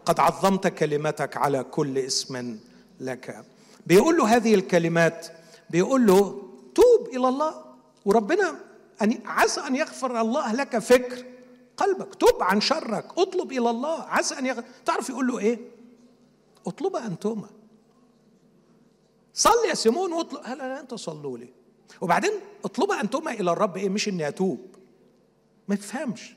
قد 0.04 0.20
عظمت 0.20 0.66
كلمتك 0.66 1.36
على 1.36 1.64
كل 1.64 1.98
اسم 1.98 2.58
لك. 3.00 3.44
بيقول 3.86 4.16
له 4.16 4.36
هذه 4.36 4.54
الكلمات 4.54 5.26
بيقول 5.70 6.06
له 6.06 6.42
توب 6.74 7.08
إلى 7.08 7.28
الله. 7.28 7.54
وربنا 8.04 8.54
أن 9.02 9.18
عسى 9.26 9.60
أن 9.60 9.76
يغفر 9.76 10.20
الله 10.20 10.52
لك 10.52 10.78
فكر 10.78 11.24
قلبك. 11.76 12.14
تب 12.14 12.42
عن 12.42 12.60
شرك. 12.60 13.18
اطلب 13.18 13.52
إلى 13.52 13.70
الله. 13.70 14.02
عسى 14.02 14.38
أن 14.38 14.46
يغفر 14.46 14.64
تعرف 14.84 15.10
يقول 15.10 15.26
له 15.26 15.38
إيه؟ 15.38 15.58
اطلب 16.66 16.96
انتما 16.96 17.48
صلي 19.38 19.68
يا 19.68 19.74
سيمون 19.74 20.12
واطلب 20.12 20.40
هلا 20.44 20.62
لا 20.62 20.80
انت 20.80 20.94
صلوا 20.94 21.38
لي. 21.38 21.48
وبعدين 22.00 22.32
اطلبها 22.64 23.00
انتما 23.00 23.30
إلى 23.30 23.52
الرب 23.52 23.76
إيه 23.76 23.88
مش 23.88 24.08
اني 24.08 24.28
اتوب. 24.28 24.76
ما 25.68 25.74
يفهمش. 25.74 26.34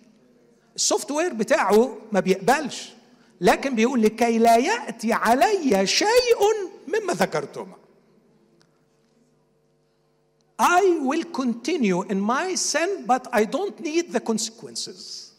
ال 0.76 1.12
software 1.12 1.34
بتاعه 1.34 1.98
ما 2.12 2.20
بيقبلش. 2.20 2.94
لكن 3.42 3.76
بيقول 3.76 4.02
لكي 4.02 4.38
لا 4.38 4.58
يأتي 4.58 5.14
علي 5.14 5.88
شيء 5.88 6.42
مما 6.88 7.14
ذكرتما. 7.14 7.76
I 10.62 10.82
will 11.10 11.26
continue 11.42 12.02
in 12.12 12.20
my 12.20 12.56
sin 12.56 13.06
but 13.08 13.28
I 13.34 13.46
don't 13.46 13.80
need 13.80 14.14
the 14.14 14.20
consequences. 14.20 15.32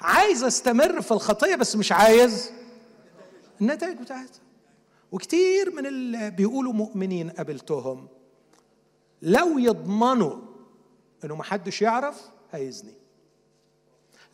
عايز 0.00 0.44
استمر 0.44 1.02
في 1.02 1.10
الخطية 1.12 1.54
بس 1.54 1.76
مش 1.76 1.92
عايز 1.92 2.50
النتائج 3.60 3.96
بتاعتها. 3.96 4.43
وكتير 5.14 5.70
من 5.70 5.86
اللي 5.86 6.30
بيقولوا 6.30 6.72
مؤمنين 6.72 7.30
قابلتهم. 7.30 8.08
لو 9.22 9.58
يضمنوا 9.58 10.36
إنه 11.24 11.36
محدش 11.36 11.82
يعرف 11.82 12.22
هيزني. 12.52 12.94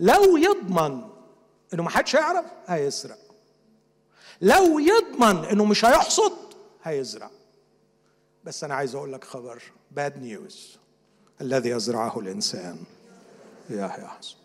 لو 0.00 0.36
يضمن 0.36 1.02
إنه 1.74 1.82
محدش 1.82 2.14
يعرف 2.14 2.44
هيسرق. 2.66 3.18
لو 4.40 4.78
يضمن 4.78 5.44
إنه 5.44 5.64
مش 5.64 5.84
هيحصد 5.84 6.32
هيزرع. 6.82 7.30
بس 8.44 8.64
أنا 8.64 8.74
عايز 8.74 8.94
أقول 8.94 9.12
لك 9.12 9.24
خبر 9.24 9.62
bad 9.90 10.18
news 10.18 10.78
الذي 11.40 11.70
يزرعه 11.70 12.18
الإنسان. 12.18 12.78
يحصد 13.70 14.36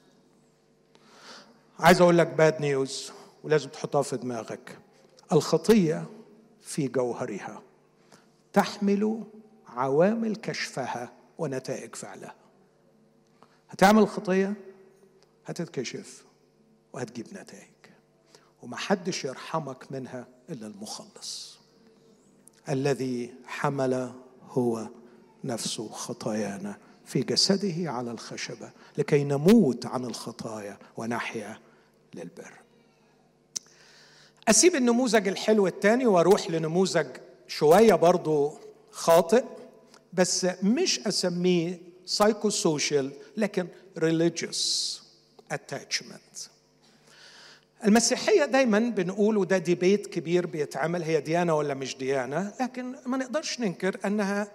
عايز 1.79 2.01
أقول 2.01 2.17
لك 2.17 2.27
bad 2.27 2.61
news 2.61 3.11
ولازم 3.43 3.69
تحطها 3.69 4.01
في 4.01 4.17
دماغك. 4.17 4.77
الخطية 5.31 6.05
في 6.65 6.87
جوهرها. 6.87 7.61
تحمل 8.53 9.23
عوامل 9.67 10.35
كشفها 10.35 11.13
ونتائج 11.37 11.95
فعلها. 11.95 12.35
هتعمل 13.69 14.07
خطية؟ 14.07 14.53
هتتكشف 15.45 16.23
وهتجيب 16.93 17.27
نتائج. 17.27 17.69
ومحدش 18.63 19.25
يرحمك 19.25 19.91
منها 19.91 20.27
إلا 20.49 20.67
المخلص. 20.67 21.59
الذي 22.69 23.33
حمل 23.45 24.11
هو 24.49 24.87
نفسه 25.43 25.89
خطايانا 25.89 26.77
في 27.05 27.19
جسده 27.19 27.91
على 27.91 28.11
الخشبة 28.11 28.71
لكي 28.97 29.23
نموت 29.23 29.85
عن 29.85 30.05
الخطايا 30.05 30.77
ونحيا 30.97 31.59
للبر. 32.15 32.64
أسيب 34.47 34.75
النموذج 34.75 35.27
الحلو 35.27 35.67
الثاني 35.67 36.05
وأروح 36.05 36.49
لنموذج 36.49 37.07
شوية 37.47 37.93
برضو 37.93 38.53
خاطئ 38.91 39.43
بس 40.13 40.47
مش 40.63 40.99
أسميه 41.07 41.79
psycho 42.05 42.49
social 42.49 43.11
لكن 43.37 43.67
religious 43.97 45.01
attachment 45.51 46.37
المسيحية 47.85 48.45
دايما 48.45 48.79
بنقول 48.79 49.37
وده 49.37 49.57
debate 49.57 50.07
كبير 50.07 50.45
بيتعمل 50.47 51.03
هي 51.03 51.21
ديانة 51.21 51.55
ولا 51.55 51.73
مش 51.73 51.97
ديانة؟ 51.97 52.53
لكن 52.61 52.95
ما 53.05 53.17
نقدرش 53.17 53.59
ننكر 53.59 53.97
أنها 54.05 54.47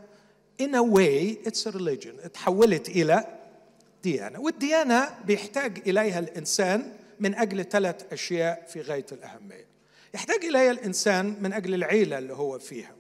in 0.63 0.75
a 0.75 0.83
way 0.83 1.49
it's 1.49 1.67
a 1.67 1.73
religion 1.77 2.25
اتحولت 2.25 2.89
إلى 2.89 3.25
ديانة. 4.03 4.41
والديانة 4.41 5.09
بيحتاج 5.25 5.83
إليها 5.89 6.19
الإنسان 6.19 6.93
من 7.21 7.35
أجل 7.35 7.65
ثلاث 7.65 8.13
أشياء 8.13 8.67
في 8.73 8.81
غاية 8.81 9.07
الأهمية. 9.13 9.70
يحتاج 10.15 10.45
إليها 10.45 10.71
الإنسان 10.71 11.37
من 11.41 11.53
أجل 11.53 11.75
العيلة 11.75 12.19
اللي 12.19 12.35
هو 12.35 12.59
فيها. 12.59 12.95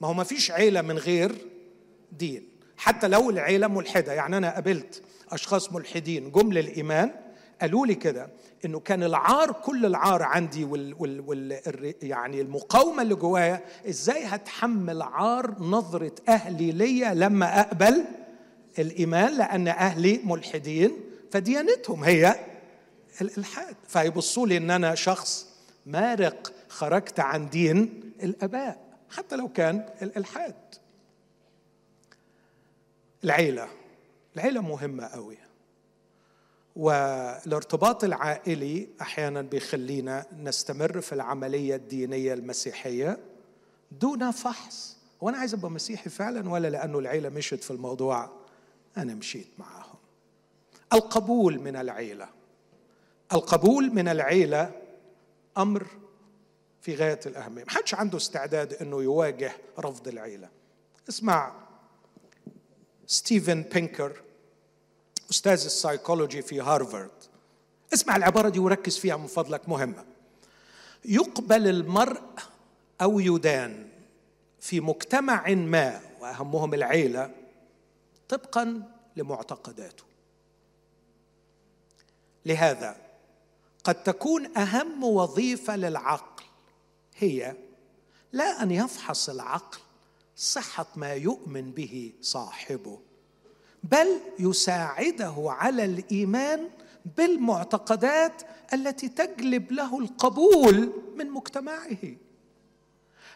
ما 0.00 0.08
هو 0.08 0.14
ما 0.14 0.24
فيش 0.24 0.50
عيلة 0.50 0.82
من 0.82 0.98
غير 0.98 1.32
دين. 2.12 2.48
حتى 2.76 3.08
لو 3.08 3.30
العيلة 3.30 3.66
ملحدة 3.66 4.12
يعني 4.12 4.36
أنا 4.36 4.54
قابلت 4.54 5.02
أشخاص 5.32 5.72
ملحدين 5.72 6.30
جم 6.30 6.52
للإيمان 6.52 7.10
قالوا 7.60 7.86
لي 7.86 7.94
كده 7.94 8.28
إنه 8.64 8.80
كان 8.80 9.02
العار 9.02 9.52
كل 9.52 9.86
العار 9.86 10.22
عندي 10.22 10.64
وال, 10.64 10.94
وال, 10.98 11.20
وال 11.20 11.60
يعني 12.02 12.40
المقاومة 12.40 13.02
اللي 13.02 13.14
جوايا 13.14 13.60
إزاي 13.88 14.24
هتحمل 14.24 15.02
عار 15.02 15.54
نظرة 15.58 16.14
أهلي 16.28 16.72
ليا 16.72 17.14
لما 17.14 17.60
أقبل 17.60 18.04
الإيمان؟ 18.78 19.36
لأن 19.36 19.68
أهلي 19.68 20.20
ملحدين 20.24 20.92
فديانتهم 21.30 22.04
هي 22.04 22.36
الالحاد 23.20 23.76
فيبصوا 23.88 24.46
لي 24.46 24.56
إن 24.56 24.70
أنا 24.70 24.94
شخص 24.94 25.51
مارق 25.86 26.52
خرجت 26.68 27.20
عن 27.20 27.48
دين 27.48 28.12
الآباء 28.22 28.98
حتى 29.10 29.36
لو 29.36 29.48
كان 29.48 29.88
الإلحاد. 30.02 30.54
العيلة 33.24 33.68
العيلة 34.36 34.60
مهمة 34.60 35.06
قوي 35.06 35.36
والارتباط 36.76 38.04
العائلي 38.04 38.88
أحيانا 39.00 39.42
بيخلينا 39.42 40.26
نستمر 40.38 41.00
في 41.00 41.12
العملية 41.12 41.76
الدينية 41.76 42.34
المسيحية 42.34 43.18
دون 44.00 44.30
فحص. 44.30 44.96
وأنا 45.20 45.38
عايز 45.38 45.54
أبقى 45.54 45.70
مسيحي 45.70 46.10
فعلا 46.10 46.50
ولا 46.50 46.68
لأنه 46.68 46.98
العيلة 46.98 47.28
مشت 47.28 47.64
في 47.64 47.70
الموضوع؟ 47.70 48.30
أنا 48.96 49.14
مشيت 49.14 49.48
معاهم. 49.58 49.98
القبول 50.92 51.58
من 51.58 51.76
العيلة. 51.76 52.28
القبول 53.32 53.94
من 53.94 54.08
العيلة 54.08 54.81
أمر 55.58 55.86
في 56.82 56.94
غاية 56.94 57.20
الأهمية. 57.26 57.64
ما 57.64 57.70
حدش 57.70 57.94
عنده 57.94 58.16
استعداد 58.16 58.74
إنه 58.74 59.02
يواجه 59.02 59.52
رفض 59.78 60.08
العيلة. 60.08 60.48
اسمع 61.08 61.52
ستيفن 63.06 63.62
بينكر 63.62 64.22
أستاذ 65.30 65.64
السايكولوجي 65.64 66.42
في 66.42 66.60
هارفارد. 66.60 67.10
اسمع 67.94 68.16
العبارة 68.16 68.48
دي 68.48 68.58
وركز 68.58 68.98
فيها 68.98 69.16
من 69.16 69.26
فضلك 69.26 69.68
مهمة. 69.68 70.04
يقبل 71.04 71.68
المرء 71.68 72.22
أو 73.00 73.20
يدان 73.20 73.88
في 74.60 74.80
مجتمع 74.80 75.48
ما 75.54 76.00
وأهمهم 76.20 76.74
العيلة 76.74 77.30
طبقا 78.28 78.82
لمعتقداته. 79.16 80.04
لهذا 82.46 82.96
قد 83.84 84.02
تكون 84.02 84.56
أهم 84.56 85.04
وظيفة 85.04 85.76
للعقل 85.76 86.44
هي 87.16 87.56
لا 88.32 88.62
أن 88.62 88.70
يفحص 88.70 89.28
العقل 89.28 89.78
صحة 90.36 90.86
ما 90.96 91.12
يؤمن 91.12 91.70
به 91.70 92.12
صاحبه 92.20 92.98
بل 93.82 94.20
يساعده 94.38 95.34
على 95.38 95.84
الإيمان 95.84 96.68
بالمعتقدات 97.16 98.42
التي 98.72 99.08
تجلب 99.08 99.72
له 99.72 99.98
القبول 99.98 100.92
من 101.16 101.30
مجتمعه. 101.30 101.98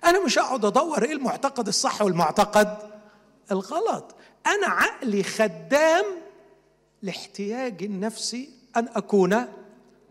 أنا 0.04 0.24
مش 0.24 0.38
اقعد 0.38 0.64
أدور 0.64 1.02
إيه 1.04 1.12
المعتقد 1.12 1.68
الصح 1.68 2.02
والمعتقد 2.02 2.78
الغلط. 3.52 4.14
أنا 4.46 4.66
عقلي 4.66 5.22
خدام 5.22 6.04
لاحتياجي 7.02 7.86
النفسي 7.86 8.50
أن 8.76 8.88
أكون 8.88 9.46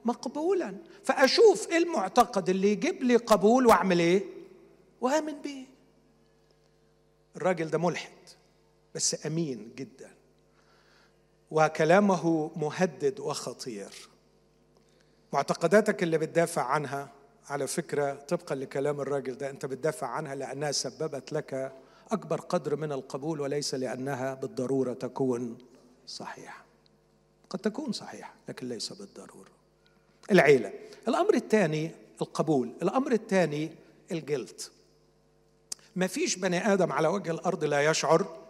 مقبولا. 0.05 0.75
فأشوف 1.03 1.69
إيه 1.69 1.77
المعتقد 1.77 2.49
اللي 2.49 2.71
يجيب 2.71 3.03
لي 3.03 3.15
قبول 3.15 3.65
وأعمل 3.67 3.99
إيه؟ 3.99 4.23
وآمن 5.01 5.41
به 5.41 5.65
الراجل 7.35 7.69
ده 7.69 7.77
ملحد 7.77 8.11
بس 8.95 9.25
أمين 9.25 9.71
جدا. 9.75 10.11
وكلامه 11.51 12.51
مهدد 12.55 13.19
وخطير. 13.19 14.09
معتقداتك 15.33 16.03
اللي 16.03 16.17
بتدافع 16.17 16.61
عنها 16.63 17.11
على 17.49 17.67
فكرة 17.67 18.13
طبقا 18.13 18.55
لكلام 18.55 19.01
الراجل 19.01 19.37
ده 19.37 19.49
أنت 19.49 19.65
بتدافع 19.65 20.07
عنها 20.07 20.35
لأنها 20.35 20.71
سببت 20.71 21.33
لك 21.33 21.73
أكبر 22.11 22.41
قدر 22.41 22.75
من 22.75 22.91
القبول 22.91 23.41
وليس 23.41 23.75
لأنها 23.75 24.33
بالضرورة 24.33 24.93
تكون 24.93 25.57
صحيحة. 26.07 26.65
قد 27.49 27.59
تكون 27.59 27.91
صحيحة 27.91 28.33
لكن 28.49 28.69
ليس 28.69 28.93
بالضرورة. 28.93 29.54
العيلة. 30.31 30.73
الأمر 31.07 31.33
الثاني 31.33 31.91
القبول 32.21 32.73
الأمر 32.81 33.11
الثاني 33.11 33.71
ال 34.11 34.18
guilt. 34.18 34.61
ما 35.95 36.07
فيش 36.07 36.35
بني 36.35 36.73
آدم 36.73 36.91
على 36.91 37.07
وجه 37.07 37.31
الأرض 37.31 37.63
لا 37.63 37.89
يشعر 37.89 38.45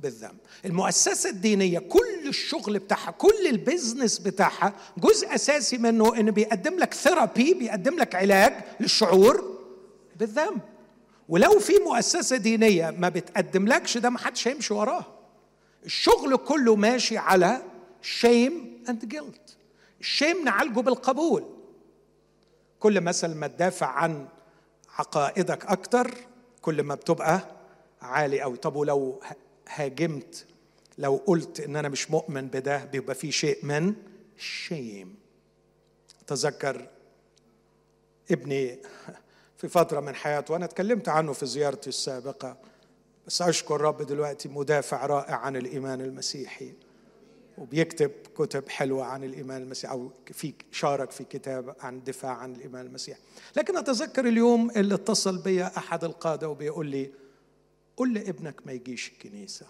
بالذنب. 0.00 0.38
المؤسسة 0.64 1.30
الدينية 1.30 1.78
كل 1.78 2.28
الشغل 2.28 2.78
بتاعها 2.78 3.10
كل 3.10 3.46
ال 3.50 3.58
business 3.58 4.18
بتاعها 4.18 4.74
جزء 4.98 5.34
أساسي 5.34 5.78
منه 5.78 6.16
إنه 6.16 6.32
بيقدم 6.32 6.78
لك 6.78 6.94
therapy 6.94 7.54
بيقدم 7.54 7.96
لك 7.98 8.14
علاج 8.14 8.52
للشعور 8.80 9.58
بالذنب. 10.16 10.60
ولو 11.28 11.58
في 11.58 11.72
مؤسسة 11.78 12.36
دينية 12.36 12.90
ما 12.90 13.08
بتقدم 13.08 13.66
لكش 13.68 13.98
ده 13.98 14.10
ما 14.10 14.18
حدش 14.18 14.48
هيمشي 14.48 14.74
وراها. 14.74 15.06
الشغل 15.84 16.36
كله 16.36 16.76
ماشي 16.76 17.18
على 17.18 17.62
shame 18.02 18.82
and 18.88 19.04
guilt 19.04 19.56
ال 20.00 20.07
shame 20.07 20.44
نعالجه 20.44 20.80
بالقبول. 20.80 21.44
كل 22.80 23.00
مثلا 23.00 23.34
ما 23.34 23.46
تدافع 23.46 23.86
عن 23.86 24.28
عقائدك 24.90 25.66
أكتر 25.66 26.14
كل 26.62 26.82
ما 26.82 26.94
بتبقى 26.94 27.40
عالي 28.02 28.40
قوي 28.40 28.56
طب 28.56 28.76
ولو 28.76 29.20
هاجمت 29.68 30.46
لو 30.98 31.16
قلت 31.26 31.60
إن 31.60 31.76
أنا 31.76 31.88
مش 31.88 32.10
مؤمن 32.10 32.48
بده 32.48 32.84
بيبقى 32.84 33.14
في 33.14 33.32
شيء 33.32 33.64
من 33.66 33.94
الشيم 34.36 35.14
تذكر 36.26 36.88
ابني 38.30 38.78
في 39.56 39.68
فترة 39.68 40.00
من 40.00 40.14
حياته 40.14 40.52
وأنا 40.54 40.66
تكلمت 40.66 41.08
عنه 41.08 41.32
في 41.32 41.46
زيارتي 41.46 41.88
السابقة 41.88 42.56
بس 43.26 43.42
أشكر 43.42 43.76
الرب 43.76 44.02
دلوقتي 44.02 44.48
مدافع 44.48 45.06
رائع 45.06 45.36
عن 45.36 45.56
الإيمان 45.56 46.00
المسيحي. 46.00 46.72
وبيكتب 47.58 48.10
كتب 48.36 48.68
حلوة 48.68 49.04
عن 49.04 49.24
الإيمان 49.24 49.62
المسيحي 49.62 49.92
أو 49.92 50.10
في 50.32 50.54
شارك 50.72 51.10
في 51.10 51.24
كتاب 51.24 51.76
عن 51.80 51.96
الدفاع 51.96 52.32
عن 52.32 52.54
الإيمان 52.54 52.86
المسيحي 52.86 53.20
لكن 53.56 53.76
أتذكر 53.76 54.28
اليوم 54.28 54.70
اللي 54.70 54.94
اتصل 54.94 55.42
بي 55.42 55.64
أحد 55.64 56.04
القادة 56.04 56.48
وبيقول 56.48 56.86
لي 56.86 57.10
قل 57.96 58.14
لابنك 58.14 58.66
ما 58.66 58.72
يجيش 58.72 59.08
الكنيسة 59.12 59.66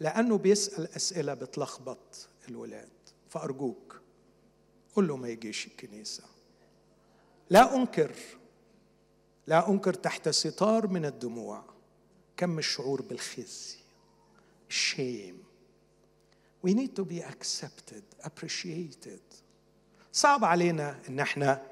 لأنه 0.00 0.38
بيسأل 0.38 0.94
أسئلة 0.96 1.34
بتلخبط 1.34 2.28
الولاد 2.48 2.88
فأرجوك 3.30 4.00
قل 4.94 5.08
له 5.08 5.16
ما 5.16 5.28
يجيش 5.28 5.66
الكنيسة. 5.66 6.24
لا 7.50 7.76
أنكر 7.76 8.12
لا 9.46 9.68
أنكر 9.68 9.94
تحت 9.94 10.28
ستار 10.28 10.86
من 10.86 11.04
الدموع 11.04 11.64
كم 12.36 12.58
الشعور 12.58 13.02
بالخزي 13.02 13.76
shame 14.70 15.51
we 16.66 16.70
need 16.74 16.96
to 16.96 17.04
be 17.04 17.20
accepted 17.22 18.02
appreciated. 18.24 19.20
صعب 20.12 20.44
علينا 20.44 20.96
إن 21.08 21.20
إحنا 21.20 21.62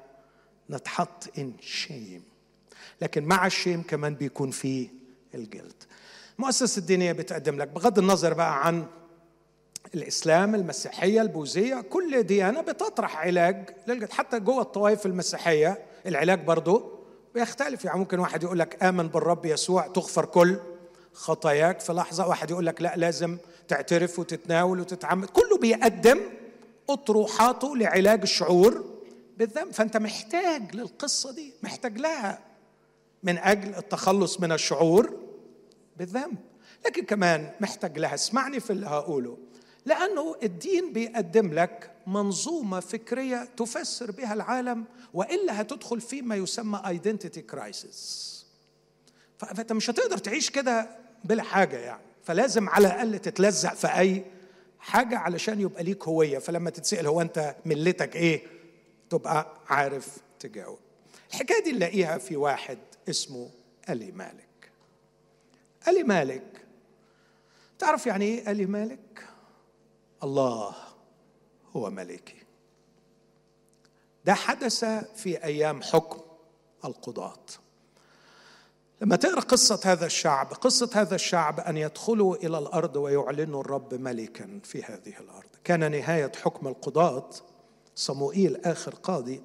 نتحط 0.69 1.23
in 1.37 1.63
shame. 1.87 2.21
لكن 3.01 3.23
مع 3.23 3.45
الشيم 3.45 3.81
كمان 3.81 4.15
بيكون 4.15 4.51
فيه 4.51 4.89
الجلد 5.35 5.83
المؤسسة 6.39 6.79
الدينية 6.79 7.11
بتقدم 7.11 7.57
لك 7.57 7.67
بغض 7.67 7.99
النظر 7.99 8.33
بقى 8.33 8.67
عن 8.67 8.85
الإسلام 9.95 10.55
المسيحية 10.55 11.21
البوذية 11.21 11.81
كل 11.81 12.23
ديانة 12.23 12.61
بتطرح 12.61 13.17
علاج 13.17 13.69
للجلد 13.87 14.11
حتى 14.11 14.39
جوه 14.39 14.61
الطوائف 14.61 15.05
المسيحية 15.05 15.85
العلاج 16.05 16.43
برضه 16.43 16.99
بيختلف. 17.35 17.85
يعني 17.85 17.99
ممكن 17.99 18.19
واحد 18.19 18.43
يقول 18.43 18.59
لك 18.59 18.83
آمن 18.83 19.07
بالرب 19.07 19.45
يسوع 19.45 19.87
تغفر 19.87 20.25
كل 20.25 20.57
خطاياك. 21.13 21.79
في 21.79 21.93
لحظة 21.93 22.27
واحد 22.27 22.51
يقول 22.51 22.65
لك 22.65 22.81
لا 22.81 22.93
لازم 22.95 23.37
تعترف 23.71 24.19
وتتناول 24.19 24.79
وتتعمد. 24.79 25.29
كله 25.29 25.57
بيقدم 25.57 26.19
أطروحاته 26.89 27.77
لعلاج 27.77 28.21
الشعور 28.21 28.85
بالذنب. 29.37 29.71
فأنت 29.71 29.97
محتاج 29.97 30.75
للقصة 30.75 31.31
دي 31.31 31.53
محتاج 31.63 31.97
لها 31.97 32.39
من 33.23 33.37
أجل 33.37 33.75
التخلص 33.75 34.39
من 34.39 34.51
الشعور 34.51 35.17
بالذنب. 35.97 36.35
لكن 36.85 37.05
كمان 37.05 37.51
محتاج 37.61 37.99
لها 37.99 38.13
اسمعني 38.13 38.59
في 38.59 38.69
اللي 38.69 38.87
هقوله. 38.87 39.37
لأنه 39.85 40.35
الدين 40.43 40.93
بيقدم 40.93 41.53
لك 41.53 41.91
منظومة 42.07 42.79
فكرية 42.79 43.47
تفسر 43.57 44.11
بها 44.11 44.33
العالم 44.33 44.85
وإلا 45.13 45.61
هتدخل 45.61 46.01
في 46.01 46.21
ما 46.21 46.35
يسمى 46.35 46.81
identity 46.87 47.41
crisis 47.41 48.31
فأنت 49.37 49.73
مش 49.73 49.89
هتقدر 49.89 50.17
تعيش 50.17 50.49
كده 50.49 50.89
بلا 51.23 51.43
حاجة 51.43 51.77
يعني. 51.77 52.10
فلازم 52.23 52.69
على 52.69 52.87
الأقل 52.87 53.19
تتلزق 53.19 53.73
في 53.73 53.87
أي 53.87 54.25
حاجة 54.79 55.17
علشان 55.17 55.61
يبقى 55.61 55.83
ليك 55.83 56.07
هوية. 56.07 56.39
فلما 56.39 56.69
تتسأل 56.69 57.07
هو 57.07 57.21
أنت 57.21 57.55
ملتك 57.65 58.15
إيه 58.15 58.47
تبقى 59.09 59.57
عارف 59.67 60.17
تجاوب. 60.39 60.79
الحكاية 61.29 61.63
دي 61.63 61.71
نلاقيها 61.71 62.17
في 62.17 62.35
واحد 62.37 62.77
اسمه 63.09 63.49
ألي 63.89 64.11
مالك. 64.11 64.71
ألي 65.87 66.03
مالك 66.03 66.65
تعرف 67.79 68.05
يعني 68.07 68.25
إيه 68.25 68.51
ألي 68.51 68.65
مالك؟ 68.65 69.27
الله 70.23 70.75
هو 71.75 71.89
ملكي. 71.89 72.35
ده 74.25 74.33
حدث 74.33 74.85
في 75.15 75.43
أيام 75.43 75.81
حكم 75.81 76.21
القضاة. 76.85 77.43
لما 79.01 79.15
تقرأ 79.15 79.39
قصة 79.39 79.79
هذا 79.85 80.05
الشعب، 80.05 80.53
قصة 80.53 80.89
هذا 80.93 81.15
الشعب 81.15 81.59
أن 81.59 81.77
يدخلوا 81.77 82.35
إلى 82.35 82.57
الأرض 82.57 82.95
ويعلنوا 82.95 83.61
الرب 83.61 83.93
ملكا 83.93 84.59
في 84.63 84.83
هذه 84.83 85.19
الأرض، 85.19 85.49
كان 85.63 85.91
نهاية 85.91 86.31
حكم 86.43 86.67
القضاة. 86.67 87.29
صموئيل 87.95 88.61
آخر 88.65 88.95
قاضي. 88.95 89.41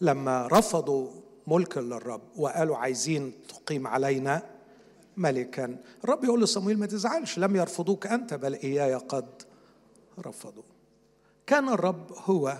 لما 0.00 0.46
رفضوا 0.52 1.10
ملكا 1.46 1.80
للرب 1.80 2.22
وقالوا 2.36 2.76
عايزين 2.76 3.32
تقيم 3.48 3.86
علينا 3.86 4.42
ملكا 5.16 5.76
الرب 6.04 6.24
يقول 6.24 6.42
لصمويل 6.42 6.78
ما 6.78 6.86
تزعلش 6.86 7.38
لم 7.38 7.56
يرفضوك 7.56 8.06
أنت 8.06 8.34
بل 8.34 8.54
إياي 8.54 8.94
قد 8.94 9.42
رفضوا. 10.26 10.62
كان 11.46 11.68
الرب 11.68 12.12
هو 12.12 12.58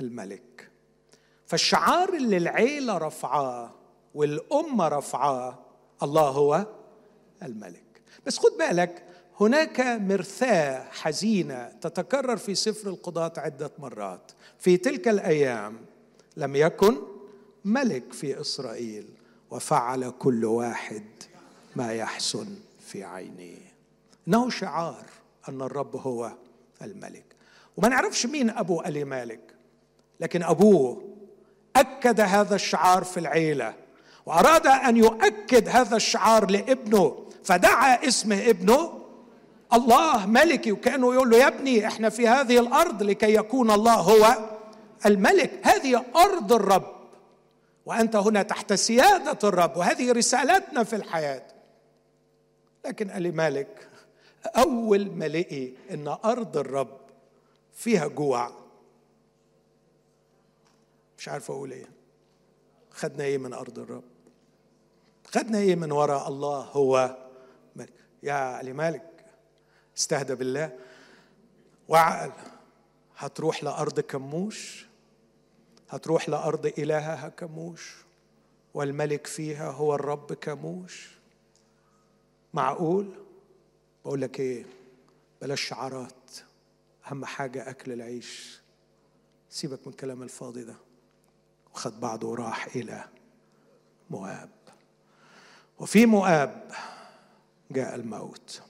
الملك. 0.00 0.70
فالشعار 1.46 2.14
اللي 2.14 2.36
العيلة 2.36 2.98
رفعاه 2.98 3.79
والأمة 4.14 4.88
رفعاه 4.88 5.58
الله 6.02 6.28
هو 6.28 6.66
الملك. 7.42 8.02
بس 8.26 8.38
خد 8.38 8.50
بالك 8.58 9.02
هناك 9.40 9.80
مرثاة 9.80 10.90
حزينة 10.90 11.68
تتكرر 11.80 12.36
في 12.36 12.54
سفر 12.54 12.90
القضاة 12.90 13.32
عدة 13.36 13.70
مرات. 13.78 14.32
في 14.58 14.76
تلك 14.76 15.08
الأيام 15.08 15.80
لم 16.36 16.56
يكن 16.56 16.96
ملك 17.64 18.12
في 18.12 18.40
إسرائيل 18.40 19.08
وفعل 19.50 20.10
كل 20.10 20.44
واحد 20.44 21.04
ما 21.76 21.92
يحسن 21.92 22.46
في 22.80 23.04
عينيه. 23.04 23.70
إنه 24.28 24.50
شعار 24.50 25.04
أن 25.48 25.62
الرب 25.62 25.96
هو 25.96 26.32
الملك. 26.82 27.24
وما 27.76 27.88
نعرفش 27.88 28.26
مين 28.26 28.50
أبو 28.50 28.80
ألي 28.80 29.04
مالك 29.04 29.40
لكن 30.20 30.42
أبوه 30.42 31.04
أكد 31.76 32.20
هذا 32.20 32.54
الشعار 32.54 33.04
في 33.04 33.20
العيلة. 33.20 33.74
وأراد 34.30 34.66
أن 34.66 34.96
يؤكد 34.96 35.68
هذا 35.68 35.96
الشعار 35.96 36.50
لابنه 36.50 37.26
فدعا 37.44 38.08
اسم 38.08 38.32
ابنه 38.32 39.00
الله 39.72 40.26
ملكي 40.26 40.72
وكانه 40.72 41.14
يقول 41.14 41.30
له 41.30 41.36
يا 41.36 41.48
ابني 41.48 41.86
إحنا 41.86 42.08
في 42.08 42.28
هذه 42.28 42.58
الأرض 42.58 43.02
لكي 43.02 43.34
يكون 43.34 43.70
الله 43.70 43.94
هو 43.94 44.36
الملك. 45.06 45.50
هذه 45.62 46.04
أرض 46.16 46.52
الرب 46.52 46.96
وأنت 47.86 48.16
هنا 48.16 48.42
تحت 48.42 48.72
سيادة 48.72 49.48
الرب 49.48 49.76
وهذه 49.76 50.12
رسالتنا 50.12 50.84
في 50.84 50.96
الحياة. 50.96 51.42
لكن 52.86 53.10
قال 53.10 53.22
لي 53.22 53.30
مالك 53.30 53.88
أول 54.46 55.10
ما 55.10 55.28
لقي 55.28 55.72
إن 55.90 56.08
أرض 56.24 56.56
الرب 56.56 57.00
فيها 57.74 58.06
جوع. 58.06 58.50
مش 61.18 61.28
عارف 61.28 61.50
أقول 61.50 61.72
إيه. 61.72 61.86
خدنا 62.90 63.24
إيه 63.24 63.38
من 63.38 63.52
أرض 63.52 63.78
الرب؟ 63.78 64.09
خدنا 65.34 65.58
إيه 65.58 65.76
من 65.76 65.92
وراء 65.92 66.28
الله 66.28 66.60
هو 66.60 67.16
ملك. 67.76 67.92
يا 68.22 68.32
علي 68.32 68.72
مالك 68.72 69.24
استهدى 69.98 70.34
بالله. 70.34 70.78
وعقل 71.88 72.32
هتروح 73.16 73.64
لأرض 73.64 74.00
كموش؟ 74.00 74.86
هتروح 75.90 76.28
لأرض 76.28 76.66
إلهها 76.66 77.28
كموش؟ 77.28 77.96
والملك 78.74 79.26
فيها 79.26 79.70
هو 79.70 79.94
الرب 79.94 80.32
كموش؟ 80.32 81.10
معقول؟ 82.54 83.14
بقول 84.04 84.20
لك 84.20 84.40
إيه؟ 84.40 84.64
بلاش 85.42 85.60
شعارات. 85.60 86.30
أهم 87.06 87.24
حاجة 87.24 87.70
أكل 87.70 87.92
العيش. 87.92 88.60
سيبك 89.50 89.86
من 89.86 89.92
الكلام 89.92 90.22
الفاضي 90.22 90.64
ده. 90.64 90.76
وخد 91.74 92.00
بعضه 92.00 92.28
وراح 92.28 92.76
إلى 92.76 93.04
مؤاب 94.10 94.50
وفي 95.80 96.06
مؤاب 96.06 96.70
جاء 97.70 97.94
الموت. 97.94 98.62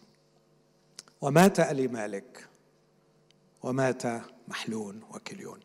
ومات 1.21 1.61
ألي 1.61 1.89
مالك 1.89 2.49
ومات 3.63 4.03
محلون 4.49 5.01
وكليون. 5.11 5.61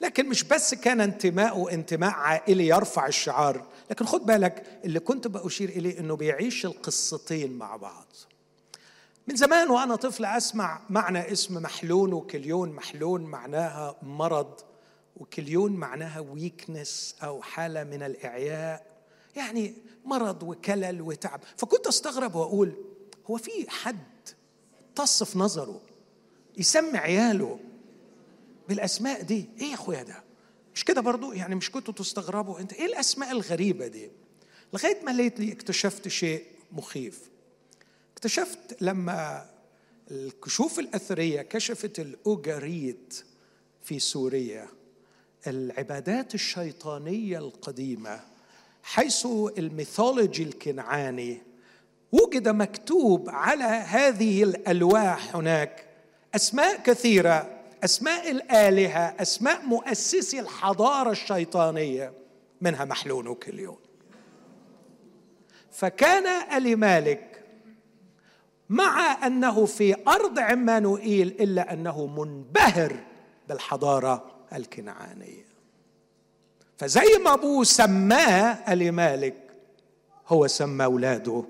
لكن 0.00 0.28
مش 0.28 0.44
بس 0.44 0.74
كان 0.74 1.00
انتماءه 1.00 1.70
انتماء 1.72 2.10
عائلي 2.10 2.68
يرفع 2.68 3.06
الشعار 3.06 3.66
لكن 3.90 4.04
خد 4.04 4.26
بالك 4.26 4.80
اللي 4.84 5.00
كنت 5.00 5.26
بأشير 5.26 5.68
إليه 5.68 6.00
أنه 6.00 6.16
بيعيش 6.16 6.66
القصتين 6.66 7.52
مع 7.52 7.76
بعض. 7.76 8.06
من 9.28 9.36
زمان 9.36 9.70
وأنا 9.70 9.96
طفل 9.96 10.24
أسمع 10.24 10.80
معنى 10.90 11.32
اسم 11.32 11.62
محلون 11.62 12.12
وكليون. 12.12 12.72
محلون 12.72 13.22
معناها 13.22 13.96
مرض 14.02 14.60
وكليون 15.16 15.72
معناها 15.72 16.20
ويكنس 16.20 17.16
أو 17.22 17.42
حالة 17.42 17.84
من 17.84 18.02
الإعياء 18.02 18.89
يعني 19.40 19.74
مرض 20.04 20.42
وكلل 20.42 21.00
وتعب. 21.02 21.40
فكنت 21.56 21.86
أستغرب 21.86 22.34
وأقول 22.34 22.74
هو 23.30 23.36
في 23.36 23.70
حد 23.70 24.28
طص 24.96 25.22
في 25.22 25.38
نظره 25.38 25.80
يسمي 26.56 26.98
عياله 26.98 27.58
بالأسماء 28.68 29.22
دي؟ 29.22 29.48
إيه 29.60 29.66
يا 29.66 29.74
أخويا 29.74 30.02
ده؟ 30.02 30.24
مش 30.74 30.84
كده 30.84 31.00
برضو؟ 31.00 31.32
يعني 31.32 31.54
مش 31.54 31.70
كنتوا 31.70 31.94
تستغربوا؟ 31.94 32.60
أنت 32.60 32.72
إيه 32.72 32.86
الأسماء 32.86 33.32
الغريبة 33.32 33.86
دي؟ 33.86 34.10
لغاية 34.72 35.04
ما 35.04 35.10
لقيت 35.10 35.40
لي 35.40 35.52
اكتشفت 35.52 36.08
شيء 36.08 36.44
مخيف. 36.72 37.30
اكتشفت 38.12 38.82
لما 38.82 39.50
الكشوف 40.10 40.78
الأثرية 40.78 41.42
كشفت 41.42 42.00
الاوجاريت 42.00 43.24
في 43.82 43.98
سوريا 43.98 44.68
العبادات 45.46 46.34
الشيطانية 46.34 47.38
القديمة 47.38 48.20
حيث 48.90 49.26
الميثولوجي 49.58 50.42
الكنعاني 50.42 51.42
وجد 52.12 52.48
مكتوب 52.48 53.28
على 53.28 53.64
هذه 53.64 54.42
الألواح 54.42 55.36
هناك 55.36 55.84
أسماء 56.34 56.82
كثيرة 56.82 57.60
أسماء 57.84 58.30
الآلهة 58.30 59.14
أسماء 59.22 59.62
مؤسسي 59.66 60.40
الحضارة 60.40 61.10
الشيطانية 61.10 62.12
منها 62.60 62.84
محلون 62.84 63.26
وكليون. 63.26 63.78
فكان 65.72 66.26
ألي 66.56 66.76
مالك 66.76 67.44
مع 68.68 69.26
أنه 69.26 69.66
في 69.66 69.96
أرض 70.08 70.38
عمانوئيل 70.38 71.28
إلا 71.28 71.72
أنه 71.72 72.06
منبهر 72.06 72.96
بالحضارة 73.48 74.24
الكنعانية. 74.52 75.49
فزي 76.80 77.18
ما 77.24 77.34
أبوه 77.34 77.64
سماه 77.64 78.74
لمالك 78.74 79.36
هو 80.28 80.46
سمى 80.46 80.84
أولاده 80.84 81.44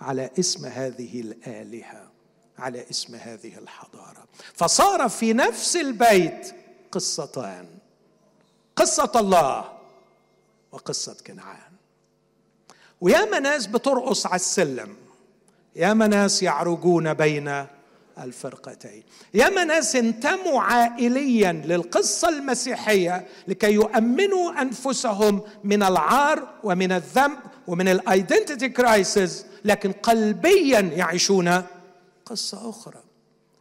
على 0.00 0.30
اسم 0.38 0.66
هذه 0.66 1.20
الآلهة 1.20 2.10
على 2.58 2.84
اسم 2.90 3.14
هذه 3.14 3.58
الحضارة. 3.58 4.24
فصار 4.54 5.08
في 5.08 5.32
نفس 5.32 5.76
البيت 5.76 6.54
قصتان 6.92 7.66
قصة 8.76 9.12
الله 9.16 9.72
وقصة 10.72 11.16
كنعان. 11.26 11.72
وياما 13.00 13.38
ناس 13.38 13.66
بترقص 13.66 14.26
على 14.26 14.36
السلم 14.36 14.96
ياما 15.76 16.06
ناس 16.06 16.42
يعرجون 16.42 17.14
بين 17.14 17.66
الفرقتين. 18.18 19.02
ياما 19.34 19.64
ناس 19.64 19.96
انتموا 19.96 20.60
عائليا 20.60 21.52
للقصة 21.52 22.28
المسيحية 22.28 23.26
لكي 23.48 23.72
يؤمنوا 23.72 24.62
أنفسهم 24.62 25.42
من 25.64 25.82
العار 25.82 26.48
ومن 26.64 26.92
الذنب 26.92 27.38
ومن 27.66 27.88
ال 27.88 27.97
identity 27.97 28.68
crisis 28.68 29.46
لكن 29.64 29.92
قلبيا 29.92 30.80
يعيشون 30.80 31.62
قصة 32.26 32.70
أخرى. 32.70 33.00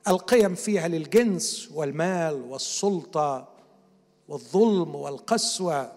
القيم 0.07 0.55
فيها 0.55 0.87
للجنس 0.87 1.69
والمال 1.73 2.33
والسلطة 2.33 3.47
والظلم 4.27 4.95
والقسوة 4.95 5.91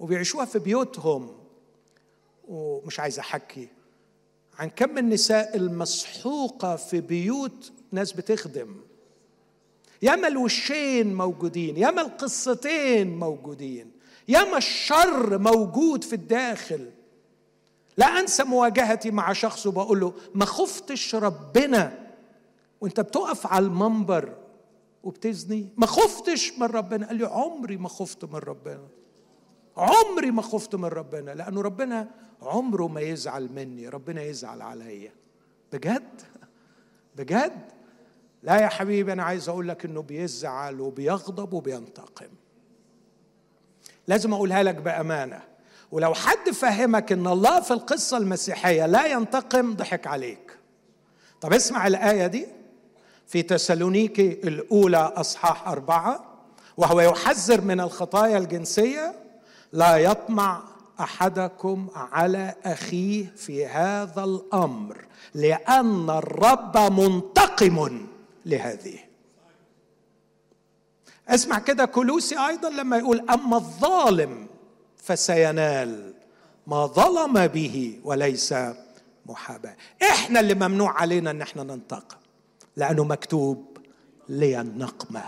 وبيعيشوها 0.00 0.44
في 0.44 0.58
بيوتهم. 0.58 1.32
ومش 2.48 3.00
عايز 3.00 3.18
أحكي 3.18 3.68
عن 4.58 4.68
كم 4.68 4.98
النساء 4.98 5.56
المسحوقة 5.56 6.76
في 6.76 7.00
بيوت 7.00 7.72
ناس 7.92 8.12
بتخدم. 8.12 8.76
ياما 10.02 10.28
الوشين 10.28 11.14
موجودين 11.14 11.76
ياما 11.76 12.02
القصتين 12.02 13.18
موجودين 13.18 13.90
ياما 14.28 14.56
الشر 14.58 15.38
موجود 15.38 16.04
في 16.04 16.12
الداخل. 16.12 16.90
لا 17.96 18.06
أنسى 18.06 18.44
مواجهتي 18.44 19.10
مع 19.10 19.32
شخص 19.32 19.66
وبقول 19.66 20.00
له 20.00 20.12
ما 20.34 20.44
خفتش 20.44 21.14
ربنا 21.14 22.06
وأنت 22.80 23.00
بتقف 23.00 23.46
على 23.46 23.66
المنبر 23.66 24.36
وبتزني. 25.04 25.68
ما 25.76 25.86
خفتش 25.86 26.52
من 26.58 26.66
ربنا. 26.66 27.06
قال 27.06 27.16
لي 27.16 27.26
عمري 27.26 27.76
ما 27.76 27.88
خفت 27.88 28.24
من 28.24 28.38
ربنا. 28.38 28.88
عمري 29.76 30.30
ما 30.30 30.42
خفت 30.42 30.74
من 30.74 30.84
ربنا 30.84 31.30
لأنه 31.30 31.60
ربنا 31.60 32.08
عمره 32.42 32.88
ما 32.88 33.00
يزعل 33.00 33.48
مني 33.52 33.88
ربنا 33.88 34.22
يزعل 34.22 34.62
عليا. 34.62 35.12
بجد؟ 35.72 36.22
بجد؟ 37.16 37.60
لا 38.42 38.60
يا 38.60 38.68
حبيبي 38.68 39.12
أنا 39.12 39.22
عايز 39.22 39.48
أقول 39.48 39.68
لك 39.68 39.84
إنه 39.84 40.02
بيزعل 40.02 40.80
وبيغضب 40.80 41.52
وبينتقم. 41.52 42.28
لازم 44.06 44.32
أقولها 44.32 44.62
لك 44.62 44.74
بأمانة. 44.74 45.42
ولو 45.92 46.14
حد 46.14 46.50
فهمك 46.50 47.12
إن 47.12 47.26
الله 47.26 47.60
في 47.60 47.70
القصة 47.70 48.16
المسيحية 48.16 48.86
لا 48.86 49.06
ينتقم 49.06 49.74
ضحك 49.74 50.06
عليك. 50.06 50.58
طب 51.40 51.52
اسمع 51.52 51.86
الآية 51.86 52.26
دي. 52.26 52.46
في 53.26 53.42
تسالونيكي 53.42 54.32
الأولى 54.32 54.96
أصحاح 54.96 55.68
أربعة 55.68 56.24
وهو 56.76 57.00
يحذر 57.00 57.60
من 57.60 57.80
الخطايا 57.80 58.38
الجنسية 58.38 59.14
لا 59.72 59.96
يطمع 59.96 60.62
أحدكم 61.00 61.88
على 61.94 62.54
أخيه 62.64 63.32
في 63.36 63.66
هذا 63.66 64.24
الأمر 64.24 65.04
لأن 65.34 66.10
الرب 66.10 66.76
منتقم 66.76 68.06
لهذه. 68.46 68.98
اسمع 71.28 71.58
كده 71.58 71.84
كلوسي 71.84 72.46
أيضا 72.46 72.70
لما 72.70 72.98
يقول 72.98 73.30
أما 73.30 73.56
الظالم 73.56 74.46
فسينال 74.96 76.14
ما 76.66 76.86
ظلم 76.86 77.46
به 77.46 78.00
وليس 78.04 78.54
محاباة. 79.26 79.76
إحنا 80.02 80.40
اللي 80.40 80.54
ممنوع 80.54 81.00
علينا 81.00 81.30
إن 81.30 81.42
إحنا 81.42 81.62
ننتقم 81.62 82.16
لأنه 82.76 83.04
مكتوب 83.04 83.78
لي 84.28 84.60
النقمة. 84.60 85.22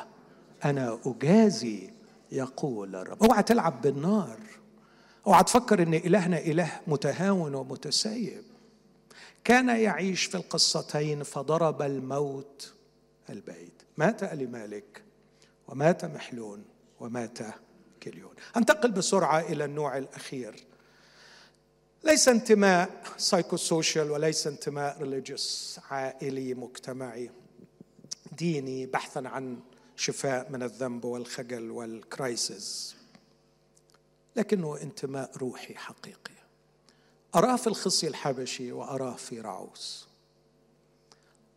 أنا 0.64 0.99
أجازي 1.07 1.91
يقول 2.33 2.97
الرب. 2.97 3.23
أوعى 3.25 3.43
تلعب 3.43 3.83
بالنار. 3.83 4.39
اوعى 5.29 5.45
تفكر 5.45 5.83
إن 5.83 5.95
إلهنا 5.95 6.39
إله 6.39 6.81
متهاون 6.87 7.55
ومتسيب. 7.55 8.45
كان 9.45 9.68
يعيش 9.68 10.24
في 10.24 10.35
القصتين 10.35 11.22
فضرب 11.22 11.83
الموت 11.83 12.72
البعيد 13.31 13.72
مات 13.97 14.24
مالك 14.24 15.03
ومات 15.68 16.05
محلون 16.05 16.64
ومات 17.01 17.39
كليون. 18.03 18.33
أنتقل 18.57 18.91
بسرعة 18.91 19.41
إلى 19.41 19.64
النوع 19.64 19.99
الأخير. 19.99 20.64
ليس 22.05 22.29
انتماء 22.29 23.03
psychosocial 23.16 24.11
وليس 24.11 24.47
انتماء 24.47 25.03
religious 25.03 25.81
عائلي 25.91 26.55
مجتمعي 26.55 27.31
ديني 28.39 28.87
بحثا 28.87 29.22
عن 29.24 29.59
شفاء 29.97 30.51
من 30.51 30.62
الذنب 30.62 31.05
والخجل 31.05 31.70
والكرايسيس 31.70 32.98
لكنه 34.37 34.76
انتماء 34.83 35.37
روحي 35.37 35.74
حقيقي. 35.74 36.35
أراه 37.35 37.57
في 37.57 37.66
الخصي 37.66 38.09
الحبشي 38.09 38.72
وأراه 38.72 39.14
في 39.14 39.41
رعوس. 39.41 40.09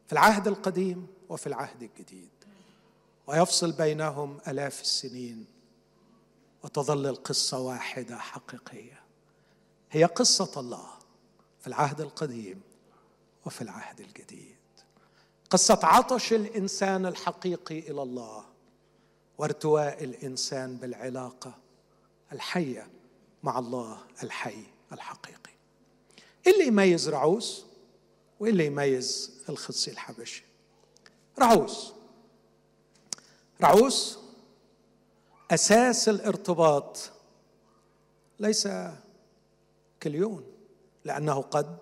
في 0.07 0.13
العهد 0.13 0.47
القديم 0.47 1.07
وفي 1.29 1.47
العهد 1.47 1.83
الجديد. 1.83 2.29
ويفصل 3.27 3.71
بينهم 3.71 4.39
آلاف 4.47 4.81
السنين. 4.81 5.45
وتظل 6.63 7.07
القصة 7.07 7.59
واحدة 7.59 8.17
حقيقية. 8.17 9.01
هي 9.91 10.05
قصة 10.05 10.59
الله 10.59 10.89
في 11.61 11.67
العهد 11.67 12.01
القديم 12.01 12.61
وفي 13.45 13.61
العهد 13.61 13.99
الجديد. 13.99 14.57
قصة 15.49 15.79
عطش 15.83 16.33
الإنسان 16.33 17.05
الحقيقي 17.05 17.79
إلى 17.79 18.01
الله. 18.01 18.45
وارتواء 19.37 20.03
الإنسان 20.03 20.77
بالعلاقة. 20.77 21.60
الحية 22.31 22.87
مع 23.43 23.59
الله 23.59 23.97
الحي 24.23 24.63
الحقيقي. 24.91 25.51
إيه 26.47 26.53
اللي 26.53 26.67
يميز 26.67 27.09
رعوس 27.09 27.65
وإيه 28.39 28.51
اللي 28.51 28.65
يميز 28.65 29.31
الخصي 29.49 29.91
الحبشي. 29.91 30.43
رعوس. 31.39 31.93
رعوس 33.61 34.19
أساس 35.51 36.09
الارتباط. 36.09 37.11
ليس 38.39 38.67
كليون 40.03 40.45
لأنه 41.05 41.41
قد 41.41 41.77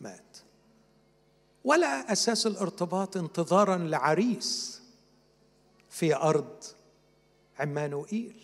مات. 0.00 0.36
ولا 1.64 2.12
أساس 2.12 2.46
الارتباط 2.46 3.16
انتظارا 3.16 3.76
لعريس 3.76 4.82
في 5.90 6.16
أرض 6.16 6.64
عمانوئيل. 7.58 8.43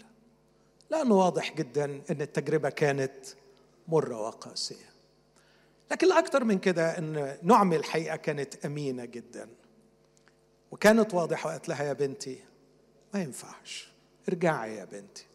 لأنه 0.91 1.15
واضح 1.15 1.55
جدا 1.57 1.85
أن 1.85 2.21
التجربة 2.21 2.71
كانت 2.71 3.27
مرة 3.89 4.21
وقاسية. 4.21 4.91
لكن 5.91 6.07
الأكثر 6.07 6.45
من 6.45 6.59
كده 6.59 6.99
أن 6.99 7.39
نعمي 7.43 7.77
الحقيقة 7.77 8.17
كانت 8.17 8.65
أمينة 8.67 9.05
جدا. 9.05 9.49
وكانت 10.71 11.15
واضحة 11.15 11.49
وقالت 11.49 11.69
لها 11.69 11.85
يا 11.85 11.93
بنتي 11.93 12.39
ما 13.15 13.23
ينفعش. 13.23 13.93
ارجعي 14.29 14.77
يا 14.77 14.85
بنتي. 14.85 15.27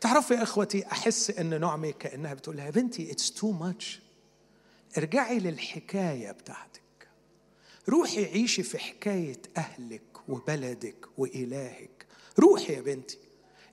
تعرفوا 0.00 0.36
يا 0.36 0.42
إخوتي 0.42 0.86
أحس 0.86 1.30
إن 1.30 1.60
نعمي 1.60 1.92
كأنها 1.92 2.34
بتقول 2.34 2.56
لها 2.56 2.66
يا 2.66 2.70
بنتي 2.70 3.12
it's 3.12 3.32
too 3.32 3.50
much 3.50 4.00
ارجعي 4.98 5.38
للحكاية 5.38 6.30
بتاعتك. 6.30 6.80
روحي 7.88 8.24
عيشي 8.24 8.62
في 8.62 8.78
حكاية 8.78 9.42
أهلك 9.56 10.28
وبلدك 10.28 11.06
وإلهك. 11.18 12.06
روحي 12.38 12.72
يا 12.72 12.80
بنتي. 12.80 13.18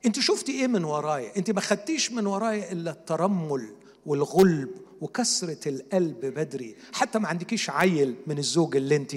انت 0.08 0.20
شفتي 0.20 0.52
إيه 0.52 0.68
من 0.68 0.84
ورايا؟ 0.84 1.38
انت 1.38 1.52
ما 1.52 1.62
خدتيش 1.62 2.12
من 2.12 2.28
ورايا 2.28 2.72
إلا 2.72 2.92
الترمل 2.92 3.76
والغلب 4.06 4.70
وكسرة 5.02 5.70
القلب 5.70 6.26
بدري. 6.26 6.76
حتى 6.94 7.20
ما 7.20 7.28
عندكيش 7.28 7.70
عيل 7.70 8.16
من 8.28 8.38
الزوج 8.38 8.76
اللي 8.76 8.96
انت 8.96 9.16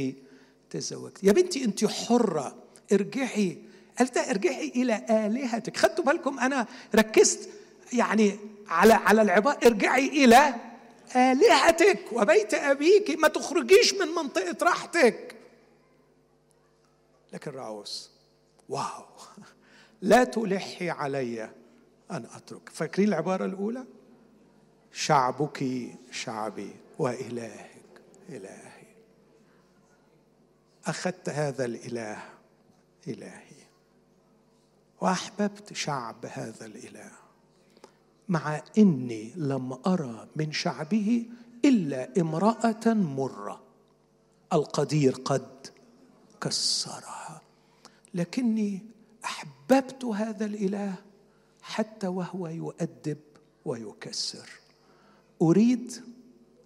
تزوجتي. 0.70 1.26
يا 1.26 1.32
بنتي 1.32 1.64
انت 1.64 1.84
حرة. 1.84 2.56
ارجعي. 2.92 3.58
قالت 3.98 4.16
ارجعي 4.16 4.68
إلى 4.68 5.06
آلهتك. 5.10 5.76
خدتوا 5.76 6.04
بالكم 6.04 6.38
أنا 6.38 6.66
ركزت 6.94 7.48
يعني 7.92 8.38
على 8.68 8.92
على 8.92 9.22
العباره 9.22 9.58
ارجعي 9.66 10.06
إلى 10.06 10.54
آلهتك 11.16 12.00
وبيت 12.12 12.54
أبيك. 12.54 13.10
ما 13.10 13.28
تخرجيش 13.28 13.94
من 13.94 14.08
منطقة 14.08 14.56
راحتك. 14.62 15.36
لكن 17.32 17.50
راوس 17.50 18.10
واو. 18.68 19.04
لا 20.02 20.24
تلحي 20.24 20.90
علي 20.90 21.44
أن 22.10 22.26
أترك. 22.34 22.68
فاكرين 22.68 23.08
العبارة 23.08 23.44
الأولى؟ 23.44 23.84
شعبك 24.92 25.86
شعبي 26.10 26.70
وإلهك 26.98 28.00
إلهي. 28.28 28.86
أخذت 30.86 31.28
هذا 31.28 31.64
الإله 31.64 32.22
إلهي. 33.08 33.60
وأحببت 35.00 35.72
شعب 35.72 36.26
هذا 36.26 36.66
الإله. 36.66 37.10
مع 38.28 38.62
إني 38.78 39.32
لم 39.36 39.72
ارى 39.86 40.28
من 40.36 40.52
شعبه 40.52 41.26
إلا 41.64 42.20
امرأة 42.20 42.94
مرة. 42.94 43.62
القدير 44.52 45.14
قد 45.24 45.66
كسرها. 46.40 47.40
لكني 48.14 48.89
أحببت 49.24 50.04
هذا 50.04 50.46
الإله 50.46 50.94
حتى 51.62 52.06
وهو 52.06 52.48
يؤدب 52.48 53.18
ويكسر. 53.64 54.50
أريد 55.42 55.92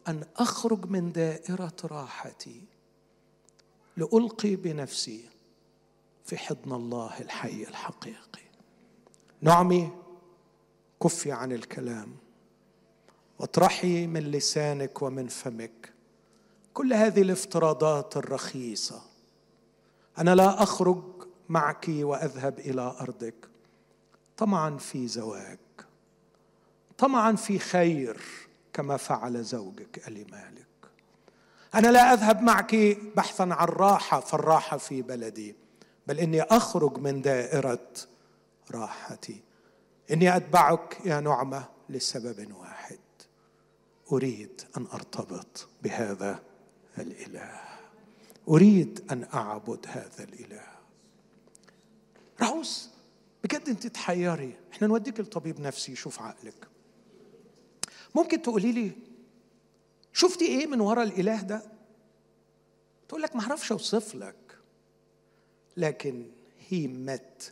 أن 0.09 0.25
أخرج 0.37 0.91
من 0.91 1.13
دائرة 1.13 1.77
راحتي 1.85 2.63
لألقي 3.97 4.57
بنفسي 4.57 5.25
في 6.25 6.37
حضن 6.37 6.72
الله 6.72 7.21
الحي 7.21 7.63
الحقيقي. 7.63 8.45
نعمي 9.41 9.91
كفي 11.03 11.33
عن 11.33 11.53
الكلام 11.53 12.17
واطرحي 13.39 14.07
من 14.07 14.21
لسانك 14.21 15.03
ومن 15.03 15.29
فمك 15.29 15.93
كل 16.75 16.93
هذه 16.93 17.22
الافتراضات 17.22 18.17
الرخيصة. 18.17 19.03
أنا 20.18 20.35
لا 20.35 20.63
أخرج 20.63 21.24
معك 21.49 21.87
وأذهب 21.88 22.58
إلى 22.58 22.96
أرضك. 23.00 23.49
طمعا 24.37 24.76
في 24.76 25.08
زواج. 25.08 25.58
طمعا 26.99 27.33
في 27.33 27.58
خير 27.58 28.21
كما 28.72 28.96
فعل 28.96 29.45
زوجك 29.45 30.08
الي 30.08 30.25
مالك 30.25 30.66
أنا 31.75 31.88
لا 31.88 32.12
أذهب 32.12 32.42
معك 32.42 32.75
بحثا 33.16 33.42
عن 33.42 33.68
راحة 33.68 34.21
فالراحة 34.21 34.76
في 34.76 35.03
بلدي. 35.03 35.54
بل 36.07 36.18
إني 36.18 36.42
أخرج 36.42 36.99
من 36.99 37.22
دائرة 37.22 37.88
راحتي. 38.71 39.42
إني 40.11 40.37
أتبعك 40.37 40.99
يا 41.04 41.21
نعمة 41.21 41.68
لسبب 41.88 42.54
واحد. 42.61 42.99
أريد 44.12 44.62
أن 44.76 44.87
أرتبط 44.95 45.68
بهذا 45.83 46.42
الإله. 46.99 47.61
أريد 48.49 49.07
أن 49.12 49.26
أعبد 49.34 49.87
هذا 49.88 50.25
الإله. 50.25 50.74
رعوس 52.41 52.91
بجد 53.45 53.69
انت 53.69 53.87
تحيري. 53.87 54.57
إحنا 54.73 54.87
نوديك 54.87 55.21
لطبيب 55.21 55.61
نفسي 55.61 55.93
يشوف 55.93 56.23
عقلك. 56.23 56.69
ممكن 58.15 58.43
تقولي 58.43 58.73
لي 58.73 58.93
شفتي 60.13 60.47
إيه 60.47 60.67
من 60.67 60.81
ورا 60.81 61.03
الإله 61.03 61.43
ده؟ 61.43 61.63
تقول 63.09 63.23
لك 63.23 63.37
ما 63.37 63.43
أعرفش 63.43 63.73
أوصف 63.73 64.15
لك. 64.15 64.59
لكن 65.77 66.31
he 66.71 66.89
met 67.09 67.51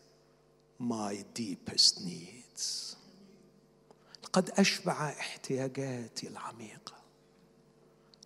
my 0.81 1.15
deepest 1.39 1.99
needs. 1.99 2.97
قد 4.33 4.51
أشبع 4.51 5.09
احتياجاتي 5.09 6.29
العميقة. 6.29 6.95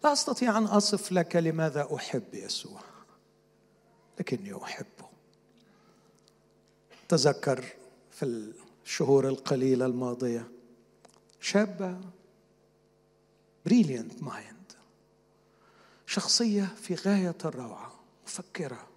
لا 0.05 0.13
أستطيع 0.13 0.59
أن 0.59 0.65
أصف 0.65 1.13
لك 1.13 1.37
لماذا 1.37 1.89
أحب 1.95 2.35
يسوع. 2.35 2.81
لكني 4.21 4.57
أحب 4.63 4.96
أتذكر 7.09 7.65
في 8.11 8.53
الشهور 8.85 9.29
القليلة 9.29 9.87
الماضية. 9.87 10.49
شابة 11.41 12.01
brilliant 13.67 14.23
mind 14.23 14.73
شخصية 16.07 16.65
في 16.65 16.95
غاية 16.95 17.39
الروعة 17.45 18.01
مفكرة. 18.27 18.89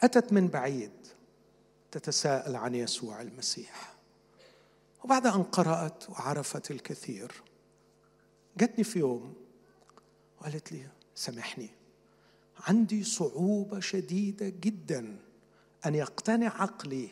أتت 0.00 0.32
من 0.32 0.48
بعيد 0.48 0.90
تتساءل 1.90 2.56
عن 2.56 2.74
يسوع 2.74 3.22
المسيح. 3.22 3.94
وبعد 5.04 5.26
أن 5.26 5.42
قرأت 5.42 6.10
وعرفت 6.10 6.70
الكثير 6.70 7.32
جتني 8.56 8.84
في 8.84 8.98
يوم 8.98 9.34
وقالت 10.40 10.72
لي 10.72 10.88
سامحني 11.14 11.70
عندي 12.68 13.04
صعوبة 13.04 13.80
شديدة 13.80 14.48
جدا 14.48 15.18
أن 15.86 15.94
يقتنع 15.94 16.62
عقلي 16.62 17.08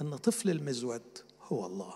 أن 0.00 0.16
طفل 0.16 0.50
المزود 0.50 1.18
هو 1.42 1.66
الله. 1.66 1.94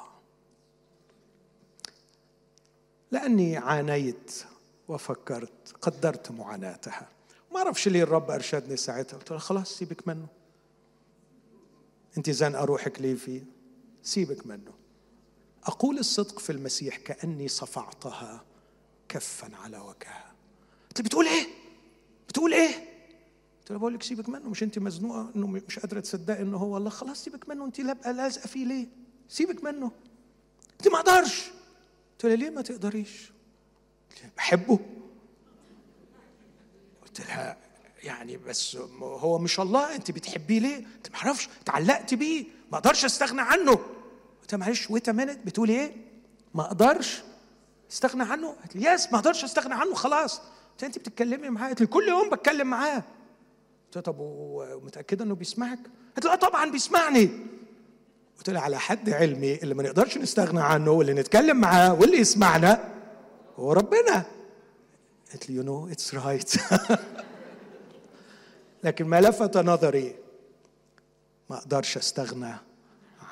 لأني 3.10 3.56
عانيت 3.56 4.44
وفكرت 4.88 5.72
قدرت 5.82 6.30
معاناتها. 6.30 7.08
ما 7.52 7.58
أعرفش 7.58 7.88
ليه 7.88 8.02
الرب 8.02 8.30
أرشدني 8.30 8.76
ساعتها. 8.76 9.16
قلت 9.18 9.30
له 9.30 9.38
خلاص 9.38 9.78
سيبك 9.78 10.08
منه. 10.08 10.26
أنت 12.18 12.30
زنقه 12.30 12.64
روحك 12.64 13.00
ليه 13.00 13.14
فيه؟ 13.14 13.44
سيبك 14.02 14.46
منه. 14.46 14.72
أقول 15.64 15.98
الصدق 15.98 16.38
في 16.38 16.52
المسيح 16.52 16.96
كأني 16.96 17.48
صفعتها 17.48 18.44
كفا 19.08 19.56
على 19.56 19.76
قلت 20.88 21.02
بتقول 21.02 21.26
إيه؟ 21.26 21.46
بتقول 22.28 22.54
إيه؟ 22.54 22.97
قلت 23.69 23.73
له 23.73 23.78
بقول 23.78 23.95
لك 23.95 24.03
سيبك 24.03 24.28
منه 24.28 24.49
مش 24.49 24.62
انت 24.62 24.78
مزنوقة 24.78 25.31
انه 25.36 25.47
مش 25.47 25.78
قادرة 25.78 26.01
تصدقي 26.01 26.43
انه 26.43 26.57
هو 26.57 26.77
الله. 26.77 26.90
خلاص 26.90 27.24
سيبك 27.24 27.49
منه 27.49 27.65
انت 27.65 27.81
لابقه 27.81 28.12
لازقه 28.12 28.47
فيه 28.47 28.65
ليه؟ 28.65 28.86
سيبك 29.28 29.65
منه. 29.65 29.93
انت 30.73 30.89
ما 30.89 30.99
أقدرش 31.01 31.51
قلت 32.12 32.24
له 32.24 32.35
ليه 32.35 32.51
ما 32.51 32.62
تقدريش؟ 32.62 33.32
بحبه. 34.36 34.78
قلت 37.03 37.20
لها 37.20 37.57
يعني 38.03 38.36
بس 38.36 38.77
هو 39.01 39.39
مش 39.39 39.61
الله 39.61 39.95
انت 39.95 40.11
بتحبيه 40.11 40.59
ليه؟ 40.59 40.77
انت 40.77 41.11
ما 41.11 41.16
أعرفش 41.16 41.49
اتعلقت 41.62 42.15
بيه. 42.15 42.45
ما 42.73 42.78
أقدرش 42.78 43.05
استغنى 43.05 43.40
عنه. 43.40 43.74
قلت 44.40 44.53
لها 44.53 44.61
معلش 44.61 44.90
wait 44.90 45.10
a 45.10 45.16
minute 45.16 45.47
بتقولي 45.47 45.73
إيه؟ 45.81 45.97
ما 46.55 46.62
أقدرش 46.62 47.23
استغنى 47.93 48.23
عنه. 48.23 48.49
قالت 48.49 48.77
لي 48.77 48.90
yes 48.90 49.12
ما 49.12 49.19
أقدرش 49.19 49.45
استغنى 49.45 49.74
عنه 49.74 49.95
خلاص. 49.95 50.40
انت 50.82 50.99
بتتكلمي 50.99 51.49
معاه؟ 51.49 51.66
قالت 51.66 51.81
لي 51.81 51.86
كل 51.86 52.09
يوم 52.09 52.31
بتكلم 52.31 52.66
معاه. 52.66 53.05
قلت 53.89 53.97
لها 53.97 54.02
طب 54.02 54.16
ومتأكدة 54.19 55.24
إنه 55.24 55.35
بيسمعك؟ 55.35 55.78
قالت 56.15 56.27
لي 56.27 56.32
آه 56.32 56.35
طبعا 56.35 56.70
بيسمعني. 56.70 57.31
قلت 58.39 58.51
لها 58.51 58.60
على 58.60 58.78
حد 58.78 59.10
علمي 59.10 59.55
اللي 59.55 59.74
ما 59.74 59.82
نقدرش 59.82 60.19
نستغنى 60.19 60.60
عنه 60.60 60.90
واللي 60.90 61.15
نتكلم 61.15 61.56
معاه 61.56 61.94
واللي 61.94 62.19
يسمعنا 62.19 62.94
هو 63.56 63.73
ربنا. 63.73 64.24
قالت 65.31 65.51
لي 65.51 65.56
you 65.56 65.62
know 65.62 65.89
it's 65.89 66.14
right 66.14 66.52
لكن 68.85 69.06
ما 69.06 69.20
لفت 69.20 69.56
نظري. 69.56 70.15
ما 71.51 71.56
أقدرش 71.56 71.97
أستغنى 71.97 72.55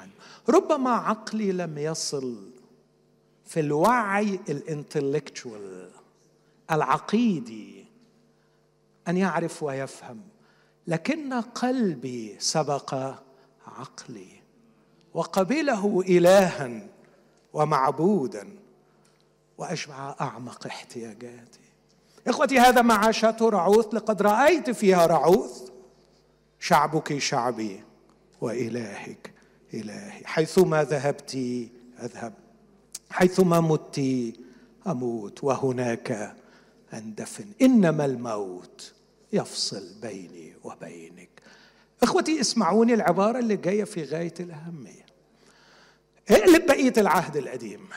عنه. 0.00 0.12
ربما 0.48 0.90
عقلي 0.90 1.52
لم 1.52 1.78
يصل 1.78 2.50
في 3.44 3.60
الوعي 3.60 4.40
الانتلكتشوال 4.48 5.90
العقيدي 6.70 7.84
أن 9.08 9.16
يعرف 9.16 9.62
ويفهم. 9.62 10.20
لكن 10.86 11.32
قلبي 11.34 12.36
سبق 12.38 12.94
عقلي 13.66 14.28
وقبله 15.14 16.00
الها 16.00 16.86
ومعبودا 17.52 18.48
وأشبع 19.58 20.14
أعمق 20.20 20.66
احتياجاتي. 20.66 21.60
إخوتي 22.26 22.58
هذا 22.58 22.82
معاشات 22.82 23.42
رعوث 23.42 23.94
لقد 23.94 24.22
رأيت 24.22 24.70
فيها 24.70 25.06
رعوث. 25.06 25.70
شعبك 26.60 27.18
شعبي 27.18 27.82
وإلهك 28.40 29.32
إلهي. 29.74 30.24
حيثما 30.24 30.84
ذهبت 30.84 31.34
أذهب. 32.02 32.32
حيثما 33.10 33.60
مت 33.60 34.00
أموت. 34.86 35.44
وهناك 35.44 36.36
أندفن. 36.92 37.46
إنما 37.62 38.04
الموت 38.04 38.92
يفصل 39.32 40.00
بيني 40.02 40.55
وبينك. 40.66 41.42
إخوتي 42.02 42.40
اسمعوني 42.40 42.94
العبارة 42.94 43.38
اللي 43.38 43.56
جاية 43.56 43.84
في 43.84 44.04
غاية 44.04 44.34
الأهمية. 44.40 45.06
اقلب 46.30 46.66
بقية 46.66 46.92
العهد 46.96 47.36
القديم 47.36 47.88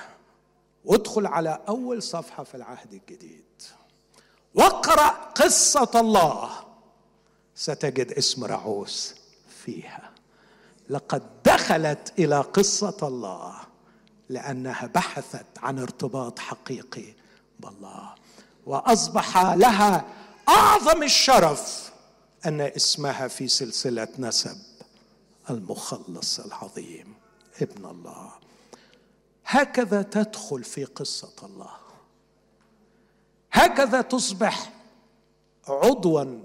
وادخل 0.86 1.26
على 1.26 1.62
أول 1.68 2.04
صفحة 2.04 2.44
في 2.44 2.56
العهد 2.56 2.94
الجديد. 2.94 3.44
واقرأ 4.56 5.08
قصة 5.36 5.92
الله 5.96 6.50
ستجد 7.56 8.12
اسم 8.12 8.44
رعوس 8.44 9.16
فيها. 9.66 10.12
لقد 10.90 11.24
دخلت 11.46 12.14
إلى 12.20 12.42
قصة 12.42 12.98
الله 13.04 13.56
لأنها 14.30 14.88
بحثت 14.96 15.46
عن 15.58 15.80
ارتباط 15.80 16.40
حقيقي 16.40 17.14
بالله 17.60 18.16
وأصبح 18.66 19.38
لها 19.38 20.06
أعظم 20.50 21.04
الشرف 21.04 21.89
أن 22.46 22.62
اسمها 22.62 23.28
في 23.28 23.48
سلسلة 23.48 24.08
نسب 24.20 24.58
المخلص 25.50 26.40
العظيم 26.40 27.14
ابن 27.62 27.86
الله. 27.86 28.32
هكذا 29.46 30.02
تدخل 30.02 30.64
في 30.64 30.86
قصة 30.86 31.34
الله. 31.44 31.76
هكذا 33.52 34.02
تصبح 34.02 34.74
عضوا 35.68 36.40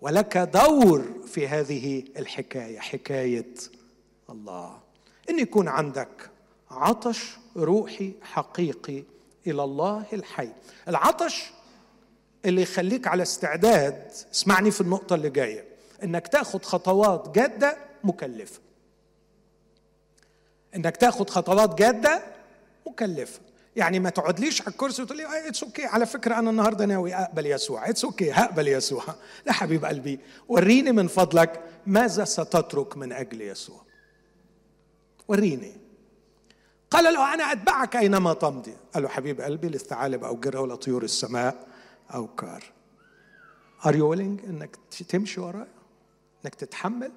ولك 0.00 0.38
دور 0.38 1.26
في 1.26 1.48
هذه 1.48 2.04
الحكاية 2.16 2.78
حكاية 2.78 3.54
الله. 4.30 4.78
إن 5.30 5.38
يكون 5.38 5.68
عندك 5.68 6.30
عطش 6.70 7.36
روحي 7.56 8.12
حقيقي 8.22 9.02
إلى 9.46 9.64
الله 9.64 10.06
الحي. 10.12 10.52
العطش 10.88 11.50
اللي 12.44 12.62
يخليك 12.62 13.06
على 13.06 13.22
استعداد 13.22 14.12
اسمعني 14.34 14.70
في 14.70 14.80
النقطة 14.80 15.14
اللي 15.14 15.30
جاية 15.30 15.64
إنك 16.02 16.28
تاخد 16.28 16.64
خطوات 16.64 17.34
جادة 17.34 17.76
مكلفة. 18.04 18.60
إنك 20.76 20.96
تاخد 20.96 21.30
خطوات 21.30 21.78
جادة 21.78 22.22
مكلفة. 22.86 23.40
يعني 23.76 24.00
ما 24.00 24.10
تقعدليش 24.10 24.62
على 24.62 24.70
الكرسي 24.70 25.02
وتقول 25.02 25.18
لي 25.18 25.48
it's 25.48 25.62
okay 25.62 25.84
على 25.84 26.06
فكرة 26.06 26.38
أنا 26.38 26.50
النهارده 26.50 26.84
ناوي 26.84 27.14
أقبل 27.14 27.46
يسوع. 27.46 27.88
it's 27.88 28.04
okay 28.04 28.32
هقبل 28.32 28.68
يسوع. 28.68 29.04
لا 29.46 29.52
حبيب 29.52 29.84
قلبي 29.84 30.20
وريني 30.48 30.92
من 30.92 31.08
فضلك 31.08 31.62
ماذا 31.86 32.24
ستترك 32.24 32.96
من 32.96 33.12
أجل 33.12 33.40
يسوع. 33.40 33.82
وريني. 35.28 35.72
قال 36.90 37.14
له 37.14 37.34
أنا 37.34 37.52
أتبعك 37.52 37.96
أينما 37.96 38.34
تمضي. 38.34 38.76
قال 38.94 39.02
له 39.02 39.08
حبيب 39.08 39.40
قلبي 39.40 39.68
للثعالب 39.68 40.24
أوجرة 40.24 40.60
ولا 40.60 40.74
طيور 40.74 41.02
السماء. 41.02 41.69
أوكار. 42.14 42.64
are 43.86 43.96
you 43.96 44.08
willing 44.08 44.44
إنك 44.44 44.76
تمشي 45.08 45.40
ورايا؟ 45.40 45.66
إنك 46.44 46.54
تتحمل؟ 46.54 47.12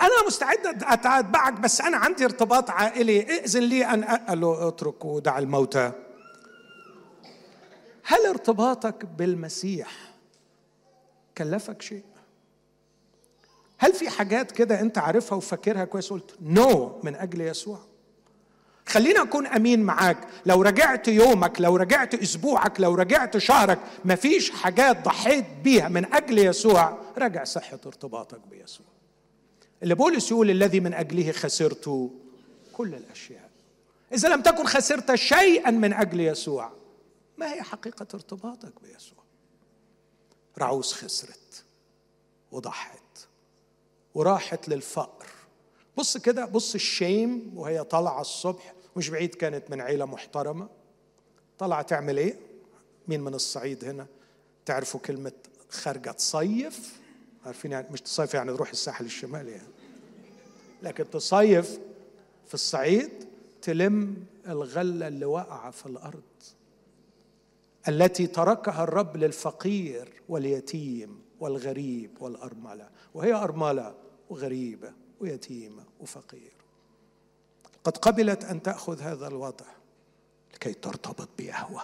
أنا 0.00 0.26
مستعد 0.26 0.66
أتبعك 0.82 1.52
بس 1.52 1.80
أنا 1.80 1.96
عندي 1.96 2.24
ارتباط 2.24 2.70
عائلي. 2.70 3.20
ائذن 3.20 3.62
لي 3.62 3.84
أن 3.84 4.04
قال 4.04 4.40
له 4.40 4.68
اترك 4.68 5.04
ودع 5.04 5.38
الموتى. 5.38 5.92
هل 8.04 8.26
ارتباطك 8.26 9.04
بالمسيح 9.04 10.14
كلفك 11.38 11.82
شيء؟ 11.82 12.04
هل 13.78 13.92
في 13.92 14.10
حاجات 14.10 14.52
كده 14.52 14.80
أنت 14.80 14.98
عارفها 14.98 15.36
وفاكرها 15.36 15.84
كويس؟ 15.84 16.10
قلت 16.10 16.36
نو 16.40 17.00
no 17.00 17.04
من 17.04 17.14
أجل 17.14 17.40
يسوع. 17.40 17.93
خلينا 18.86 19.22
أكون 19.22 19.46
أمين 19.46 19.82
معاك. 19.82 20.18
لو 20.46 20.62
رجعت 20.62 21.08
يومك 21.08 21.60
لو 21.60 21.76
رجعت 21.76 22.14
أسبوعك 22.14 22.80
لو 22.80 22.94
رجعت 22.94 23.38
شهرك 23.38 23.78
مفيش 24.04 24.50
حاجات 24.50 25.04
ضحيت 25.04 25.44
بيها 25.64 25.88
من 25.88 26.14
أجل 26.14 26.38
يسوع. 26.38 26.98
رجع 27.18 27.44
صحة 27.44 27.78
ارتباطك 27.86 28.40
بيسوع. 28.50 28.86
اللي 29.82 29.94
بولس 29.94 30.30
يقول 30.30 30.50
الذي 30.50 30.80
من 30.80 30.94
أجله 30.94 31.32
خسرت 31.32 32.10
كل 32.72 32.94
الأشياء. 32.94 33.50
إذا 34.12 34.28
لم 34.28 34.42
تكن 34.42 34.64
خسرت 34.64 35.14
شيئا 35.14 35.70
من 35.70 35.92
أجل 35.92 36.20
يسوع 36.20 36.72
ما 37.38 37.52
هي 37.52 37.62
حقيقة 37.62 38.06
ارتباطك 38.14 38.72
بيسوع؟ 38.82 39.18
رعوس 40.58 40.92
خسرت 40.92 41.64
وضحت 42.52 42.98
وراحت 44.14 44.68
للفقر. 44.68 45.26
بص 45.96 46.16
كده 46.16 46.44
بص 46.44 46.74
الشيم 46.74 47.52
وهي 47.56 47.84
طالعة 47.84 48.20
الصبح 48.20 48.74
مش 48.96 49.08
بعيد 49.08 49.34
كانت 49.34 49.70
من 49.70 49.80
عيلة 49.80 50.04
محترمة. 50.04 50.68
طالعة 51.58 51.82
تعمل 51.82 52.16
إيه؟ 52.18 52.36
مين 53.08 53.20
من 53.20 53.34
الصعيد 53.34 53.84
هنا؟ 53.84 54.06
تعرفوا 54.66 55.00
كلمة 55.00 55.32
خارجه 55.70 56.10
تصيف؟ 56.10 57.00
عارفين 57.46 57.72
يعني 57.72 57.86
مش 57.90 58.00
تصيف 58.00 58.34
يعني 58.34 58.52
تروح 58.52 58.70
الساحل 58.70 59.04
الشمالي 59.04 59.50
يعني. 59.50 59.68
لكن 60.82 61.10
تصيف 61.10 61.78
في 62.46 62.54
الصعيد 62.54 63.10
تلم 63.62 64.24
الغلة 64.48 65.08
اللي 65.08 65.24
واقعة 65.24 65.70
في 65.70 65.86
الأرض 65.86 66.22
التي 67.88 68.26
تركها 68.26 68.84
الرب 68.84 69.16
للفقير 69.16 70.12
واليتيم 70.28 71.22
والغريب 71.40 72.10
والأرملة. 72.20 72.88
وهي 73.14 73.32
أرملة 73.32 73.94
وغريبة. 74.30 74.92
ويتيمه 75.20 75.84
وفقير. 76.00 76.52
قد 77.84 77.96
قبلت 77.96 78.44
أن 78.44 78.62
تأخذ 78.62 79.00
هذا 79.00 79.28
الوضع 79.28 79.66
لكي 80.54 80.72
ترتبط 80.72 81.28
بيهوى 81.38 81.82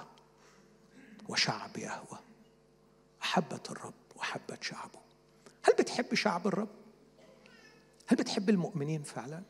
وشعب 1.29 1.77
يهوى 1.77 2.19
أحبت 3.23 3.71
الرب 3.71 3.95
وحبت 4.17 4.63
شعبه. 4.63 5.01
هل 5.63 5.75
بتحب 5.79 6.15
شعب 6.15 6.47
الرب؟ 6.47 6.69
هل 8.07 8.17
بتحب 8.17 8.51
المؤمنين 8.51 9.03
فعلا؟ 9.03 9.43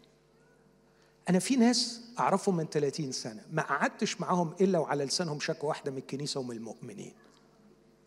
أنا 1.28 1.38
في 1.38 1.56
ناس 1.56 2.00
أعرفهم 2.18 2.56
من 2.56 2.66
30 2.66 3.12
سنة 3.12 3.42
ما 3.52 3.62
قعدتش 3.62 4.20
معاهم 4.20 4.54
إلا 4.60 4.78
وعلى 4.78 5.04
لسانهم 5.04 5.40
شكوى 5.40 5.68
واحدة 5.68 5.90
من 5.90 5.98
الكنيسة 5.98 6.40
ومن 6.40 6.56
المؤمنين. 6.56 7.14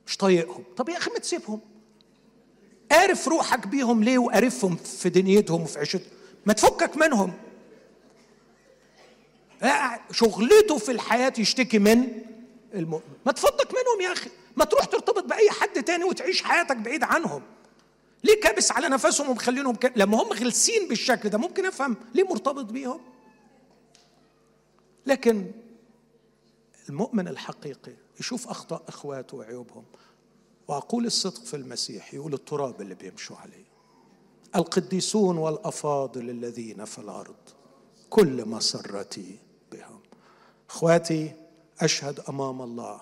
مش 0.08 0.18
طايقهم. 0.18 0.64
طب 0.78 0.90
يا 0.90 0.98
أخي 0.98 1.12
ما 1.12 1.20
تسيبهم. 1.20 1.62
عارف 2.94 3.28
روحك 3.28 3.68
بيهم 3.68 4.04
ليه 4.04 4.18
وقارفهم 4.18 4.76
في 4.76 5.10
دنيتهم 5.10 5.62
وفي 5.62 5.80
عيشتهم؟ 5.80 6.12
ما 6.46 6.54
تفكك 6.54 6.98
منهم. 6.98 7.34
شغلته 10.12 10.78
في 10.78 10.92
الحياة 10.92 11.34
يشتكي 11.38 11.80
من 11.80 12.22
المؤمن. 12.74 13.14
ما 13.26 13.32
تفضك 13.32 13.68
منهم 13.74 14.02
يا 14.02 14.12
أخي. 14.14 14.30
ما 14.56 14.66
تروح 14.66 14.86
ترتبط 14.86 15.24
بأي 15.24 15.50
حد 15.52 15.84
تاني 15.84 16.04
وتعيش 16.04 16.44
حياتك 16.44 16.78
بعيد 16.78 17.04
عنهم. 17.04 17.42
ليه 18.24 18.42
كابس 18.42 18.72
على 18.72 18.90
نفسهم 18.90 19.30
ومخلينهم 19.30 19.76
ك... 19.76 19.94
لما 19.96 20.24
هم 20.24 20.28
غلسين 20.28 20.88
بالشكل 20.88 21.30
ده 21.30 21.38
ممكن 21.38 21.66
أفهم 21.66 21.98
ليه 22.14 22.24
مرتبط 22.24 22.66
بيهم. 22.66 23.02
لكن 25.06 25.52
المؤمن 26.90 27.28
الحقيقي 27.28 27.94
يشوف 28.20 28.48
أخطاء 28.48 28.84
إخواته 28.88 29.38
وعيوبهم. 29.38 29.84
وأقول 30.68 31.06
الصدق 31.06 31.44
في 31.44 31.56
المسيح 31.56 32.14
يقول 32.14 32.34
التراب 32.34 32.82
اللي 32.82 32.96
بيمشوا 32.96 33.36
عليه. 33.38 33.64
القديسون 34.56 35.38
والأفاضل 35.38 36.30
الذين 36.30 36.86
في 36.86 37.00
الأرض 37.00 37.36
كل 38.10 38.46
مسرتي 38.46 39.38
بهم. 39.72 40.00
إخواتي 40.70 41.32
أشهد 41.80 42.20
أمام 42.20 42.62
الله 42.62 43.02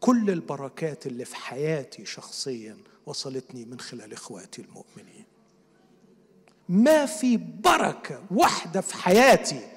كل 0.00 0.30
البركات 0.30 1.06
اللي 1.06 1.24
في 1.24 1.36
حياتي 1.36 2.04
شخصيا 2.04 2.76
وصلتني 3.06 3.64
من 3.64 3.80
خلال 3.80 4.12
إخواتي 4.12 4.62
المؤمنين. 4.62 5.24
ما 6.68 7.06
في 7.06 7.36
بركة 7.36 8.22
واحدة 8.30 8.80
في 8.80 8.94
حياتي 8.94 9.68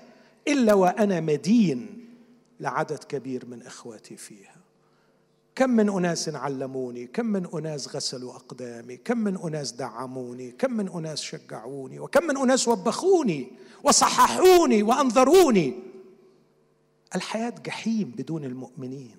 إلا 0.48 0.74
وأنا 0.74 1.20
مدين 1.20 2.06
لعدد 2.60 3.04
كبير 3.04 3.46
من 3.46 3.62
إخواتي 3.62 4.18
فيها. 4.18 4.53
كم 5.56 5.70
من 5.70 5.90
أناس 5.90 6.30
علموني 6.30 7.08
كم 7.08 7.26
من 7.26 7.48
أناس 7.54 7.96
غسلوا 7.96 8.36
أقدامي 8.36 8.98
كم 8.98 9.18
من 9.18 9.38
أناس 9.38 9.72
دعموني 9.72 10.52
كم 10.52 10.74
من 10.74 10.90
أناس 10.90 11.22
شجعوني 11.22 12.00
وكم 12.00 12.24
من 12.24 12.38
أناس 12.38 12.68
وبخوني 12.68 13.52
وصححوني 13.84 14.84
وأنذروني. 14.84 15.80
الحياة 17.16 17.54
جحيم 17.66 18.14
بدون 18.18 18.44
المؤمنين. 18.44 19.16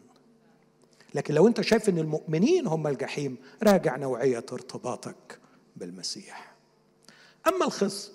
لكن 1.15 1.35
لو 1.35 1.47
أنت 1.49 1.61
شايف 1.61 1.89
إن 1.89 1.99
المؤمنين 1.99 2.67
هم 2.67 2.87
الجحيم 2.87 3.37
راجع 3.63 3.97
نوعية 3.97 4.45
ارتباطك 4.53 5.39
بالمسيح. 5.77 6.55
أما 7.49 7.67
الخص 7.67 8.13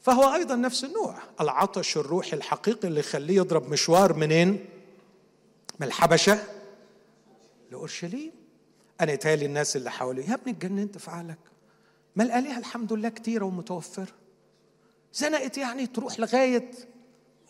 فهو 0.00 0.34
أيضا 0.34 0.54
نفس 0.54 0.84
النوع. 0.84 1.18
العطش 1.40 1.96
الروحي 1.96 2.36
الحقيقي 2.36 2.88
اللي 2.88 3.00
يخليه 3.00 3.36
يضرب 3.36 3.70
مشوار 3.70 4.12
منين؟ 4.12 4.64
من 5.80 5.86
الحبشة. 5.86 6.55
لأورشليم. 7.70 8.32
أنا 9.00 9.14
تالي 9.14 9.46
الناس 9.46 9.76
اللي 9.76 9.90
حواليه 9.90 10.28
يا 10.28 10.34
ابني 10.34 10.52
اتجننت 10.52 10.98
في 10.98 11.10
عقلك 11.10 11.38
ما 12.16 12.24
الآلهة 12.24 12.58
الحمد 12.58 12.92
لله 12.92 13.08
كتيرة 13.08 13.44
ومتوفرة. 13.44 14.12
زنقت 15.12 15.58
يعني 15.58 15.86
تروح 15.86 16.20
لغاية 16.20 16.70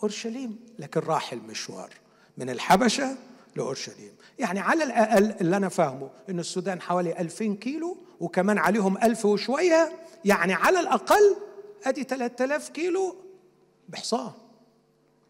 أورشليم 0.02 0.58
لكن 0.78 1.00
راح 1.00 1.32
المشوار 1.32 1.90
من 2.38 2.50
الحبشة 2.50 3.16
لأورشليم. 3.56 4.12
يعني 4.38 4.60
على 4.60 4.84
الأقل 4.84 5.30
اللي 5.40 5.56
أنا 5.56 5.68
فاهمه 5.68 6.10
إن 6.30 6.38
السودان 6.38 6.80
حوالي 6.80 7.20
2000 7.20 7.54
كيلو 7.54 7.96
وكمان 8.20 8.58
عليهم 8.58 8.98
ألف 8.98 9.26
وشوية 9.26 9.92
يعني 10.24 10.52
على 10.54 10.80
الأقل 10.80 11.36
أدي 11.84 12.02
3000 12.02 12.68
كيلو 12.68 13.16
بحصان 13.88 14.32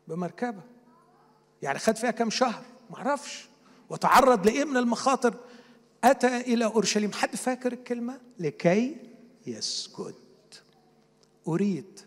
بمركبة. 0.09 0.63
يعني 1.63 1.79
خد 1.79 1.97
فيها 1.97 2.11
كم 2.11 2.31
شهر؟ 2.31 2.63
معرفش. 2.91 3.49
وتعرض 3.91 4.47
لإيه 4.47 4.65
من 4.65 4.77
المخاطر؟ 4.77 5.35
أتى 6.05 6.37
إلى 6.41 6.65
أورشليم. 6.65 7.13
حد 7.13 7.37
فاكر 7.37 7.73
الكلمة؟ 7.73 8.21
لكي 8.39 8.97
يسجد 9.47 10.15
أريد. 11.49 12.01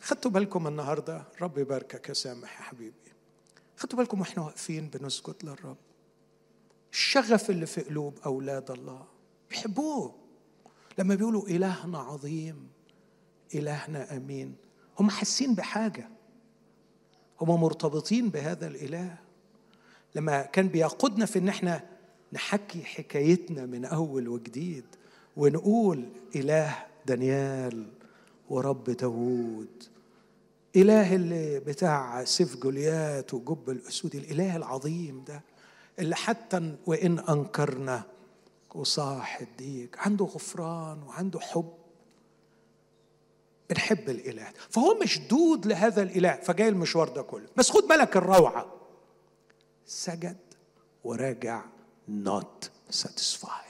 خدتوا 0.00 0.30
بالكم 0.30 0.66
النهارده؟ 0.66 1.24
رب 1.40 1.58
يباركك 1.58 2.08
يا 2.08 2.14
سامح 2.14 2.58
يا 2.60 2.64
حبيبي. 2.64 3.12
خدتوا 3.76 3.98
بالكم 3.98 4.20
وإحنا 4.20 4.42
واقفين 4.42 4.88
بنسجد 4.88 5.34
للرب. 5.42 5.76
الشغف 6.92 7.50
اللي 7.50 7.66
في 7.66 7.80
قلوب 7.80 8.18
أولاد 8.26 8.70
الله. 8.70 9.06
بيحبوه. 9.50 10.14
لما 10.98 11.14
بيقولوا 11.14 11.48
إلهنا 11.48 11.98
عظيم 11.98 12.68
إلهنا 13.54 14.16
أمين 14.16 14.56
هم 14.98 15.10
حاسين 15.10 15.54
بحاجة. 15.54 16.08
هم 17.40 17.60
مرتبطين 17.60 18.28
بهذا 18.28 18.66
الإله. 18.66 19.18
لما 20.14 20.42
كان 20.42 20.68
بيقودنا 20.68 21.26
في 21.26 21.38
إن 21.38 21.48
إحنا 21.48 21.84
نحكي 22.32 22.84
حكايتنا 22.84 23.66
من 23.66 23.84
أول 23.84 24.28
وجديد 24.28 24.84
ونقول 25.36 26.08
إله 26.36 26.76
دانيال 27.06 27.86
ورب 28.50 28.84
داوود. 28.84 29.84
إله 30.76 31.14
اللي 31.14 31.60
بتاع 31.60 32.24
سيف 32.24 32.56
جوليات 32.56 33.34
وجب 33.34 33.70
الأسود 33.70 34.14
الإله 34.14 34.56
العظيم 34.56 35.24
ده 35.24 35.42
اللي 35.98 36.16
حتى 36.16 36.76
وإن 36.86 37.18
أنكرنا 37.18 38.02
وصاح 38.74 39.40
الديك. 39.40 39.96
عنده 39.98 40.24
غفران 40.24 41.02
وعنده 41.02 41.40
حب. 41.40 41.72
بنحب 43.70 44.10
الإله 44.10 44.46
فهو 44.70 44.98
مشدود 45.02 45.66
لهذا 45.66 46.02
الإله. 46.02 46.34
فجاي 46.42 46.68
المشوار 46.68 47.08
ده 47.08 47.22
كله. 47.22 47.46
بس 47.56 47.70
خد 47.70 47.82
بالك 47.82 48.16
الروعة. 48.16 48.81
سجد 49.86 50.36
وراجع 51.04 51.62
not 52.24 52.68
satisfied. 52.90 53.62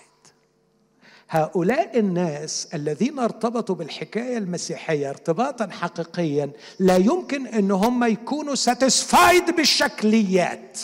هؤلاء 1.28 1.98
الناس 1.98 2.68
الذين 2.74 3.18
ارتبطوا 3.18 3.74
بالحكاية 3.74 4.39
المسيحية 4.39 5.10
ارتباطا 5.10 5.68
حقيقيا 5.70 6.52
لا 6.78 6.97
يمكن 6.97 7.47
إن 7.47 7.70
هم 7.70 8.05
يكونوا 8.05 8.55
ساتيسفايد 8.55 9.56
بالشكليات. 9.56 10.80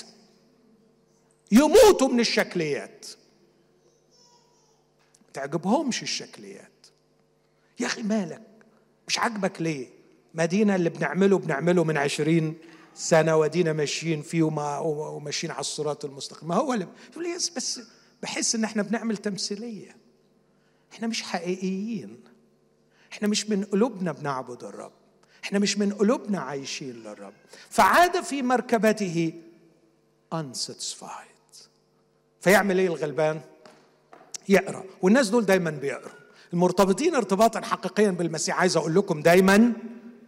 يموتوا 1.53 2.09
من 2.09 2.21
الشكليات. 2.21 3.07
ما 5.27 5.33
تعجبهمش 5.33 6.03
الشكليات. 6.03 6.87
يا 7.81 7.87
أخي 7.87 8.03
مالك؟ 8.03 8.43
مش 9.09 9.19
عاجبك 9.19 9.63
ليه؟ 9.63 9.89
مدينة 10.35 10.77
اللي 10.77 10.91
بنعمله 10.91 11.39
بنعمله 11.39 11.85
من 11.85 11.97
عشرين 11.97 12.59
سنه 12.99 13.37
ودينا 13.37 13.73
ماشيين 13.73 14.23
فيه 14.23 14.43
وماشيين 14.43 15.51
على 15.51 15.61
الصراط 15.61 16.05
المستقيم. 16.05 16.49
ما 16.49 16.55
هو 16.55 16.73
اللي 16.73 16.87
يقول 17.13 17.37
بس 17.57 17.81
بحس 18.23 18.55
إن 18.55 18.65
إحنا 18.65 18.83
بنعمل 18.83 19.17
تمثيلية. 19.17 19.97
إحنا 20.93 21.07
مش 21.07 21.23
حقيقيين. 21.23 22.21
إحنا 23.13 23.29
مش 23.29 23.51
من 23.51 23.65
قلوبنا 23.65 24.13
بنعبد 24.13 24.65
الرب. 24.65 24.93
إحنا 25.45 25.59
مش 25.59 25.79
من 25.79 25.93
قلوبنا 25.93 26.41
عايشين 26.41 27.03
للرب. 27.03 27.33
فعاد 27.71 28.21
في 28.21 28.43
مركبته 28.43 29.33
unsatisfied. 30.35 31.57
فيعمل 32.41 32.79
إيه 32.79 32.87
الغلبان؟ 32.87 33.41
يقرأ. 34.49 34.85
والناس 35.03 35.29
دول 35.29 35.45
دايما 35.47 35.71
بيقروا. 35.71 36.13
المرتبطين 36.53 37.15
ارتباطا 37.15 37.61
حقيقيا 37.61 38.11
بالمسيح. 38.11 38.61
عايز 38.61 38.77
أقول 38.77 38.95
لكم 38.95 39.23
دايما 39.23 39.73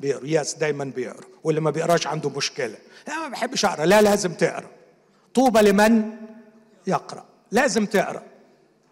بيقروا. 0.00 0.28
يس 0.28 0.54
دايما 0.54 0.84
بيقروا. 0.84 1.29
واللي 1.44 1.60
ما 1.60 1.70
بيقراش 1.70 2.06
عنده 2.06 2.30
مشكلة. 2.30 2.76
لا 3.08 3.18
ما 3.18 3.28
بحبش 3.28 3.64
أقرأ. 3.64 3.84
لا 3.86 4.02
لازم 4.02 4.32
تقرأ. 4.34 4.70
طوبى 5.34 5.60
لمن 5.60 6.12
يقرأ. 6.86 7.24
لازم 7.50 7.86
تقرأ. 7.86 8.22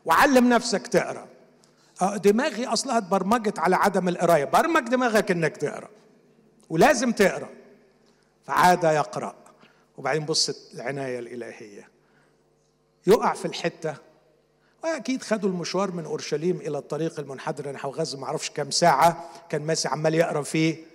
وعلم 0.05 0.49
نفسك 0.49 0.87
تقرأ. 0.87 1.27
آه، 2.03 2.17
دماغي 2.17 2.67
أصلها 2.67 2.99
اتبرمجت 2.99 3.59
على 3.59 3.77
عدم 3.77 4.09
القراية. 4.09 4.45
برمج 4.45 4.89
دماغك 4.89 5.31
إنك 5.31 5.57
تقرأ. 5.57 5.89
ولازم 6.71 7.13
تقرأ. 7.13 7.49
فعاد 8.47 8.85
يقرأ. 8.85 9.35
وبعدين 9.97 10.25
بص 10.25 10.73
العناية 10.75 11.19
الإلهية. 11.19 11.89
يقع 13.07 13.35
في 13.35 13.45
الحتة. 13.45 13.95
وأكيد 14.85 15.23
خدوا 15.23 15.51
المشوار 15.51 15.91
من 15.91 16.05
أورشليم 16.05 16.57
إلى 16.57 16.79
الطريق 16.79 17.21
المنحدر. 17.21 17.73
نحو 17.73 17.91
غزه 17.91 18.19
ما 18.19 18.27
أعرفش 18.27 18.51
كم 18.51 18.71
ساعة 18.71 19.31
كان 19.49 19.63
ماسي 19.63 19.89
عمال 19.89 20.15
يقرأ 20.15 20.43
فيه. 20.43 20.88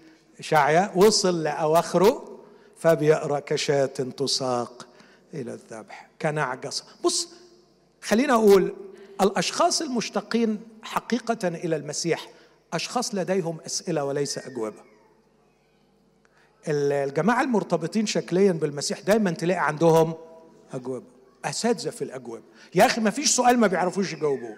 شعيا 0.44 0.91
وصل 0.95 1.44
لأواخره 1.44 2.40
فبيقرأ 2.78 3.40
كشاة 3.40 3.86
تساق 3.86 4.88
إلى 5.34 5.53
الذبح. 5.53 6.10
كنعجص 6.22 6.84
بص 7.03 7.30
خلينا 8.02 8.34
أقول 8.34 8.76
الأشخاص 9.22 9.82
المشتاقين 9.82 10.60
حقيقة 10.82 11.48
إلى 11.48 11.76
المسيح 11.76 12.30
أشخاص 12.74 13.15
لديهم 13.15 13.57
أسئلة 13.65 14.03
وليس 14.03 14.38
أجوبة. 14.38 14.84
الجماعة 16.68 17.41
المرتبطين 17.41 18.06
شكليا 18.06 18.52
بالمسيح 18.52 18.99
دايما 18.99 19.32
تلاقي 19.32 19.68
عندهم 19.68 20.14
أجوبة. 20.74 21.06
أساتذة 21.45 21.90
في 21.90 22.02
الأجوبة. 22.02 22.44
يا 22.76 22.86
أخي 22.86 23.02
ما 23.02 23.10
فيش 23.10 23.36
سؤال 23.36 23.57
ما 23.57 23.68
بيعرفوش 23.68 24.14
يجاوبوه. 24.14 24.57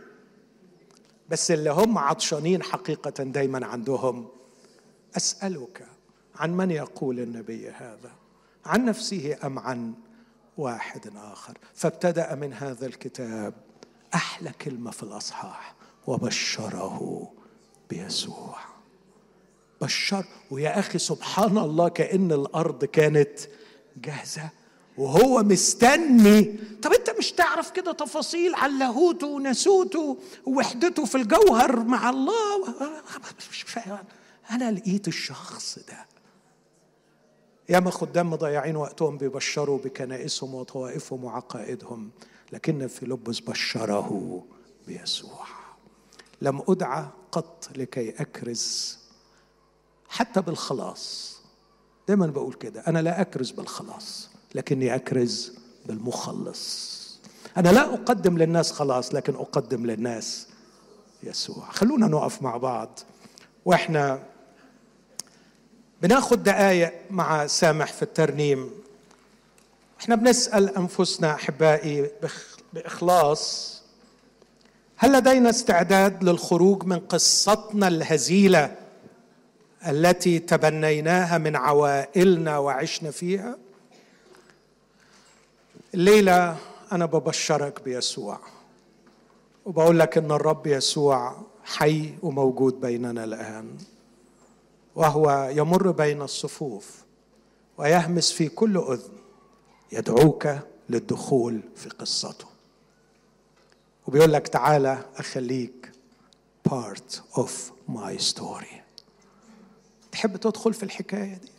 بس 1.29 1.51
اللي 1.51 1.69
هم 1.69 1.97
عطشانين 1.97 2.63
حقيقة 2.63 3.23
دايما 3.23 3.65
عندهم 3.65 4.27
أسألك 5.17 5.87
عن 6.35 6.57
من 6.57 6.71
يقول 6.71 7.19
النبي 7.19 7.69
هذا؟ 7.69 8.11
عن 8.65 8.85
نفسه 8.85 9.37
أم 9.43 9.59
عن 9.59 9.93
واحد 10.57 11.11
آخر؟ 11.15 11.57
فابتدأ 11.73 12.35
من 12.35 12.53
هذا 12.53 12.85
الكتاب 12.85 13.53
أحلى 14.13 14.51
كلمه 14.61 14.91
في 14.91 15.03
الأصحاح 15.03 15.75
وبشره 16.07 17.31
بيسوع. 17.89 18.57
بشر 19.81 20.25
ويا 20.51 20.79
أخي 20.79 20.97
سبحان 20.99 21.57
الله 21.57 21.89
كأن 21.89 22.31
الأرض 22.31 22.85
كانت 22.85 23.39
جاهزة 23.97 24.49
وهو 24.97 25.43
مستني. 25.43 26.59
طب 26.81 26.93
أنت 26.93 27.09
مش 27.09 27.31
تعرف 27.31 27.71
كده 27.71 27.91
تفاصيل 27.91 28.55
عن 28.55 28.79
لاهوته 28.79 29.27
وناسوته 29.27 30.17
ووحدته 30.45 31.05
في 31.05 31.15
الجوهر 31.15 31.83
مع 31.83 32.09
الله؟ 32.09 32.63
مش 33.51 33.61
فاهم. 33.61 34.03
أنا 34.51 34.71
لقيت 34.71 35.07
الشخص 35.07 35.79
ده. 35.87 36.05
ياما 37.69 37.91
خدام 37.91 38.29
مضيعين 38.29 38.75
وقتهم 38.75 39.17
بيبشروا 39.17 39.77
بكنائسهم 39.77 40.55
وطوائفهم 40.55 41.23
وعقائدهم 41.23 42.11
لكن 42.51 42.87
فيلبس 42.87 43.39
بشره 43.39 44.43
بيسوع. 44.87 45.45
لم 46.41 46.61
ادعى 46.67 47.05
قط 47.31 47.69
لكي 47.75 48.09
أكرز 48.09 48.97
حتى 50.09 50.41
بالخلاص. 50.41 51.35
دايما 52.07 52.27
بقول 52.27 52.53
كده 52.53 52.81
أنا 52.87 52.99
لا 52.99 53.21
أكرز 53.21 53.51
بالخلاص 53.51 54.29
لكني 54.55 54.95
أكرز 54.95 55.53
بالمخلص. 55.85 56.95
أنا 57.57 57.69
لا 57.69 57.93
أقدم 57.93 58.37
للناس 58.37 58.71
خلاص 58.71 59.13
لكن 59.13 59.35
أقدم 59.35 59.85
للناس 59.85 60.47
يسوع. 61.23 61.69
خلونا 61.69 62.07
نقف 62.07 62.41
مع 62.41 62.57
بعض. 62.57 62.99
وإحنا 63.65 64.34
بناخد 66.05 66.43
دقايق 66.43 66.93
مع 67.09 67.47
سامح 67.47 67.93
في 67.93 68.01
الترنيم. 68.01 68.69
إحنا 69.99 70.15
بنسأل 70.15 70.77
أنفسنا 70.77 71.33
أحبائي 71.33 72.11
بإخلاص 72.73 73.75
هل 74.95 75.13
لدينا 75.13 75.49
استعداد 75.49 76.23
للخروج 76.23 76.83
من 76.83 76.99
قصتنا 76.99 77.87
الهزيلة 77.87 78.75
التي 79.87 80.39
تبنيناها 80.39 81.37
من 81.37 81.55
عوائلنا 81.55 82.57
وعشنا 82.57 83.11
فيها؟ 83.11 83.57
الليلة 85.93 86.57
أنا 86.91 87.05
ببشرك 87.05 87.83
بيسوع 87.83 88.39
وبقول 89.65 89.99
لك 89.99 90.17
إن 90.17 90.31
الرب 90.31 90.67
يسوع 90.67 91.35
حي 91.63 92.13
وموجود 92.21 92.81
بيننا 92.81 93.23
الآن. 93.23 93.77
وهو 94.95 95.49
يمر 95.53 95.91
بين 95.91 96.21
الصفوف 96.21 97.03
ويهمس 97.77 98.31
في 98.31 98.47
كل 98.47 98.77
أذن 98.77 99.17
يدعوك 99.91 100.47
للدخول 100.89 101.61
في 101.75 101.89
قصته. 101.89 102.45
وبيقول 104.07 104.33
لك 104.33 104.47
تعالى 104.47 105.05
أخليك 105.17 105.91
part 106.69 107.39
of 107.39 107.49
my 107.91 108.33
story. 108.33 108.75
تحب 110.11 110.37
تدخل 110.37 110.73
في 110.73 110.83
الحكاية 110.83 111.33
دي؟ 111.35 111.51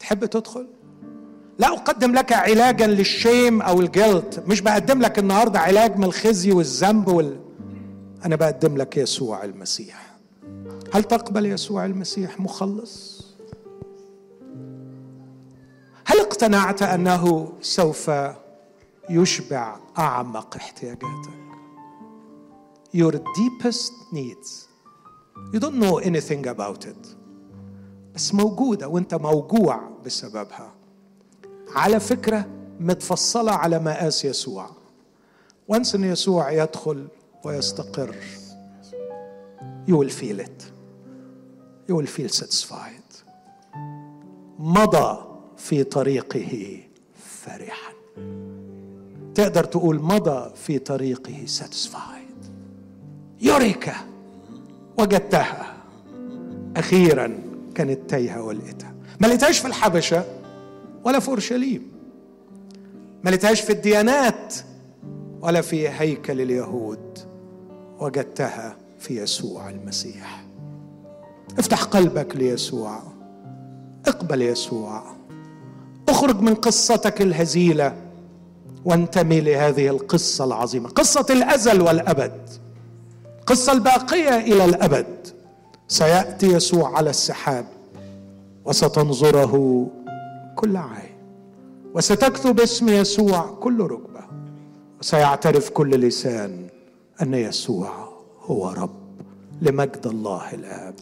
تحب 0.00 0.24
تدخل؟ 0.24 0.66
لا 1.58 1.68
أقدم 1.68 2.12
لك 2.14 2.32
علاجا 2.32 2.86
للشيم 2.86 3.62
أو 3.62 3.80
الجلد 3.80 4.44
مش 4.46 4.60
بقدم 4.60 5.00
لك 5.02 5.18
النهارده 5.18 5.58
علاج 5.58 5.96
من 5.96 6.04
الخزي 6.04 6.52
والذنب 6.52 7.08
وال... 7.08 7.40
أنا 8.24 8.36
بقدم 8.36 8.76
لك 8.76 8.96
يسوع 8.96 9.44
المسيح. 9.44 10.09
هل 10.92 11.04
تقبل 11.04 11.46
يسوع 11.46 11.84
المسيح 11.84 12.40
مخلص؟ 12.40 13.24
هل 16.04 16.20
اقتنعت 16.20 16.82
أنه 16.82 17.52
سوف 17.60 18.10
يشبع 19.10 19.76
أعمق 19.98 20.56
احتياجاتك؟ 20.56 21.40
Your 22.96 23.12
deepest 23.12 23.92
needs. 24.12 24.68
You 25.52 25.60
don't 25.60 25.78
know 25.78 25.98
anything 25.98 26.46
about 26.46 26.86
it. 26.86 27.16
بس 28.14 28.34
موجودة 28.34 28.88
وأنت 28.88 29.14
موجوع 29.14 29.90
بسببها. 30.06 30.72
على 31.74 32.00
فكرة 32.00 32.46
متفصلة 32.80 33.52
على 33.52 33.78
مقاس 33.78 34.24
يسوع. 34.24 34.70
وانس 35.68 35.94
ان 35.94 36.04
يسوع 36.04 36.52
يدخل 36.52 37.08
ويستقر. 37.44 38.14
You 39.88 39.92
will 39.92 40.10
feel 40.10 40.40
it. 40.40 40.79
You 41.90 41.96
will 41.96 42.06
feel 42.06 42.28
satisfied. 42.28 43.24
مضى 44.58 45.18
في 45.56 45.84
طريقه 45.84 46.78
فرحا. 47.16 47.92
تقدر 49.34 49.64
تقول 49.64 50.00
مضى 50.00 50.54
في 50.56 50.78
طريقه 50.78 51.46
satisfied. 51.46 52.46
يوريكا 53.40 53.94
وجدتها. 54.98 55.76
أخيرا 56.76 57.38
كانت 57.74 58.10
تايهة 58.10 58.42
ولقيتها. 58.42 58.94
ما 59.20 59.26
لقيتهاش 59.26 59.58
في 59.58 59.66
الحبشة 59.66 60.24
ولا 61.04 61.20
في 61.20 61.28
أورشليم. 61.28 61.92
ما 63.24 63.30
لقيتهاش 63.30 63.60
في 63.60 63.72
الديانات 63.72 64.54
ولا 65.40 65.60
في 65.60 65.88
هيكل 65.88 66.40
اليهود. 66.40 67.18
وجدتها 67.98 68.76
في 68.98 69.22
يسوع 69.22 69.70
المسيح. 69.70 70.49
افتح 71.58 71.84
قلبك 71.84 72.36
ليسوع. 72.36 73.02
اقبل 74.06 74.42
يسوع. 74.42 75.02
اخرج 76.08 76.40
من 76.40 76.54
قصتك 76.54 77.22
الهزيلة 77.22 77.96
وانتمي 78.84 79.40
لهذه 79.40 79.88
القصة 79.88 80.44
العظيمة. 80.44 80.88
قصة 80.88 81.26
الأزل 81.30 81.80
والأبد. 81.80 82.48
قصة 83.46 83.72
الباقية 83.72 84.36
إلى 84.36 84.64
الأبد. 84.64 85.26
سيأتي 85.88 86.46
يسوع 86.46 86.96
على 86.96 87.10
السحاب 87.10 87.66
وستنظره 88.64 89.86
كل 90.56 90.76
عين. 90.76 91.16
وستكتب 91.94 92.60
اسم 92.60 92.88
يسوع 92.88 93.40
كل 93.60 93.80
ركبة. 93.80 94.20
وسيعترف 95.00 95.70
كل 95.70 95.90
لسان 95.90 96.66
أن 97.22 97.34
يسوع 97.34 98.08
هو 98.40 98.68
رب 98.70 99.00
لمجد 99.62 100.06
الله 100.06 100.54
الآب. 100.54 100.94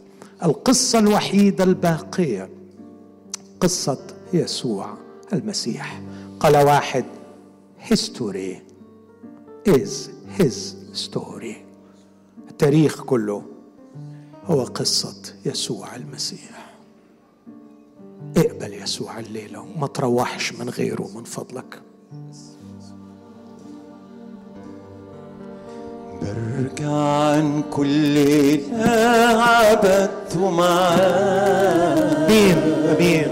القصة 0.42 0.98
الوحيدة 0.98 1.64
الباقية 1.64 2.50
قصة 3.60 4.06
يسوع 4.32 4.94
المسيح. 5.32 6.02
قال 6.40 6.56
واحد 6.56 7.04
history 7.90 8.56
is 9.68 10.10
his 10.38 10.54
story. 11.06 11.56
التاريخ 12.50 13.02
كله 13.04 13.42
هو 14.44 14.64
قصة 14.64 15.34
يسوع 15.46 15.96
المسيح. 15.96 16.74
اقبل 18.36 18.74
يسوع 18.74 19.18
الليلة 19.18 19.60
وما 19.60 19.86
تروحش 19.86 20.52
من 20.52 20.70
غيره 20.70 21.10
من 21.14 21.24
فضلك. 21.24 21.82
برجع 26.22 26.92
عن 26.92 27.62
كل 27.70 28.14
لا 28.72 29.42
عبدت 29.42 30.36
معاه 30.36 32.28
مين 32.28 32.56
مين 33.00 33.28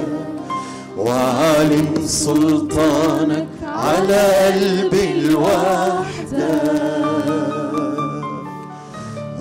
وعالم 0.99 1.95
سلطانك 2.07 3.47
على 3.63 4.23
قلبي 4.47 5.13
الوحدة؟ 5.13 6.61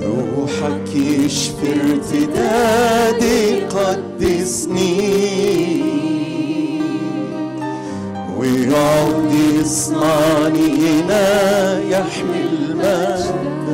روحك 0.02 0.96
يشفي 0.96 1.74
ارتدادي 1.82 3.62
قدسني. 3.66 5.16
والرب 8.46 9.32
يصنعني 9.60 10.68
هنا 11.02 11.80
يحمي 11.80 12.42
المجد 12.52 13.66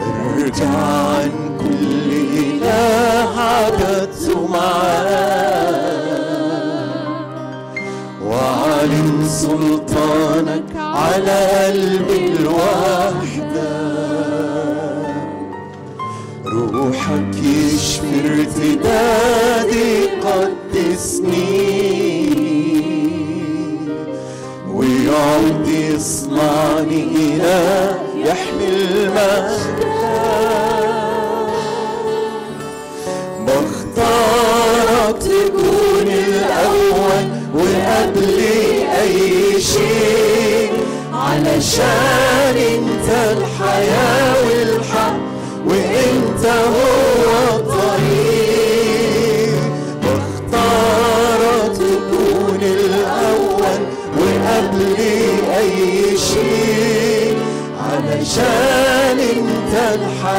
برجع 0.00 0.68
عن 0.68 1.58
كل 1.60 2.12
إله 2.38 3.40
عبدته 3.40 4.46
معاه 4.46 5.82
وعلم 8.26 9.24
سلطانك 9.28 10.76
على 10.76 11.40
قلبي 11.66 12.32
الوحدة. 12.32 13.72
روحك 16.46 17.36
يشفي 17.36 18.20
ارتداد 18.24 19.61
سنين 21.02 22.38
ويقعد 24.74 25.68
يصنعني 25.68 27.02
بختارك 33.46 35.18
تكون 35.18 36.08
الأول 36.08 37.24
وقبل 37.54 38.38
أي 39.02 39.60
شيء 39.60 40.72
علشان 41.12 42.56
انت 42.56 43.08
الحياة 43.36 44.21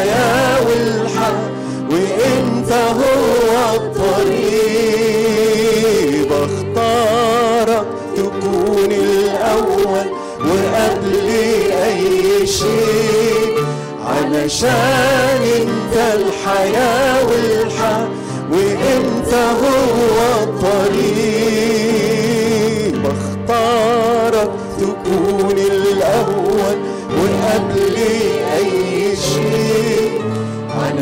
الحياة 0.04 0.60
والحق 0.68 1.44
وإنت 1.92 2.72
هو 2.72 3.76
الطريق. 3.76 5.04
بختارك 6.30 7.88
تكون 8.16 8.92
الأول 8.92 10.08
وقبل 10.40 11.28
أي 11.86 12.48
شيء. 12.48 13.54
علشان 14.06 15.42
إنت 15.62 15.96
الحياة 16.14 17.26
والحق 17.26 18.10
وإنت 18.52 19.34
هو 19.34 20.18
الطريق. 20.44 21.13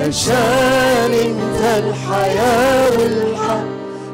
علشان 0.02 1.14
انت 1.14 1.61
الحياة 1.86 2.98
والحق 2.98 3.65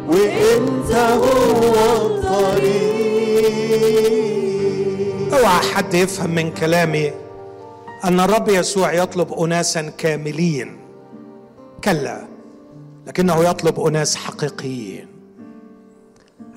وانت 0.07 0.91
هو 0.91 1.73
الطريق. 2.07 3.47
اوعى 5.33 5.59
حد 5.73 5.93
يفهم 5.93 6.29
من 6.35 6.51
كلامي 6.51 7.11
ان 8.05 8.19
الرب 8.19 8.49
يسوع 8.49 8.93
يطلب 8.93 9.33
أناسا 9.33 9.81
كاملين. 9.81 10.77
كلا 11.83 12.27
لكنه 13.07 13.49
يطلب 13.49 13.79
أناس 13.79 14.15
حقيقيين. 14.15 15.07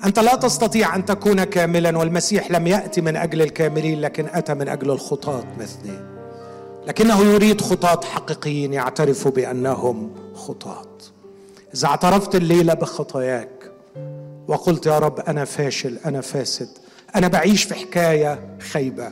أنت 0.05 0.19
لا 0.19 0.35
تستطيع 0.35 0.95
أن 0.95 1.05
تكون 1.05 1.43
كاملا 1.43 1.97
والمسيح 1.97 2.51
لم 2.51 2.67
يأتي 2.67 3.01
من 3.01 3.15
أجل 3.15 3.41
الكاملين 3.41 4.01
لكن 4.01 4.25
أتى 4.33 4.53
من 4.53 4.69
أجل 4.69 4.91
الخطاة 4.91 5.43
مثلي. 5.59 6.20
لكنه 6.87 7.21
يريد 7.21 7.61
خطاة 7.61 8.05
حقيقيين 8.05 8.73
يعترفوا 8.73 9.31
بأنهم 9.31 10.11
خطاة 10.35 10.87
إذا 11.75 11.87
اعترفت 11.87 12.35
الليلة 12.35 12.73
بخطاياك 12.73 13.71
وقلت 14.47 14.85
يا 14.85 14.99
رب 14.99 15.19
أنا 15.19 15.45
فاشل 15.45 15.97
أنا 16.05 16.21
فاسد 16.21 16.69
أنا 17.15 17.27
بعيش 17.27 17.63
في 17.63 17.75
حكاية 17.75 18.57
خيبة 18.59 19.11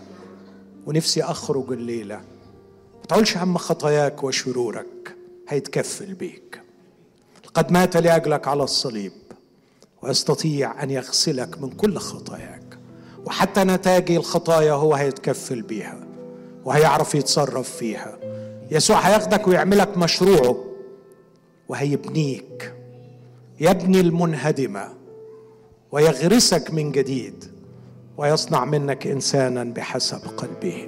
ونفسي 0.86 1.24
أخرج 1.24 1.72
الليلة 1.72 2.16
ما 3.00 3.06
تقولش 3.10 3.38
هم 3.38 3.58
خطاياك 3.58 4.24
وشرورك 4.24 5.16
هيتكفل 5.50 6.14
بيك. 6.14 6.62
قد 7.54 7.72
مات 7.72 7.98
لأجلك 7.98 8.48
على 8.48 8.64
الصليب 8.64 9.12
ويستطيع 10.02 10.84
أن 10.84 10.92
يغسلك 10.92 11.62
من 11.62 11.70
كل 11.70 11.98
خطاياك 11.98 12.78
وحتى 13.26 13.64
نتاج 13.64 14.12
الخطايا 14.12 14.74
هو 14.74 14.94
هيتكفل 14.94 15.62
بيها. 15.62 16.09
وهيعرف 16.66 17.16
يتصرف 17.16 17.70
فيها. 17.70 18.18
يسوع 18.72 19.00
هياخدك 19.00 19.48
ويعملك 19.48 19.98
مشروعه 19.98 20.66
وهيبنيك. 21.70 22.74
يبني 23.60 24.00
المنهدمة 24.00 24.90
ويغرسك 25.92 26.74
من 26.74 26.92
جديد 26.92 27.46
ويصنع 28.18 28.66
منك 28.66 29.08
إنسانا 29.08 29.64
بحسب 29.64 30.22
قلبه. 30.38 30.88